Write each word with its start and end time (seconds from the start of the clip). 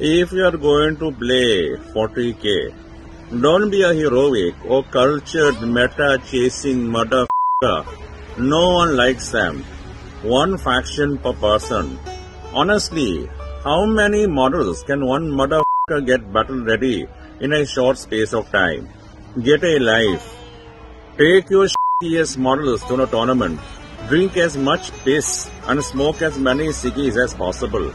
If 0.00 0.30
you 0.30 0.44
are 0.44 0.56
going 0.56 0.96
to 0.98 1.10
play 1.10 1.74
40k, 1.92 2.72
don't 3.42 3.68
be 3.68 3.82
a 3.82 3.92
heroic 3.92 4.54
or 4.64 4.84
cultured 4.84 5.60
meta 5.60 6.22
chasing 6.24 6.86
motherfucker. 6.86 8.38
No 8.38 8.74
one 8.74 8.96
likes 8.96 9.32
them. 9.32 9.64
One 10.22 10.56
faction 10.56 11.18
per 11.18 11.32
person. 11.32 11.98
Honestly, 12.54 13.28
how 13.64 13.86
many 13.86 14.28
models 14.28 14.84
can 14.84 15.04
one 15.04 15.28
motherfucker 15.32 16.06
get 16.06 16.32
battle 16.32 16.64
ready 16.64 17.08
in 17.40 17.52
a 17.52 17.66
short 17.66 17.98
space 17.98 18.32
of 18.32 18.48
time? 18.52 18.88
Get 19.42 19.64
a 19.64 19.80
life. 19.80 20.32
Take 21.18 21.50
your 21.50 21.66
shittiest 21.66 22.38
models 22.38 22.84
to 22.84 23.02
a 23.02 23.06
tournament. 23.08 23.58
Drink 24.06 24.36
as 24.36 24.56
much 24.56 24.92
piss 25.02 25.50
and 25.66 25.82
smoke 25.82 26.22
as 26.22 26.38
many 26.38 26.68
ciggies 26.68 27.20
as 27.20 27.34
possible. 27.34 27.92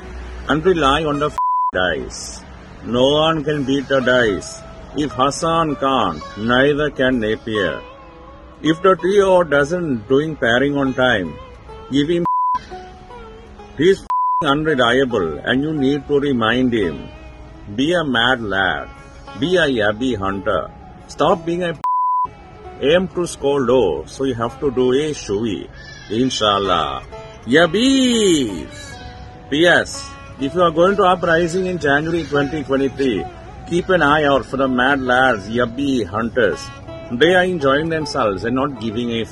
And 0.50 0.66
rely 0.66 1.06
on 1.06 1.20
the 1.20 1.32
dice. 1.74 2.42
No 2.86 3.04
one 3.04 3.44
can 3.44 3.64
beat 3.64 3.88
the 3.88 4.00
dice. 4.02 4.62
If 4.96 5.12
Hassan 5.12 5.76
can't, 5.78 6.22
neither 6.38 6.92
can 6.92 7.20
Napier. 7.20 7.82
If 8.62 8.82
the 8.82 8.96
trio 8.96 9.44
doesn't 9.44 10.08
doing 10.08 10.36
pairing 10.36 10.78
on 10.78 10.94
time, 10.94 11.36
give 11.92 12.10
him 12.10 12.26
He's 13.78 14.06
unreliable 14.46 15.40
and 15.40 15.64
you 15.64 15.74
need 15.74 16.08
to 16.08 16.20
remind 16.20 16.74
him. 16.74 17.08
Be 17.76 17.94
a 17.94 18.04
mad 18.04 18.42
lad. 18.42 18.90
Be 19.40 19.56
a 19.58 19.66
yabby 19.66 20.16
hunter. 20.16 20.70
Stop 21.08 21.46
being 21.46 21.64
a 21.64 21.74
aim 22.82 23.08
to 23.16 23.26
score 23.26 23.62
low, 23.62 24.06
so 24.06 24.26
you 24.26 24.36
have 24.36 24.60
to 24.60 24.70
do 24.72 24.94
a 24.94 25.14
shui. 25.14 25.70
Inshallah. 26.10 27.04
Yabbies! 27.46 28.96
P.S. 29.50 30.13
If 30.40 30.56
you 30.56 30.62
are 30.64 30.72
going 30.72 30.96
to 30.96 31.04
uprising 31.04 31.68
in 31.68 31.78
January 31.78 32.24
2023, 32.24 33.24
keep 33.70 33.90
an 33.90 34.02
eye 34.02 34.24
out 34.24 34.44
for 34.46 34.58
the 34.58 34.68
mad 34.68 35.00
lads, 35.00 35.48
yabby 35.48 36.06
hunters. 36.06 36.68
They 37.12 37.36
are 37.36 37.44
enjoying 37.44 37.90
themselves 37.90 38.44
and 38.44 38.56
not 38.56 38.82
giving 38.82 39.12
a 39.12 39.22
f. 39.22 39.32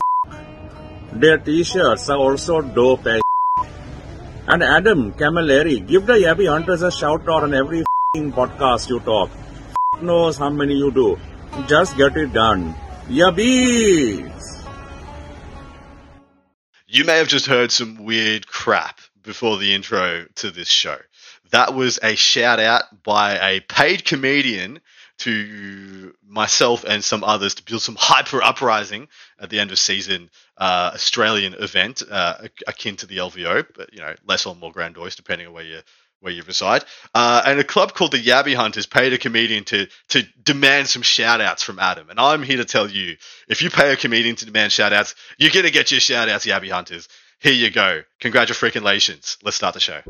Their 1.14 1.40
t-shirts 1.40 2.08
are 2.08 2.18
also 2.18 2.62
dope 2.62 3.08
as 3.08 3.22
And 4.48 4.62
Adam 4.62 5.12
Camilleri, 5.14 5.86
give 5.88 6.06
the 6.06 6.14
yabby 6.14 6.48
hunters 6.48 6.84
a 6.84 6.92
shout 6.92 7.28
out 7.28 7.44
on 7.44 7.56
every 7.56 7.84
podcast 8.16 8.88
you 8.88 9.00
talk. 9.00 9.32
F- 9.32 10.04
knows 10.04 10.38
how 10.38 10.52
many 10.52 10.76
you 10.76 10.92
do. 10.92 11.18
Just 11.68 11.98
get 11.98 12.16
it 12.16 12.32
done. 12.32 12.76
Yabbies! 13.08 14.30
You 16.88 17.06
may 17.06 17.18
have 17.18 17.28
just 17.28 17.48
heard 17.48 17.72
some 17.72 18.04
weird 18.04 18.46
crap 18.46 19.00
before 19.24 19.58
the 19.58 19.74
intro 19.74 20.26
to 20.36 20.52
this 20.52 20.68
show. 20.68 20.98
That 21.52 21.74
was 21.74 22.00
a 22.02 22.16
shout 22.16 22.60
out 22.60 23.04
by 23.04 23.38
a 23.38 23.60
paid 23.62 24.06
comedian 24.06 24.80
to 25.20 26.16
myself 26.28 26.84
and 26.84 27.04
some 27.04 27.24
others 27.24 27.56
to 27.56 27.64
build 27.64 27.82
some 27.82 27.96
hyper 28.00 28.42
uprising 28.42 29.08
at 29.40 29.50
the 29.52 29.60
end 29.60 29.72
of 29.72 29.78
season 29.78 30.30
uh, 30.58 30.92
Australian 30.94 31.54
event 31.54 32.02
uh, 32.10 32.48
akin 32.68 32.96
to 32.96 33.06
the 33.06 33.18
LVO, 33.18 33.66
but 33.76 33.94
you 33.94 34.00
know 34.00 34.16
less 34.26 34.46
or 34.46 34.56
more 34.56 34.72
grandiose 34.72 35.16
depending 35.16 35.48
on 35.48 35.54
where 35.54 35.64
you 35.64 35.80
where 36.22 36.32
you 36.32 36.44
reside. 36.44 36.86
Uh, 37.14 37.42
and 37.46 37.60
a 37.60 37.64
club 37.64 37.94
called 37.94 38.12
the 38.12 38.24
Yabby 38.24 38.56
Hunters 38.56 38.86
paid 38.86 39.14
a 39.14 39.18
comedian 39.18 39.64
to 39.66 39.88
to 40.10 40.24
demand 40.42 40.88
some 40.88 41.02
shout 41.02 41.42
outs 41.42 41.62
from 41.64 41.80
Adam. 41.80 42.10
And 42.10 42.20
I'm 42.20 42.44
here 42.44 42.58
to 42.58 42.66
tell 42.66 42.90
you, 42.90 43.18
if 43.48 43.62
you 43.62 43.70
pay 43.70 43.92
a 43.92 43.98
comedian 43.98 44.36
to 44.38 44.46
demand 44.46 44.72
shout 44.72 44.94
outs, 44.94 45.14
you're 45.38 45.52
gonna 45.52 45.72
get 45.72 45.92
your 45.92 46.00
shout 46.00 46.30
outs, 46.30 46.46
Yabby 46.46 46.72
Hunters. 46.72 47.08
Here 47.42 47.54
you 47.54 47.72
go. 47.72 48.04
Congratulations. 48.20 49.40
Let's 49.42 49.58
start 49.58 49.74
the 49.74 49.80
show. 49.80 50.02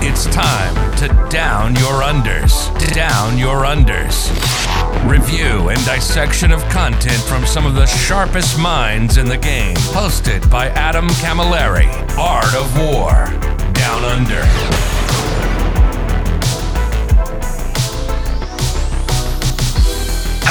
It's 0.00 0.24
time 0.34 0.96
to 0.96 1.08
down 1.28 1.76
your 1.76 2.00
unders. 2.00 2.72
Down 2.94 3.36
your 3.36 3.64
unders. 3.64 4.30
Review 5.06 5.68
and 5.68 5.84
dissection 5.84 6.52
of 6.52 6.62
content 6.70 7.22
from 7.24 7.44
some 7.44 7.66
of 7.66 7.74
the 7.74 7.84
sharpest 7.84 8.58
minds 8.58 9.18
in 9.18 9.26
the 9.26 9.36
game. 9.36 9.76
Hosted 9.92 10.50
by 10.50 10.68
Adam 10.68 11.06
Camilleri. 11.08 11.90
Art 12.16 12.54
of 12.54 12.74
War. 12.78 13.26
Down 13.74 14.04
Under. 14.04 15.01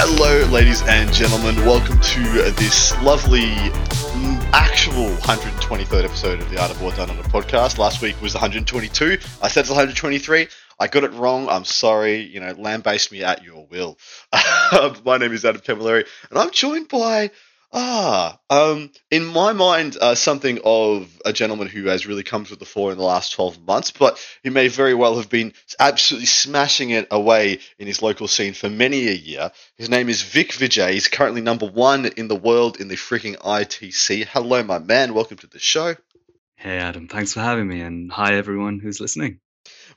Hello, 0.03 0.43
ladies 0.51 0.81
and 0.87 1.13
gentlemen. 1.13 1.55
Welcome 1.57 1.99
to 1.99 2.23
this 2.53 2.99
lovely 3.03 3.41
mm, 3.43 4.49
actual 4.51 5.15
123rd 5.17 6.05
episode 6.05 6.39
of 6.39 6.49
the 6.49 6.59
Art 6.59 6.71
of 6.71 6.81
War 6.81 6.91
Down 6.93 7.11
Under 7.11 7.21
podcast. 7.21 7.77
Last 7.77 8.01
week 8.01 8.19
was 8.19 8.33
122. 8.33 9.19
I 9.43 9.47
said 9.47 9.59
it's 9.59 9.69
123. 9.69 10.47
I 10.79 10.87
got 10.87 11.03
it 11.03 11.11
wrong. 11.11 11.47
I'm 11.49 11.65
sorry. 11.65 12.15
You 12.15 12.39
know, 12.39 12.51
lambaste 12.53 13.11
me 13.11 13.23
at 13.23 13.43
your 13.43 13.67
will. 13.67 13.99
My 15.05 15.17
name 15.17 15.33
is 15.33 15.45
Adam 15.45 15.61
Camilleri, 15.61 16.07
and 16.31 16.39
I'm 16.39 16.49
joined 16.49 16.87
by 16.87 17.29
Ah, 17.73 18.37
um, 18.49 18.91
in 19.09 19.25
my 19.25 19.53
mind, 19.53 19.95
uh, 20.01 20.13
something 20.13 20.59
of 20.65 21.07
a 21.23 21.31
gentleman 21.31 21.67
who 21.67 21.85
has 21.85 22.05
really 22.05 22.23
come 22.23 22.43
to 22.43 22.57
the 22.57 22.65
fore 22.65 22.91
in 22.91 22.97
the 22.97 23.03
last 23.03 23.31
12 23.31 23.65
months, 23.65 23.91
but 23.91 24.19
he 24.43 24.49
may 24.49 24.67
very 24.67 24.93
well 24.93 25.15
have 25.15 25.29
been 25.29 25.53
absolutely 25.79 26.25
smashing 26.25 26.89
it 26.89 27.07
away 27.11 27.59
in 27.79 27.87
his 27.87 28.01
local 28.01 28.27
scene 28.27 28.53
for 28.53 28.69
many 28.69 29.07
a 29.07 29.13
year. 29.13 29.51
His 29.77 29.89
name 29.89 30.09
is 30.09 30.21
Vik 30.21 30.51
Vijay. 30.51 30.91
He's 30.91 31.07
currently 31.07 31.39
number 31.39 31.65
one 31.65 32.07
in 32.07 32.27
the 32.27 32.35
world 32.35 32.81
in 32.81 32.89
the 32.89 32.97
freaking 32.97 33.37
ITC. 33.37 34.25
Hello, 34.25 34.63
my 34.63 34.79
man. 34.79 35.13
Welcome 35.13 35.37
to 35.37 35.47
the 35.47 35.59
show. 35.59 35.95
Hey, 36.55 36.77
Adam. 36.77 37.07
Thanks 37.07 37.33
for 37.33 37.39
having 37.39 37.69
me, 37.69 37.79
and 37.79 38.11
hi, 38.11 38.35
everyone 38.35 38.79
who's 38.79 38.99
listening. 38.99 39.39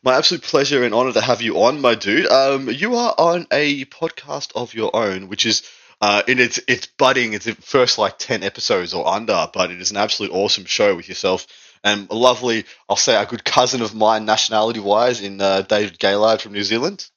My 0.05 0.17
absolute 0.17 0.45
pleasure 0.45 0.85
and 0.85 0.95
honor 0.95 1.12
to 1.12 1.21
have 1.21 1.43
you 1.43 1.62
on, 1.65 1.81
my 1.81 1.97
dude. 1.97 2.27
Um, 2.27 2.71
you 2.71 2.95
are 2.95 3.15
on 3.19 3.49
a 3.51 3.85
podcast 3.87 4.53
of 4.55 4.75
your 4.75 4.95
own, 4.95 5.29
which 5.29 5.45
is 5.45 5.62
uh, 6.04 6.22
and 6.28 6.38
it's 6.38 6.60
it's 6.69 6.87
budding. 6.87 7.32
It's 7.32 7.47
the 7.47 7.54
first 7.54 7.97
like 7.97 8.19
ten 8.19 8.42
episodes 8.42 8.92
or 8.92 9.09
under, 9.09 9.48
but 9.54 9.70
it 9.70 9.81
is 9.81 9.91
an 9.91 9.97
absolute 9.97 10.32
awesome 10.32 10.66
show 10.66 10.94
with 10.94 11.09
yourself 11.09 11.47
and 11.82 12.09
a 12.10 12.15
lovely, 12.15 12.65
I'll 12.88 12.97
say, 12.97 13.15
a 13.15 13.26
good 13.26 13.44
cousin 13.44 13.82
of 13.82 13.94
mine, 13.94 14.25
nationality 14.25 14.81
wise, 14.81 15.22
in 15.22 15.41
uh, 15.41 15.62
David 15.62 15.98
Gaylard 15.98 16.41
from 16.41 16.53
New 16.53 16.62
Zealand. 16.62 17.09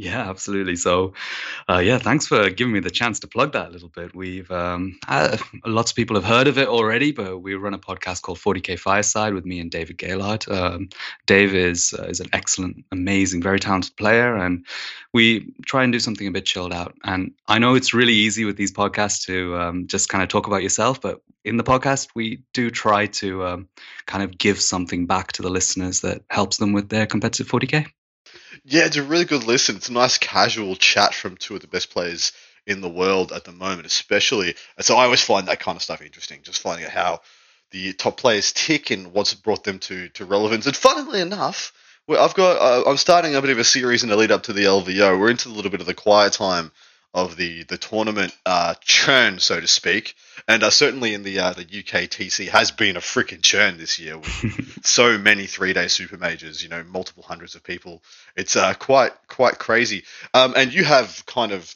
Yeah, 0.00 0.30
absolutely. 0.30 0.76
So, 0.76 1.14
uh, 1.68 1.78
yeah, 1.78 1.98
thanks 1.98 2.24
for 2.24 2.50
giving 2.50 2.72
me 2.72 2.78
the 2.78 2.88
chance 2.88 3.18
to 3.18 3.26
plug 3.26 3.52
that 3.54 3.66
a 3.66 3.70
little 3.70 3.88
bit. 3.88 4.14
We've 4.14 4.48
um, 4.48 4.96
lots 5.66 5.90
of 5.90 5.96
people 5.96 6.14
have 6.14 6.24
heard 6.24 6.46
of 6.46 6.56
it 6.56 6.68
already, 6.68 7.10
but 7.10 7.38
we 7.38 7.56
run 7.56 7.74
a 7.74 7.80
podcast 7.80 8.22
called 8.22 8.38
40k 8.38 8.78
Fireside 8.78 9.34
with 9.34 9.44
me 9.44 9.58
and 9.58 9.72
David 9.72 9.98
Gaylard. 9.98 10.48
Um, 10.48 10.88
Dave 11.26 11.52
is 11.52 11.92
uh, 11.98 12.04
is 12.04 12.20
an 12.20 12.28
excellent, 12.32 12.84
amazing, 12.92 13.42
very 13.42 13.58
talented 13.58 13.96
player, 13.96 14.36
and 14.36 14.64
we 15.12 15.52
try 15.66 15.82
and 15.82 15.92
do 15.92 15.98
something 15.98 16.28
a 16.28 16.30
bit 16.30 16.46
chilled 16.46 16.72
out. 16.72 16.94
And 17.02 17.32
I 17.48 17.58
know 17.58 17.74
it's 17.74 17.92
really 17.92 18.14
easy 18.14 18.44
with 18.44 18.56
these 18.56 18.70
podcasts 18.70 19.26
to 19.26 19.56
um, 19.56 19.88
just 19.88 20.08
kind 20.08 20.22
of 20.22 20.28
talk 20.28 20.46
about 20.46 20.62
yourself, 20.62 21.00
but 21.00 21.22
in 21.44 21.56
the 21.56 21.64
podcast 21.64 22.10
we 22.14 22.44
do 22.54 22.70
try 22.70 23.06
to 23.06 23.44
um, 23.44 23.68
kind 24.06 24.22
of 24.22 24.38
give 24.38 24.60
something 24.60 25.06
back 25.06 25.32
to 25.32 25.42
the 25.42 25.50
listeners 25.50 26.02
that 26.02 26.22
helps 26.30 26.58
them 26.58 26.72
with 26.72 26.88
their 26.88 27.06
competitive 27.06 27.48
40k. 27.48 27.86
Yeah, 28.64 28.86
it's 28.86 28.96
a 28.96 29.02
really 29.02 29.24
good 29.24 29.44
listen. 29.44 29.76
It's 29.76 29.88
a 29.88 29.92
nice 29.92 30.18
casual 30.18 30.76
chat 30.76 31.14
from 31.14 31.36
two 31.36 31.54
of 31.54 31.60
the 31.60 31.66
best 31.66 31.90
players 31.90 32.32
in 32.66 32.80
the 32.80 32.88
world 32.88 33.32
at 33.32 33.44
the 33.44 33.52
moment, 33.52 33.86
especially. 33.86 34.54
And 34.76 34.84
so 34.84 34.96
I 34.96 35.04
always 35.04 35.22
find 35.22 35.48
that 35.48 35.60
kind 35.60 35.76
of 35.76 35.82
stuff 35.82 36.02
interesting, 36.02 36.40
just 36.42 36.60
finding 36.60 36.86
out 36.86 36.92
how 36.92 37.20
the 37.70 37.92
top 37.92 38.16
players 38.16 38.52
tick 38.52 38.90
and 38.90 39.12
what's 39.12 39.34
brought 39.34 39.64
them 39.64 39.78
to, 39.80 40.08
to 40.10 40.24
relevance. 40.24 40.66
And 40.66 40.76
funnily 40.76 41.20
enough, 41.20 41.72
I've 42.08 42.34
got 42.34 42.56
uh, 42.60 42.88
I'm 42.88 42.96
starting 42.96 43.34
a 43.34 43.40
bit 43.42 43.50
of 43.50 43.58
a 43.58 43.64
series 43.64 44.02
in 44.02 44.08
the 44.08 44.16
lead 44.16 44.30
up 44.30 44.44
to 44.44 44.52
the 44.52 44.64
LVO. 44.64 45.18
We're 45.18 45.30
into 45.30 45.48
a 45.48 45.50
little 45.50 45.70
bit 45.70 45.80
of 45.80 45.86
the 45.86 45.94
quiet 45.94 46.32
time 46.32 46.72
of 47.14 47.36
the 47.36 47.64
the 47.64 47.78
tournament 47.78 48.36
uh, 48.44 48.74
churn, 48.80 49.38
so 49.38 49.60
to 49.60 49.66
speak. 49.66 50.14
And 50.46 50.62
uh, 50.62 50.70
certainly 50.70 51.14
in 51.14 51.22
the 51.22 51.40
uh, 51.40 51.52
the 51.52 51.62
UK 51.62 52.08
TC 52.08 52.48
has 52.48 52.70
been 52.70 52.96
a 52.96 53.00
freaking 53.00 53.42
churn 53.42 53.78
this 53.78 53.98
year 53.98 54.18
with 54.18 54.80
so 54.84 55.18
many 55.18 55.46
three 55.46 55.72
day 55.72 55.88
super 55.88 56.16
majors. 56.16 56.62
You 56.62 56.68
know, 56.68 56.84
multiple 56.84 57.22
hundreds 57.22 57.54
of 57.54 57.62
people. 57.62 58.02
It's 58.36 58.56
uh, 58.56 58.74
quite 58.74 59.12
quite 59.26 59.58
crazy. 59.58 60.04
Um, 60.34 60.54
and 60.56 60.72
you 60.72 60.84
have 60.84 61.24
kind 61.26 61.52
of 61.52 61.74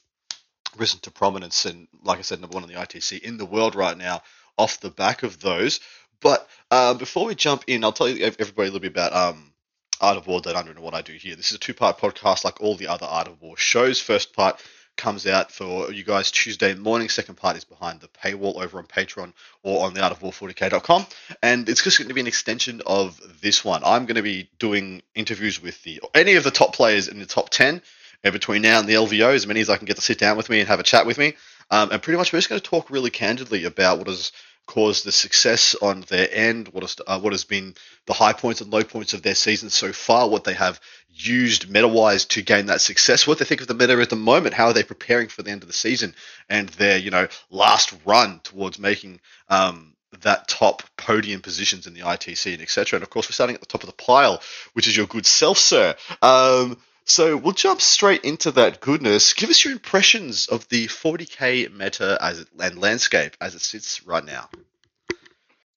risen 0.77 1.01
to 1.01 1.11
prominence 1.11 1.67
and, 1.67 1.89
like 2.03 2.19
I 2.19 2.23
said, 2.23 2.41
number 2.41 2.55
one 2.55 2.63
on 2.63 2.69
the 2.69 2.77
ITC 2.77 3.21
in 3.21 3.37
the 3.37 3.45
world 3.45 3.75
right 3.75 3.97
now 3.97 4.23
off 4.57 4.81
the 4.81 4.91
back 4.91 5.23
of 5.23 5.41
those. 5.41 5.81
But 6.21 6.49
uh, 6.71 6.95
before 6.95 7.27
we 7.27 7.35
jump 7.35 7.65
in, 7.67 7.85
I'll 7.85 7.93
tell 7.93 8.09
you 8.09 8.25
everybody 8.25 8.69
a 8.69 8.73
little 8.73 8.81
bit 8.81 8.93
about 8.93 9.13
um, 9.13 9.53
Art 10.01 10.17
of 10.17 10.27
War 10.27 10.41
Down 10.41 10.57
Under 10.57 10.71
and 10.71 10.81
what 10.81 10.95
I 10.95 11.03
do 11.03 11.13
here. 11.13 11.37
This 11.37 11.51
is 11.51 11.57
a 11.57 11.61
two 11.61 11.75
part 11.75 11.99
podcast 11.99 12.45
like 12.45 12.61
all 12.61 12.77
the 12.77 12.89
other 12.89 13.07
Art 13.07 13.29
of 13.29 13.41
War 13.41 13.57
shows. 13.57 14.01
First 14.01 14.35
part 14.35 14.63
comes 14.97 15.27
out 15.27 15.51
for 15.51 15.93
you 15.93 16.05
guys 16.05 16.31
Tuesday 16.31 16.75
morning. 16.75 17.09
Second 17.09 17.37
part 17.37 17.57
is 17.57 17.65
behind 17.65 18.01
the 18.01 18.09
paywall 18.09 18.63
over 18.63 18.79
on 18.79 18.87
Patreon 18.87 19.33
or 19.63 19.87
on 19.87 19.95
the 19.95 20.03
art 20.03 20.13
of 20.13 20.23
war 20.23 20.33
40k.com. 20.33 21.07
And 21.43 21.69
it's 21.69 21.83
just 21.83 21.99
going 21.99 22.09
to 22.09 22.15
be 22.15 22.21
an 22.21 22.27
extension 22.27 22.83
of 22.87 23.21
this 23.41 23.65
one. 23.65 23.83
I'm 23.85 24.07
going 24.07 24.17
to 24.17 24.23
be 24.23 24.49
doing 24.59 25.03
interviews 25.15 25.63
with 25.63 25.83
the 25.83 26.01
any 26.15 26.35
of 26.35 26.45
the 26.45 26.51
top 26.51 26.75
players 26.75 27.09
in 27.09 27.19
the 27.19 27.27
top 27.27 27.51
10 27.51 27.83
And 28.25 28.33
between 28.33 28.63
now 28.63 28.81
and 28.81 28.89
the 28.89 28.95
LVO, 28.95 29.35
as 29.35 29.47
many 29.47 29.61
as 29.61 29.71
I 29.71 29.77
can 29.77 29.87
get 29.87 29.97
to 29.97 30.03
sit 30.03 30.19
down 30.19 30.37
with 30.37 30.49
me 30.49 30.61
and 30.61 30.69
have 30.69 30.81
a 30.81 30.85
chat 30.85 31.07
with 31.07 31.19
me. 31.19 31.35
Um, 31.71 31.91
and 31.91 32.03
pretty 32.03 32.19
much 32.19 32.33
we're 32.33 32.39
just 32.39 32.49
going 32.49 32.61
to 32.61 32.71
talk 32.71 32.91
really 32.91 33.11
candidly 33.11 33.65
about 33.65 33.99
what 33.99 34.07
has 34.07 34.33
caused 34.67 35.05
the 35.05 35.13
success 35.13 35.75
on 35.81 36.03
their 36.03 36.29
end, 36.31 36.69
what 36.69 36.83
has, 36.83 36.97
uh, 37.07 37.19
what 37.19 37.33
has 37.33 37.45
been 37.45 37.75
the 38.07 38.13
high 38.13 38.33
points 38.33 38.61
and 38.61 38.71
low 38.71 38.83
points 38.83 39.13
of 39.13 39.23
their 39.23 39.35
season 39.35 39.71
so 39.71 39.93
far, 39.93 40.29
what 40.29 40.45
they 40.45 40.55
have 40.55 40.81
used 41.09 41.69
meta 41.71 41.89
wise 41.89 42.25
to 42.25 42.43
gain 42.43 42.67
that 42.67 42.81
success, 42.81 43.27
what 43.27 43.39
they 43.39 43.45
think 43.45 43.61
of 43.61 43.67
the 43.67 43.75
meta 43.75 44.01
at 44.01 44.11
the 44.11 44.17
moment, 44.17 44.55
how 44.55 44.67
are 44.67 44.73
they 44.73 44.83
preparing 44.83 45.29
for 45.29 45.43
the 45.43 45.51
end 45.51 45.63
of 45.63 45.69
the 45.69 45.75
season 45.75 46.15
and 46.49 46.69
their, 46.71 46.97
you 46.97 47.11
know, 47.11 47.29
last 47.51 47.95
run 48.05 48.41
towards 48.45 48.79
making 48.79 49.21
um, 49.49 49.95
that 50.21 50.49
top 50.49 50.83
podium 50.97 51.41
positions 51.41 51.87
in 51.87 51.95
the 51.95 52.01
ITC 52.01 52.53
and 52.53 52.63
etc. 52.63 52.97
And 52.97 53.03
of 53.03 53.11
course, 53.11 53.29
we're 53.29 53.35
starting 53.35 53.55
at 53.55 53.61
the 53.61 53.67
top 53.67 53.83
of 53.83 53.89
the 53.89 53.97
pile, 53.97 54.43
which 54.73 54.87
is 54.87 54.97
your 54.97 55.07
good 55.07 55.27
self, 55.27 55.59
sir. 55.59 55.95
Um, 56.21 56.79
so 57.13 57.37
we'll 57.37 57.53
jump 57.53 57.83
straight 57.83 58.25
into 58.25 58.51
that 58.53 58.81
goodness. 58.81 59.35
Give 59.35 59.51
us 59.51 59.63
your 59.63 59.75
impressions 59.75 60.49
of 60.49 60.67
the 60.69 60.87
40k 60.87 61.71
meta 61.71 62.17
as 62.19 62.41
it, 62.41 62.49
and 62.59 62.79
landscape 62.79 63.37
as 63.39 63.55
it 63.55 63.61
sits 63.61 64.07
right 64.07 64.25
now. 64.25 64.49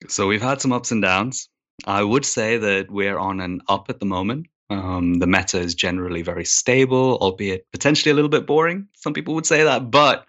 So 0.07 0.27
we've 0.27 0.41
had 0.41 0.61
some 0.61 0.71
ups 0.71 0.91
and 0.91 1.01
downs. 1.01 1.49
I 1.85 2.01
would 2.01 2.25
say 2.25 2.57
that 2.57 2.89
we're 2.89 3.19
on 3.19 3.41
an 3.41 3.61
up 3.67 3.89
at 3.89 3.99
the 3.99 4.05
moment. 4.05 4.47
Um, 4.69 5.15
the 5.15 5.27
meta 5.27 5.59
is 5.59 5.75
generally 5.75 6.23
very 6.23 6.45
stable, 6.45 7.19
albeit 7.21 7.71
potentially 7.71 8.11
a 8.11 8.15
little 8.15 8.29
bit 8.29 8.47
boring. 8.47 8.87
Some 8.95 9.13
people 9.13 9.35
would 9.35 9.45
say 9.45 9.63
that, 9.63 9.91
but 9.91 10.25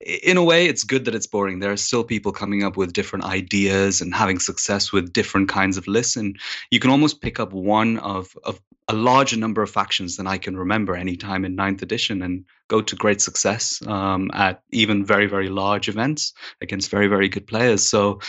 in 0.00 0.36
a 0.36 0.42
way, 0.42 0.66
it's 0.66 0.82
good 0.82 1.04
that 1.04 1.14
it's 1.14 1.28
boring. 1.28 1.60
There 1.60 1.70
are 1.70 1.76
still 1.76 2.02
people 2.02 2.32
coming 2.32 2.64
up 2.64 2.76
with 2.76 2.92
different 2.92 3.24
ideas 3.24 4.00
and 4.00 4.12
having 4.12 4.40
success 4.40 4.92
with 4.92 5.12
different 5.12 5.48
kinds 5.48 5.76
of 5.76 5.86
lists, 5.86 6.16
and 6.16 6.36
you 6.70 6.80
can 6.80 6.90
almost 6.90 7.20
pick 7.20 7.38
up 7.38 7.52
one 7.52 7.98
of, 7.98 8.36
of 8.42 8.60
a 8.88 8.94
larger 8.94 9.36
number 9.36 9.62
of 9.62 9.70
factions 9.70 10.16
than 10.16 10.26
I 10.26 10.38
can 10.38 10.56
remember 10.56 10.96
any 10.96 11.16
time 11.16 11.44
in 11.44 11.54
ninth 11.54 11.82
edition 11.82 12.22
and 12.22 12.44
go 12.68 12.80
to 12.80 12.96
great 12.96 13.20
success 13.20 13.82
um, 13.86 14.30
at 14.32 14.62
even 14.70 15.04
very, 15.04 15.26
very 15.26 15.48
large 15.48 15.88
events 15.88 16.32
against 16.60 16.90
very, 16.90 17.06
very 17.06 17.28
good 17.28 17.46
players. 17.46 17.88
So 17.88 18.20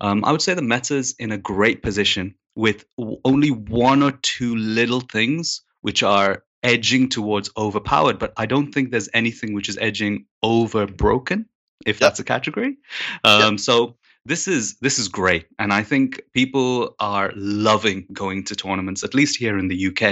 um, 0.00 0.24
I 0.24 0.32
would 0.32 0.42
say 0.42 0.54
the 0.54 0.62
meta's 0.62 1.14
in 1.18 1.32
a 1.32 1.38
great 1.38 1.82
position 1.82 2.34
with 2.56 2.84
only 3.24 3.50
one 3.50 4.02
or 4.02 4.12
two 4.22 4.56
little 4.56 5.00
things 5.00 5.62
which 5.82 6.02
are 6.02 6.42
edging 6.62 7.08
towards 7.08 7.50
overpowered, 7.56 8.18
but 8.18 8.32
I 8.36 8.46
don't 8.46 8.72
think 8.72 8.90
there's 8.90 9.08
anything 9.14 9.54
which 9.54 9.68
is 9.68 9.78
edging 9.80 10.26
over 10.42 10.86
broken, 10.86 11.46
if 11.86 12.00
that's 12.00 12.18
a 12.18 12.24
category. 12.24 12.78
Um. 13.22 13.58
So 13.58 13.96
this 14.26 14.48
is 14.48 14.76
this 14.80 14.98
is 14.98 15.08
great 15.08 15.46
and 15.58 15.72
i 15.72 15.82
think 15.82 16.20
people 16.34 16.96
are 16.98 17.32
loving 17.36 18.06
going 18.12 18.44
to 18.44 18.56
tournaments 18.56 19.04
at 19.04 19.14
least 19.14 19.38
here 19.38 19.56
in 19.56 19.68
the 19.68 19.86
uk 19.86 20.02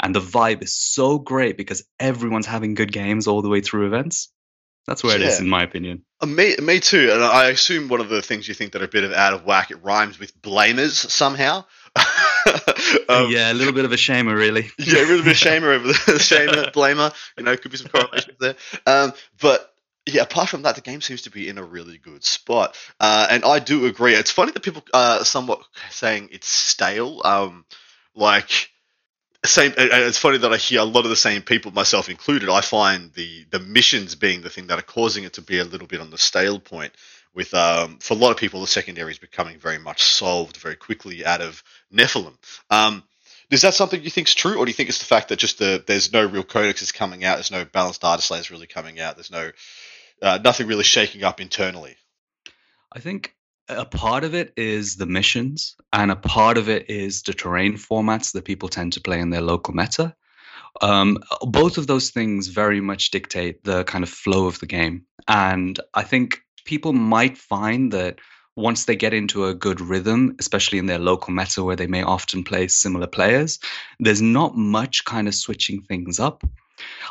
and 0.00 0.14
the 0.14 0.20
vibe 0.20 0.62
is 0.62 0.74
so 0.74 1.18
great 1.18 1.56
because 1.56 1.84
everyone's 2.00 2.46
having 2.46 2.74
good 2.74 2.90
games 2.90 3.26
all 3.26 3.42
the 3.42 3.48
way 3.48 3.60
through 3.60 3.86
events 3.86 4.32
that's 4.86 5.04
where 5.04 5.18
yeah. 5.18 5.26
it 5.26 5.28
is 5.28 5.40
in 5.40 5.48
my 5.48 5.62
opinion 5.62 6.02
uh, 6.20 6.26
me, 6.26 6.56
me 6.62 6.80
too 6.80 7.10
and 7.12 7.22
i 7.22 7.50
assume 7.50 7.88
one 7.88 8.00
of 8.00 8.08
the 8.08 8.22
things 8.22 8.48
you 8.48 8.54
think 8.54 8.72
that 8.72 8.80
are 8.80 8.86
a 8.86 8.88
bit 8.88 9.04
of 9.04 9.12
out 9.12 9.34
of 9.34 9.44
whack 9.44 9.70
it 9.70 9.82
rhymes 9.84 10.18
with 10.18 10.40
blamers 10.40 10.92
somehow 10.92 11.62
um, 13.08 13.30
yeah, 13.30 13.52
a 13.52 13.54
little 13.54 13.72
bit 13.72 13.84
of 13.84 13.92
a 13.92 13.96
shamer, 13.96 14.36
really. 14.36 14.70
yeah, 14.78 15.00
a 15.00 15.06
little 15.06 15.24
bit 15.24 15.32
of 15.32 15.36
shamer 15.36 15.74
over 15.74 15.86
the 15.86 15.92
shamer, 16.18 16.72
blamer. 16.72 17.14
You 17.36 17.44
know, 17.44 17.56
could 17.56 17.70
be 17.70 17.76
some 17.76 17.88
correlations 17.88 18.36
there. 18.40 18.54
Um, 18.86 19.12
but 19.40 19.72
yeah, 20.06 20.22
apart 20.22 20.48
from 20.48 20.62
that, 20.62 20.74
the 20.74 20.80
game 20.80 21.00
seems 21.00 21.22
to 21.22 21.30
be 21.30 21.48
in 21.48 21.58
a 21.58 21.62
really 21.62 21.98
good 21.98 22.24
spot. 22.24 22.76
Uh, 22.98 23.26
and 23.30 23.44
I 23.44 23.58
do 23.58 23.86
agree. 23.86 24.14
It's 24.14 24.30
funny 24.30 24.52
that 24.52 24.62
people 24.62 24.82
are 24.94 25.24
somewhat 25.24 25.60
saying 25.90 26.30
it's 26.32 26.48
stale. 26.48 27.20
Um, 27.24 27.64
like, 28.14 28.70
same. 29.44 29.72
It's 29.76 30.18
funny 30.18 30.38
that 30.38 30.52
I 30.52 30.56
hear 30.56 30.80
a 30.80 30.84
lot 30.84 31.04
of 31.04 31.10
the 31.10 31.16
same 31.16 31.42
people, 31.42 31.72
myself 31.72 32.08
included. 32.08 32.48
I 32.48 32.60
find 32.60 33.12
the 33.12 33.44
the 33.50 33.60
missions 33.60 34.14
being 34.14 34.42
the 34.42 34.50
thing 34.50 34.68
that 34.68 34.78
are 34.78 34.82
causing 34.82 35.24
it 35.24 35.34
to 35.34 35.42
be 35.42 35.58
a 35.58 35.64
little 35.64 35.86
bit 35.86 36.00
on 36.00 36.10
the 36.10 36.18
stale 36.18 36.58
point. 36.58 36.92
With 37.34 37.52
um, 37.54 37.98
for 37.98 38.14
a 38.14 38.16
lot 38.16 38.30
of 38.30 38.36
people, 38.36 38.60
the 38.62 38.66
secondary 38.66 39.12
is 39.12 39.18
becoming 39.18 39.58
very 39.58 39.78
much 39.78 40.02
solved 40.02 40.56
very 40.56 40.74
quickly 40.76 41.24
out 41.24 41.40
of 41.40 41.62
Nephilim. 41.92 42.34
Um, 42.70 43.02
is 43.50 43.62
that 43.62 43.74
something 43.74 44.02
you 44.02 44.10
think 44.10 44.28
is 44.28 44.34
true, 44.34 44.58
or 44.58 44.64
do 44.66 44.70
you 44.70 44.74
think 44.74 44.90
it's 44.90 44.98
the 44.98 45.06
fact 45.06 45.28
that 45.28 45.38
just 45.38 45.58
the 45.58 45.82
there's 45.86 46.12
no 46.12 46.26
real 46.26 46.44
codexes 46.44 46.92
coming 46.92 47.24
out, 47.24 47.36
there's 47.36 47.50
no 47.50 47.64
balanced 47.64 48.02
dataslates 48.02 48.50
really 48.50 48.66
coming 48.66 49.00
out, 49.00 49.16
there's 49.16 49.30
no 49.30 49.50
uh, 50.20 50.38
nothing 50.44 50.66
really 50.66 50.84
shaking 50.84 51.24
up 51.24 51.40
internally. 51.40 51.96
I 52.92 53.00
think 53.00 53.34
a 53.68 53.84
part 53.84 54.24
of 54.24 54.34
it 54.34 54.52
is 54.56 54.96
the 54.96 55.06
missions, 55.06 55.76
and 55.92 56.10
a 56.10 56.16
part 56.16 56.58
of 56.58 56.68
it 56.68 56.90
is 56.90 57.22
the 57.22 57.34
terrain 57.34 57.74
formats 57.74 58.32
that 58.32 58.44
people 58.44 58.68
tend 58.68 58.94
to 58.94 59.00
play 59.00 59.20
in 59.20 59.30
their 59.30 59.42
local 59.42 59.74
meta. 59.74 60.14
Um, 60.80 61.18
both 61.42 61.78
of 61.78 61.86
those 61.86 62.10
things 62.10 62.48
very 62.48 62.80
much 62.80 63.10
dictate 63.10 63.64
the 63.64 63.84
kind 63.84 64.04
of 64.04 64.10
flow 64.10 64.46
of 64.46 64.60
the 64.60 64.66
game. 64.66 65.06
And 65.26 65.78
I 65.94 66.02
think 66.02 66.40
people 66.64 66.92
might 66.92 67.36
find 67.36 67.92
that 67.92 68.20
once 68.58 68.84
they 68.84 68.96
get 68.96 69.14
into 69.14 69.46
a 69.46 69.54
good 69.54 69.80
rhythm, 69.80 70.34
especially 70.38 70.78
in 70.78 70.86
their 70.86 70.98
local 70.98 71.32
meta 71.32 71.62
where 71.62 71.76
they 71.76 71.86
may 71.86 72.02
often 72.02 72.42
play 72.42 72.66
similar 72.68 73.06
players, 73.06 73.58
there's 74.00 74.20
not 74.20 74.56
much 74.56 75.04
kind 75.04 75.28
of 75.28 75.34
switching 75.34 75.80
things 75.82 76.18
up. 76.18 76.42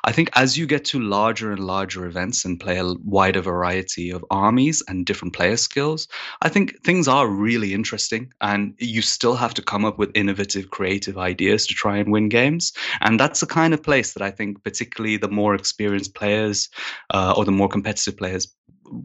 I 0.03 0.11
think 0.11 0.29
as 0.33 0.57
you 0.57 0.65
get 0.65 0.85
to 0.85 0.99
larger 0.99 1.51
and 1.51 1.65
larger 1.65 2.05
events 2.05 2.45
and 2.45 2.59
play 2.59 2.77
a 2.77 2.93
wider 3.03 3.41
variety 3.41 4.09
of 4.11 4.23
armies 4.29 4.81
and 4.87 5.05
different 5.05 5.33
player 5.33 5.57
skills, 5.57 6.07
I 6.41 6.49
think 6.49 6.81
things 6.83 7.07
are 7.07 7.27
really 7.27 7.73
interesting. 7.73 8.31
And 8.41 8.73
you 8.77 9.01
still 9.01 9.35
have 9.35 9.53
to 9.55 9.61
come 9.61 9.85
up 9.85 9.97
with 9.97 10.15
innovative, 10.15 10.69
creative 10.69 11.17
ideas 11.17 11.67
to 11.67 11.73
try 11.73 11.97
and 11.97 12.11
win 12.11 12.29
games. 12.29 12.73
And 13.01 13.19
that's 13.19 13.41
the 13.41 13.45
kind 13.45 13.73
of 13.73 13.83
place 13.83 14.13
that 14.13 14.23
I 14.23 14.31
think, 14.31 14.63
particularly 14.63 15.17
the 15.17 15.27
more 15.27 15.55
experienced 15.55 16.15
players 16.15 16.69
uh, 17.13 17.33
or 17.35 17.43
the 17.43 17.51
more 17.51 17.69
competitive 17.69 18.17
players, 18.17 18.47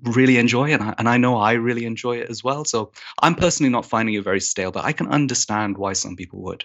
really 0.03 0.39
enjoy 0.39 0.73
and 0.73 0.83
I, 0.83 0.95
and 0.99 1.09
I 1.09 1.17
know 1.17 1.37
I 1.37 1.53
really 1.53 1.85
enjoy 1.85 2.19
it 2.19 2.31
as 2.31 2.43
well. 2.43 2.65
So 2.65 2.93
I'm 3.21 3.35
personally 3.35 3.71
not 3.71 3.87
finding 3.87 4.15
it 4.15 4.25
very 4.25 4.41
stale, 4.41 4.73
but 4.73 4.85
I 4.85 4.93
can 4.93 5.09
understand 5.09 5.79
why 5.79 5.93
some 5.95 6.17
people 6.17 6.41
would. 6.43 6.65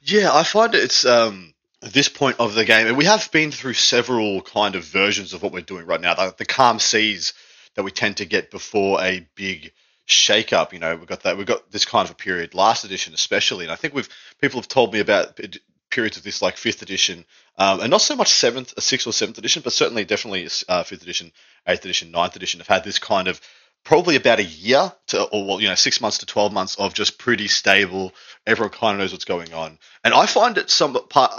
Yeah, 0.00 0.34
I 0.34 0.42
find 0.42 0.74
it's 0.74 1.04
um 1.06 1.54
this 1.80 2.08
point 2.08 2.36
of 2.40 2.54
the 2.54 2.64
game, 2.64 2.86
and 2.86 2.96
we 2.96 3.04
have 3.04 3.30
been 3.30 3.50
through 3.50 3.74
several 3.74 4.40
kind 4.40 4.74
of 4.74 4.84
versions 4.84 5.32
of 5.34 5.42
what 5.42 5.52
we're 5.52 5.60
doing 5.60 5.86
right 5.86 6.00
now. 6.00 6.14
The, 6.14 6.34
the 6.38 6.44
calm 6.44 6.78
seas 6.78 7.34
that 7.74 7.82
we 7.82 7.90
tend 7.90 8.18
to 8.18 8.24
get 8.24 8.50
before 8.50 9.02
a 9.02 9.26
big 9.34 9.72
shake 10.06 10.52
up. 10.52 10.72
You 10.72 10.78
know, 10.78 10.96
we've 10.96 11.06
got 11.06 11.22
that. 11.22 11.36
We've 11.36 11.46
got 11.46 11.70
this 11.70 11.84
kind 11.84 12.06
of 12.06 12.12
a 12.12 12.16
period 12.16 12.54
last 12.54 12.84
edition, 12.84 13.14
especially, 13.14 13.64
and 13.64 13.72
I 13.72 13.76
think 13.76 13.94
we've 13.94 14.08
people 14.40 14.60
have 14.60 14.68
told 14.68 14.92
me 14.92 15.00
about 15.00 15.38
periods 15.94 16.16
of 16.16 16.22
this 16.22 16.42
like 16.42 16.56
fifth 16.56 16.82
edition, 16.82 17.24
um, 17.56 17.80
and 17.80 17.90
not 17.90 18.02
so 18.02 18.16
much 18.16 18.28
seventh, 18.28 18.74
sixth 18.82 19.06
or 19.06 19.12
seventh 19.12 19.38
edition, 19.38 19.62
but 19.62 19.72
certainly 19.72 20.04
definitely 20.04 20.48
uh, 20.68 20.82
fifth 20.82 21.02
edition, 21.02 21.32
eighth 21.66 21.84
edition, 21.84 22.10
ninth 22.10 22.36
edition 22.36 22.60
have 22.60 22.68
had 22.68 22.84
this 22.84 22.98
kind 22.98 23.28
of 23.28 23.40
probably 23.84 24.16
about 24.16 24.38
a 24.38 24.44
year 24.44 24.92
to, 25.08 25.22
or 25.24 25.46
well, 25.46 25.60
you 25.60 25.68
know, 25.68 25.74
six 25.74 26.00
months 26.00 26.18
to 26.18 26.26
twelve 26.26 26.52
months 26.52 26.76
of 26.76 26.94
just 26.94 27.18
pretty 27.18 27.48
stable. 27.48 28.12
Everyone 28.46 28.72
kind 28.72 28.94
of 28.94 28.98
knows 29.00 29.12
what's 29.12 29.24
going 29.24 29.54
on, 29.54 29.78
and 30.02 30.12
I 30.12 30.26
find 30.26 30.58
it 30.58 30.70
some 30.70 30.94
part 31.08 31.32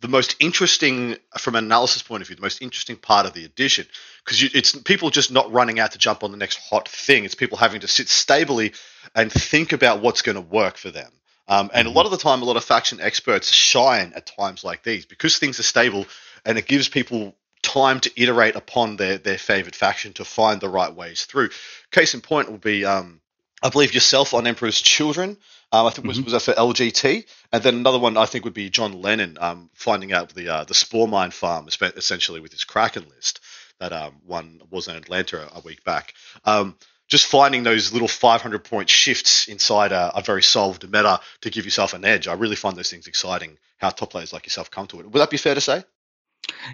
the 0.00 0.08
most 0.08 0.36
interesting 0.40 1.16
from 1.38 1.54
an 1.54 1.64
analysis 1.64 2.02
point 2.02 2.20
of 2.20 2.26
view, 2.26 2.36
the 2.36 2.42
most 2.42 2.60
interesting 2.60 2.96
part 2.96 3.26
of 3.26 3.32
the 3.32 3.44
edition 3.44 3.86
because 4.24 4.42
it's 4.42 4.72
people 4.82 5.10
just 5.10 5.30
not 5.30 5.52
running 5.52 5.78
out 5.78 5.92
to 5.92 5.98
jump 5.98 6.24
on 6.24 6.32
the 6.32 6.36
next 6.36 6.56
hot 6.56 6.88
thing. 6.88 7.24
It's 7.24 7.34
people 7.34 7.56
having 7.56 7.80
to 7.80 7.88
sit 7.88 8.08
stably 8.08 8.72
and 9.14 9.30
think 9.30 9.72
about 9.72 10.02
what's 10.02 10.22
going 10.22 10.34
to 10.34 10.40
work 10.40 10.76
for 10.76 10.90
them. 10.90 11.10
Um, 11.48 11.70
and 11.72 11.86
a 11.86 11.90
mm-hmm. 11.90 11.96
lot 11.96 12.06
of 12.06 12.10
the 12.12 12.18
time, 12.18 12.42
a 12.42 12.44
lot 12.44 12.56
of 12.56 12.64
faction 12.64 13.00
experts 13.00 13.52
shine 13.52 14.12
at 14.14 14.26
times 14.26 14.64
like 14.64 14.82
these 14.82 15.06
because 15.06 15.38
things 15.38 15.60
are 15.60 15.64
stable 15.64 16.06
and 16.44 16.58
it 16.58 16.66
gives 16.66 16.88
people 16.88 17.34
time 17.62 18.00
to 18.00 18.10
iterate 18.20 18.56
upon 18.56 18.96
their 18.96 19.18
their 19.18 19.38
favorite 19.38 19.74
faction 19.74 20.12
to 20.14 20.24
find 20.24 20.60
the 20.60 20.68
right 20.68 20.94
ways 20.94 21.24
through. 21.24 21.50
Case 21.90 22.14
in 22.14 22.20
point 22.20 22.50
will 22.50 22.58
be, 22.58 22.84
um, 22.84 23.20
I 23.62 23.70
believe 23.70 23.94
yourself 23.94 24.34
on 24.34 24.46
Emperor's 24.46 24.80
Children. 24.80 25.36
Um, 25.72 25.86
I 25.86 25.90
think 25.90 26.06
was, 26.06 26.18
mm-hmm. 26.18 26.24
was 26.24 26.32
that 26.32 26.42
for 26.42 26.52
LGT, 26.52 27.26
and 27.52 27.62
then 27.62 27.74
another 27.74 27.98
one 27.98 28.16
I 28.16 28.26
think 28.26 28.44
would 28.44 28.54
be 28.54 28.70
John 28.70 29.02
Lennon 29.02 29.36
um, 29.40 29.68
finding 29.74 30.12
out 30.12 30.32
the 30.32 30.48
uh, 30.48 30.64
the 30.64 30.74
spore 30.74 31.08
mine 31.08 31.32
farm 31.32 31.68
essentially 31.68 32.40
with 32.40 32.52
his 32.52 32.64
Kraken 32.64 33.06
list 33.14 33.40
that 33.80 33.92
um, 33.92 34.14
one 34.24 34.60
was 34.70 34.88
in 34.88 34.96
Atlanta 34.96 35.48
a 35.54 35.60
week 35.60 35.84
back. 35.84 36.14
Um, 36.44 36.76
just 37.08 37.26
finding 37.26 37.62
those 37.62 37.92
little 37.92 38.08
500 38.08 38.64
point 38.64 38.88
shifts 38.88 39.48
inside 39.48 39.92
a, 39.92 40.16
a, 40.16 40.22
very 40.22 40.42
solved 40.42 40.84
meta 40.84 41.20
to 41.42 41.50
give 41.50 41.64
yourself 41.64 41.94
an 41.94 42.04
edge. 42.04 42.26
I 42.26 42.34
really 42.34 42.56
find 42.56 42.76
those 42.76 42.90
things 42.90 43.06
exciting. 43.06 43.58
How 43.78 43.90
top 43.90 44.10
players 44.10 44.32
like 44.32 44.46
yourself 44.46 44.70
come 44.70 44.86
to 44.88 45.00
it. 45.00 45.06
Would 45.06 45.20
that 45.20 45.30
be 45.30 45.36
fair 45.36 45.54
to 45.54 45.60
say? 45.60 45.84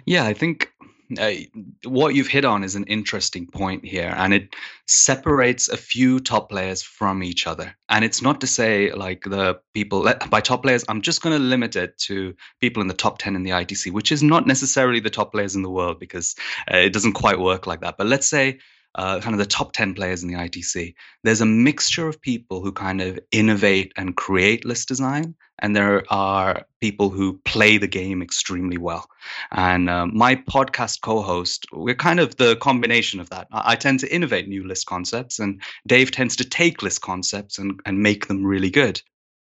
Yeah, 0.05 0.25
I 0.25 0.33
think 0.33 0.71
uh, 1.19 1.31
what 1.83 2.15
you've 2.15 2.27
hit 2.27 2.45
on 2.45 2.63
is 2.63 2.75
an 2.75 2.85
interesting 2.85 3.47
point 3.47 3.85
here, 3.85 4.13
and 4.15 4.33
it 4.33 4.55
separates 4.87 5.67
a 5.67 5.77
few 5.77 6.19
top 6.19 6.49
players 6.49 6.81
from 6.81 7.23
each 7.23 7.45
other. 7.45 7.75
And 7.89 8.05
it's 8.05 8.21
not 8.21 8.41
to 8.41 8.47
say 8.47 8.91
like 8.93 9.23
the 9.23 9.59
people 9.73 10.11
by 10.29 10.41
top 10.41 10.63
players, 10.63 10.83
I'm 10.87 11.01
just 11.01 11.21
going 11.21 11.37
to 11.37 11.43
limit 11.43 11.75
it 11.75 11.97
to 11.99 12.35
people 12.61 12.81
in 12.81 12.87
the 12.87 12.93
top 12.93 13.19
10 13.19 13.35
in 13.35 13.43
the 13.43 13.51
ITC, 13.51 13.91
which 13.91 14.11
is 14.11 14.23
not 14.23 14.47
necessarily 14.47 14.99
the 14.99 15.09
top 15.09 15.31
players 15.31 15.55
in 15.55 15.61
the 15.61 15.69
world 15.69 15.99
because 15.99 16.35
uh, 16.71 16.77
it 16.77 16.93
doesn't 16.93 17.13
quite 17.13 17.39
work 17.39 17.67
like 17.67 17.81
that. 17.81 17.97
But 17.97 18.07
let's 18.07 18.27
say 18.27 18.59
uh, 18.95 19.19
kind 19.19 19.33
of 19.33 19.39
the 19.39 19.45
top 19.45 19.73
10 19.73 19.93
players 19.93 20.23
in 20.23 20.29
the 20.29 20.35
ITC, 20.35 20.93
there's 21.23 21.41
a 21.41 21.45
mixture 21.45 22.07
of 22.07 22.21
people 22.21 22.61
who 22.61 22.71
kind 22.71 23.01
of 23.01 23.19
innovate 23.31 23.91
and 23.95 24.15
create 24.15 24.65
list 24.65 24.87
design, 24.87 25.35
and 25.59 25.75
there 25.75 26.03
are 26.11 26.65
people 26.81 27.09
who 27.09 27.39
play 27.45 27.77
the 27.77 27.87
game 27.87 28.21
extremely 28.21 28.77
well. 28.77 29.07
And 29.51 29.89
uh, 29.89 30.07
my 30.07 30.35
podcast 30.35 31.01
co 31.01 31.21
host, 31.21 31.65
we're 31.71 31.95
kind 31.95 32.19
of 32.19 32.35
the 32.37 32.55
combination 32.57 33.19
of 33.19 33.29
that. 33.29 33.47
I, 33.51 33.71
I 33.71 33.75
tend 33.75 33.99
to 34.01 34.13
innovate 34.13 34.47
new 34.47 34.67
list 34.67 34.85
concepts, 34.85 35.39
and 35.39 35.61
Dave 35.87 36.11
tends 36.11 36.35
to 36.37 36.45
take 36.45 36.83
list 36.83 37.01
concepts 37.01 37.57
and, 37.57 37.79
and 37.85 38.03
make 38.03 38.27
them 38.27 38.45
really 38.45 38.69
good. 38.69 39.01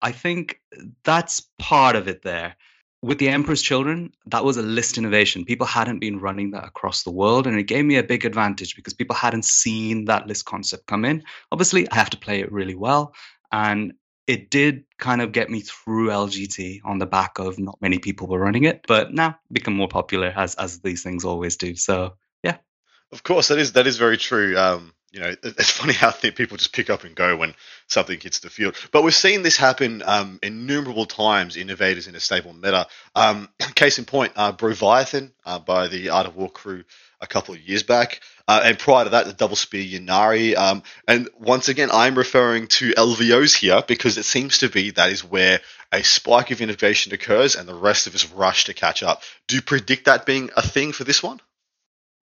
I 0.02 0.12
think 0.12 0.60
that's 1.04 1.42
part 1.58 1.94
of 1.96 2.08
it 2.08 2.22
there 2.22 2.56
with 3.02 3.18
the 3.18 3.28
Emperor's 3.28 3.62
Children, 3.62 4.12
that 4.26 4.44
was 4.44 4.56
a 4.56 4.62
list 4.62 4.96
innovation. 4.96 5.44
People 5.44 5.66
hadn't 5.66 5.98
been 5.98 6.20
running 6.20 6.52
that 6.52 6.64
across 6.64 7.02
the 7.02 7.10
world, 7.10 7.48
and 7.48 7.58
it 7.58 7.64
gave 7.64 7.84
me 7.84 7.96
a 7.96 8.02
big 8.02 8.24
advantage 8.24 8.76
because 8.76 8.94
people 8.94 9.16
hadn't 9.16 9.44
seen 9.44 10.04
that 10.04 10.28
list 10.28 10.44
concept 10.44 10.86
come 10.86 11.04
in. 11.04 11.24
Obviously, 11.50 11.90
I 11.90 11.96
have 11.96 12.10
to 12.10 12.16
play 12.16 12.40
it 12.40 12.52
really 12.52 12.76
well, 12.76 13.12
and 13.50 13.92
it 14.28 14.50
did 14.50 14.84
kind 14.98 15.20
of 15.20 15.32
get 15.32 15.50
me 15.50 15.60
through 15.60 16.10
LGT 16.10 16.80
on 16.84 16.98
the 16.98 17.06
back 17.06 17.40
of 17.40 17.58
not 17.58 17.76
many 17.80 17.98
people 17.98 18.28
were 18.28 18.38
running 18.38 18.64
it, 18.64 18.84
but 18.86 19.12
now 19.12 19.36
become 19.50 19.74
more 19.74 19.88
popular 19.88 20.32
as 20.36 20.54
as 20.54 20.80
these 20.80 21.02
things 21.02 21.24
always 21.24 21.56
do. 21.56 21.74
So 21.74 22.14
yeah, 22.44 22.58
of 23.10 23.24
course 23.24 23.48
that 23.48 23.58
is 23.58 23.72
that 23.72 23.88
is 23.88 23.98
very 23.98 24.16
true. 24.16 24.56
Um, 24.56 24.94
you 25.12 25.20
know, 25.20 25.34
it's 25.42 25.70
funny 25.78 25.92
how 25.92 26.10
people 26.10 26.56
just 26.56 26.72
pick 26.72 26.90
up 26.90 27.04
and 27.04 27.14
go 27.14 27.36
when 27.36 27.54
something 27.86 28.18
hits 28.18 28.40
the 28.40 28.50
field. 28.50 28.76
But 28.90 29.02
we've 29.02 29.14
seen 29.14 29.42
this 29.42 29.56
happen 29.56 30.02
um, 30.04 30.40
innumerable 30.42 31.06
times. 31.06 31.56
Innovators 31.56 32.06
in 32.06 32.16
a 32.16 32.20
stable 32.20 32.54
meta. 32.54 32.86
Um, 33.14 33.48
case 33.74 33.98
in 33.98 34.06
point, 34.06 34.32
uh, 34.36 34.52
uh, 34.52 35.58
by 35.58 35.88
the 35.88 36.10
Art 36.10 36.26
of 36.26 36.36
War 36.36 36.50
crew 36.50 36.84
a 37.20 37.26
couple 37.26 37.54
of 37.54 37.60
years 37.60 37.84
back, 37.84 38.20
uh, 38.48 38.62
and 38.64 38.76
prior 38.76 39.04
to 39.04 39.10
that, 39.10 39.26
the 39.26 39.32
Double 39.32 39.54
Spear 39.54 40.00
Ynnari. 40.00 40.56
Um, 40.56 40.82
and 41.06 41.28
once 41.38 41.68
again, 41.68 41.90
I'm 41.92 42.16
referring 42.16 42.66
to 42.68 42.92
LVOs 42.94 43.56
here 43.56 43.80
because 43.86 44.18
it 44.18 44.24
seems 44.24 44.58
to 44.58 44.68
be 44.68 44.90
that 44.90 45.10
is 45.10 45.22
where 45.22 45.60
a 45.92 46.02
spike 46.02 46.50
of 46.50 46.60
innovation 46.60 47.12
occurs, 47.12 47.54
and 47.54 47.68
the 47.68 47.74
rest 47.74 48.08
of 48.08 48.14
us 48.16 48.28
rush 48.32 48.64
to 48.64 48.74
catch 48.74 49.04
up. 49.04 49.22
Do 49.46 49.54
you 49.54 49.62
predict 49.62 50.06
that 50.06 50.26
being 50.26 50.50
a 50.56 50.62
thing 50.62 50.92
for 50.92 51.04
this 51.04 51.22
one? 51.22 51.40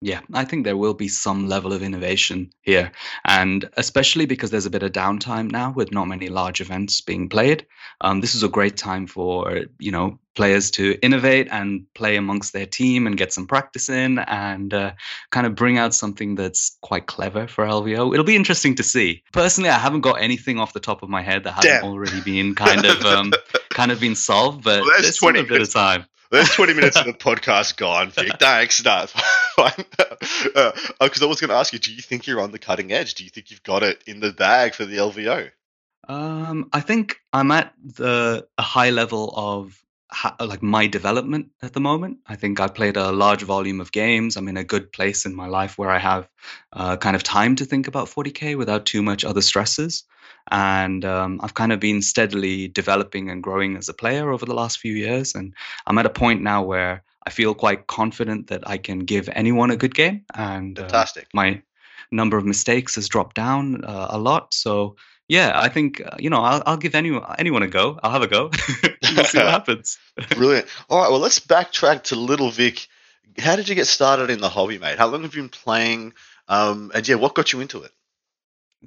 Yeah, 0.01 0.21
I 0.33 0.45
think 0.45 0.65
there 0.65 0.77
will 0.77 0.93
be 0.93 1.07
some 1.07 1.47
level 1.47 1.73
of 1.73 1.81
innovation 1.81 2.51
here. 2.61 2.91
And 3.25 3.69
especially 3.77 4.25
because 4.25 4.51
there's 4.51 4.65
a 4.65 4.69
bit 4.69 4.83
of 4.83 4.91
downtime 4.91 5.49
now 5.49 5.71
with 5.71 5.91
not 5.91 6.07
many 6.07 6.27
large 6.27 6.61
events 6.61 7.01
being 7.01 7.29
played. 7.29 7.65
Um, 8.01 8.21
this 8.21 8.35
is 8.35 8.43
a 8.43 8.49
great 8.49 8.77
time 8.77 9.07
for, 9.07 9.61
you 9.79 9.91
know, 9.91 10.19
players 10.35 10.69
to 10.71 10.97
innovate 11.01 11.47
and 11.49 11.85
play 11.93 12.17
amongst 12.17 12.51
their 12.51 12.65
team 12.65 13.07
and 13.07 13.17
get 13.17 13.31
some 13.31 13.47
practice 13.47 13.89
in 13.89 14.19
and 14.19 14.73
uh, 14.73 14.91
kind 15.31 15.47
of 15.47 15.55
bring 15.55 15.77
out 15.77 15.93
something 15.93 16.35
that's 16.35 16.77
quite 16.81 17.07
clever 17.07 17.47
for 17.47 17.65
LVO. 17.65 18.13
It'll 18.13 18.25
be 18.25 18.35
interesting 18.35 18.75
to 18.75 18.83
see. 18.83 19.23
Personally, 19.31 19.69
I 19.69 19.79
haven't 19.79 20.01
got 20.01 20.21
anything 20.21 20.59
off 20.59 20.73
the 20.73 20.79
top 20.81 21.03
of 21.03 21.09
my 21.09 21.21
head 21.21 21.45
that 21.45 21.53
hasn't 21.53 21.81
Damn. 21.81 21.85
already 21.85 22.21
been 22.21 22.53
kind 22.53 22.85
of 22.85 23.03
um, 23.05 23.31
kind 23.69 23.91
of 23.91 23.99
been 23.99 24.15
solved, 24.15 24.63
but 24.63 24.81
well, 24.81 25.01
there's 25.01 25.17
20 25.17 25.39
a 25.39 25.43
bit 25.43 25.61
of 25.61 25.71
time. 25.71 26.05
There's 26.35 26.51
20 26.51 26.73
minutes 26.73 26.97
of 26.97 27.05
the 27.05 27.13
podcast 27.13 27.77
gone, 27.77 28.11
Vik. 28.11 28.37
Thanks. 28.39 28.83
No, 28.83 29.05
because 29.55 30.51
uh, 30.55 30.71
I 30.99 31.25
was 31.25 31.39
going 31.39 31.49
to 31.49 31.55
ask 31.55 31.71
you, 31.71 31.79
do 31.79 31.93
you 31.93 32.01
think 32.01 32.27
you're 32.27 32.41
on 32.41 32.51
the 32.51 32.59
cutting 32.59 32.91
edge? 32.91 33.13
Do 33.13 33.23
you 33.23 33.29
think 33.29 33.51
you've 33.51 33.63
got 33.63 33.83
it 33.83 34.03
in 34.05 34.19
the 34.19 34.33
bag 34.33 34.73
for 34.73 34.83
the 34.83 34.97
LVO? 34.97 35.49
Um, 36.09 36.69
I 36.73 36.81
think 36.81 37.21
I'm 37.31 37.51
at 37.51 37.73
the 37.81 38.45
a 38.57 38.61
high 38.61 38.89
level 38.89 39.33
of 39.35 39.81
ha- 40.11 40.35
like 40.39 40.61
my 40.61 40.87
development 40.87 41.51
at 41.61 41.71
the 41.71 41.79
moment. 41.79 42.17
I 42.27 42.35
think 42.35 42.59
I've 42.59 42.75
played 42.75 42.97
a 42.97 43.11
large 43.11 43.43
volume 43.43 43.79
of 43.79 43.91
games. 43.91 44.35
I'm 44.35 44.47
in 44.47 44.57
a 44.57 44.63
good 44.63 44.91
place 44.91 45.25
in 45.25 45.35
my 45.35 45.47
life 45.47 45.77
where 45.77 45.89
I 45.89 45.99
have 45.99 46.27
uh, 46.73 46.97
kind 46.97 47.15
of 47.15 47.23
time 47.23 47.55
to 47.55 47.65
think 47.65 47.87
about 47.87 48.09
40k 48.09 48.57
without 48.57 48.85
too 48.85 49.01
much 49.01 49.23
other 49.23 49.41
stresses. 49.41 50.03
And 50.51 51.03
um, 51.05 51.39
I've 51.41 51.53
kind 51.53 51.71
of 51.71 51.79
been 51.79 52.01
steadily 52.01 52.67
developing 52.67 53.29
and 53.29 53.41
growing 53.41 53.77
as 53.77 53.89
a 53.89 53.93
player 53.93 54.31
over 54.31 54.45
the 54.45 54.53
last 54.53 54.79
few 54.79 54.93
years. 54.93 55.35
And 55.35 55.53
I'm 55.87 55.97
at 55.97 56.05
a 56.05 56.11
point 56.11 56.41
now 56.41 56.63
where 56.63 57.03
I 57.25 57.31
feel 57.31 57.53
quite 57.55 57.87
confident 57.87 58.47
that 58.47 58.67
I 58.69 58.77
can 58.77 58.99
give 58.99 59.29
anyone 59.33 59.71
a 59.71 59.77
good 59.77 59.95
game. 59.95 60.25
And 60.33 60.77
uh, 60.77 60.83
fantastic. 60.83 61.27
My 61.33 61.61
number 62.11 62.37
of 62.37 62.45
mistakes 62.45 62.95
has 62.95 63.09
dropped 63.09 63.35
down 63.35 63.83
uh, 63.83 64.07
a 64.11 64.19
lot. 64.19 64.53
So 64.53 64.95
yeah, 65.27 65.51
I 65.55 65.69
think 65.69 66.01
uh, 66.01 66.15
you 66.19 66.29
know 66.29 66.41
I'll, 66.41 66.61
I'll 66.65 66.77
give 66.77 66.95
anyone 66.95 67.23
anyone 67.39 67.63
a 67.63 67.67
go. 67.67 67.99
I'll 68.03 68.11
have 68.11 68.21
a 68.21 68.27
go. 68.27 68.51
we'll 69.15 69.25
see 69.25 69.39
what 69.39 69.47
happens. 69.49 69.97
Brilliant. 70.29 70.67
All 70.89 71.01
right. 71.01 71.09
Well, 71.09 71.19
let's 71.19 71.39
backtrack 71.39 72.03
to 72.03 72.15
Little 72.15 72.51
Vik. 72.51 72.87
How 73.39 73.55
did 73.55 73.67
you 73.67 73.75
get 73.75 73.87
started 73.87 74.29
in 74.29 74.39
the 74.39 74.49
hobby, 74.49 74.77
mate? 74.77 74.97
How 74.97 75.07
long 75.07 75.23
have 75.23 75.35
you 75.35 75.41
been 75.41 75.49
playing? 75.49 76.13
Um, 76.47 76.91
and 76.93 77.07
yeah, 77.07 77.15
what 77.15 77.33
got 77.33 77.51
you 77.51 77.59
into 77.59 77.81
it? 77.81 77.91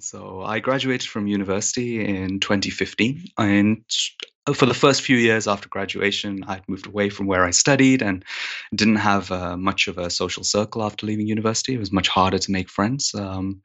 So 0.01 0.43
I 0.43 0.61
graduated 0.61 1.09
from 1.09 1.27
university 1.27 2.05
in 2.05 2.41
2015, 2.41 3.29
and 3.39 3.85
for 4.55 4.67
the 4.67 4.75
first 4.75 5.03
few 5.03 5.17
years 5.17 5.47
after 5.47 5.69
graduation, 5.69 6.45
I'd 6.45 6.69
moved 6.69 6.87
away 6.87 7.11
from 7.11 7.27
where 7.27 7.45
I 7.45 7.51
studied 7.51 8.03
and 8.03 8.25
didn't 8.75 8.97
have 8.97 9.31
uh, 9.31 9.57
much 9.57 9.89
of 9.89 9.99
a 9.99 10.11
social 10.11 10.45
circle 10.45 10.83
after 10.83 11.07
leaving 11.07 11.27
university. 11.27 11.75
It 11.75 11.81
was 11.81 11.93
much 11.93 12.09
harder 12.09 12.39
to 12.39 12.51
make 12.51 12.69
friends. 12.69 13.15
Um, 13.15 13.63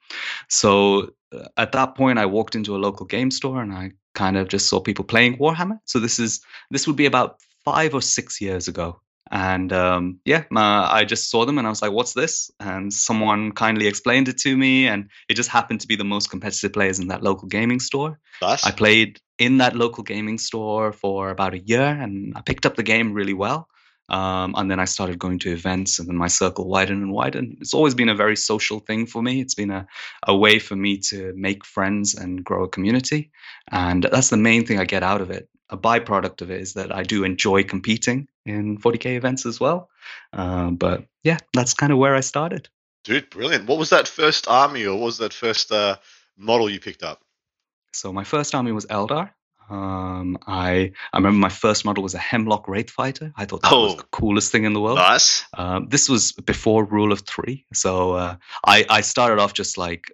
so 0.50 1.12
uh, 1.32 1.48
at 1.58 1.72
that 1.74 1.96
point, 1.96 2.20
I 2.20 2.25
walked 2.25 2.56
into 2.56 2.75
a 2.75 2.80
local 2.80 3.06
game 3.06 3.32
store 3.32 3.62
and 3.62 3.74
I 3.74 3.92
kind 4.13 4.38
of 4.38 4.48
just 4.48 4.68
saw 4.68 4.80
people 4.80 5.06
playing 5.06 5.38
Warhammer. 5.38 5.80
So 5.86 6.00
this 6.00 6.20
is 6.20 6.42
this 6.72 6.88
would 6.88 6.98
be 6.98 7.06
about 7.06 7.38
five 7.63 7.94
or 7.94 8.02
six 8.02 8.42
years 8.42 8.68
ago. 8.68 9.00
And 9.32 9.72
um, 9.74 10.20
yeah, 10.25 10.44
uh, 10.56 10.88
I 10.92 11.06
just 11.06 11.30
saw 11.32 11.46
them 11.46 11.58
and 11.58 11.65
I 11.65 11.70
was 11.70 11.82
like, 11.82 11.92
what's 11.92 12.13
this? 12.13 12.51
And 12.60 12.94
someone 12.94 13.51
kindly 13.51 13.88
explained 13.88 14.27
it 14.27 14.38
to 14.39 14.56
me. 14.56 14.88
And 14.88 15.10
it 15.30 15.36
just 15.36 15.50
happened 15.50 15.82
to 15.82 15.88
be 15.88 15.96
the 15.96 16.03
most 16.03 16.30
competitive 16.30 16.74
players 16.74 17.00
in 17.00 17.08
that 17.08 17.24
local 17.24 17.48
gaming 17.48 17.80
store. 17.80 18.20
Nice. 18.42 18.65
I 18.65 18.72
played 18.72 19.20
in 19.39 19.58
that 19.58 19.75
local 19.75 20.03
gaming 20.03 20.38
store 20.38 20.92
for 20.92 21.30
about 21.30 21.53
a 21.53 21.60
year 21.60 21.82
and 21.82 22.34
I 22.36 22.42
picked 22.42 22.65
up 22.65 22.75
the 22.75 22.84
game 22.84 23.13
really 23.13 23.34
well. 23.34 23.68
Um, 24.10 24.53
and 24.58 24.70
then 24.70 24.80
I 24.80 24.86
started 24.86 25.18
going 25.18 25.39
to 25.39 25.53
events, 25.53 25.98
and 25.98 26.10
then 26.10 26.18
my 26.18 26.27
circle 26.27 26.68
widened 26.68 27.01
and 27.01 27.13
widened. 27.13 27.58
It's 27.62 27.74
always 27.74 27.96
been 27.96 28.10
a 28.10 28.15
very 28.15 28.36
social 28.36 28.80
thing 28.80 29.06
for 29.06 29.24
me. 29.24 29.39
It's 29.39 29.56
been 29.56 29.72
a, 29.72 29.88
a 30.27 30.36
way 30.36 30.60
for 30.60 30.75
me 30.75 30.98
to 31.10 31.34
make 31.38 31.65
friends 31.65 32.13
and 32.13 32.44
grow 32.44 32.65
a 32.65 32.70
community. 32.70 33.32
And 33.72 34.03
that's 34.03 34.30
the 34.30 34.38
main 34.38 34.65
thing 34.65 34.77
I 34.77 34.84
get 34.84 35.03
out 35.03 35.22
of 35.22 35.32
it 35.32 35.48
a 35.70 35.77
byproduct 35.77 36.41
of 36.41 36.51
it 36.51 36.62
is 36.62 36.74
that 36.74 36.93
I 36.96 37.03
do 37.03 37.24
enjoy 37.24 37.63
competing 37.63 38.27
in 38.46 38.77
40k 38.77 39.15
events 39.15 39.46
as 39.46 39.60
well. 39.60 39.89
Uh, 40.32 40.72
but 40.72 41.05
yeah, 41.24 41.38
that's 41.53 41.74
kind 41.74 41.91
of 41.91 41.98
where 41.98 42.15
I 42.15 42.22
started. 42.22 42.70
Dude, 43.03 43.29
brilliant! 43.29 43.67
What 43.67 43.79
was 43.79 43.89
that 43.89 44.08
first 44.08 44.48
army, 44.48 44.86
or 44.86 44.96
what 44.98 45.05
was 45.05 45.17
that 45.17 45.34
first 45.34 45.72
uh, 45.72 45.98
model 46.38 46.70
you 46.70 46.79
picked 46.79 47.03
up? 47.03 47.22
So 47.91 48.13
my 48.13 48.24
first 48.24 48.55
army 48.55 48.72
was 48.72 48.86
Eldar. 48.86 49.32
Um, 49.70 50.38
I 50.48 50.91
I 51.12 51.17
remember 51.17 51.39
my 51.39 51.50
first 51.50 51.84
model 51.84 52.03
was 52.03 52.13
a 52.13 52.20
Hemlock 52.20 52.67
Wraith 52.67 52.89
Fighter. 52.89 53.34
I 53.36 53.46
thought 53.46 53.62
that 53.63 53.74
oh, 53.74 53.84
was 53.84 53.96
the 53.98 54.03
coolest 54.03 54.51
thing 54.51 54.63
in 54.63 54.74
the 54.74 54.79
world. 54.79 54.98
Nice. 54.98 55.43
Um, 55.53 55.88
this 55.89 56.08
was 56.08 56.32
before 56.32 56.86
Rule 56.86 57.12
of 57.12 57.22
Three, 57.22 57.65
so 57.74 58.13
uh, 58.13 58.36
I 58.65 58.86
I 58.89 59.01
started 59.01 59.39
off 59.39 59.53
just 59.53 59.77
like 59.77 60.12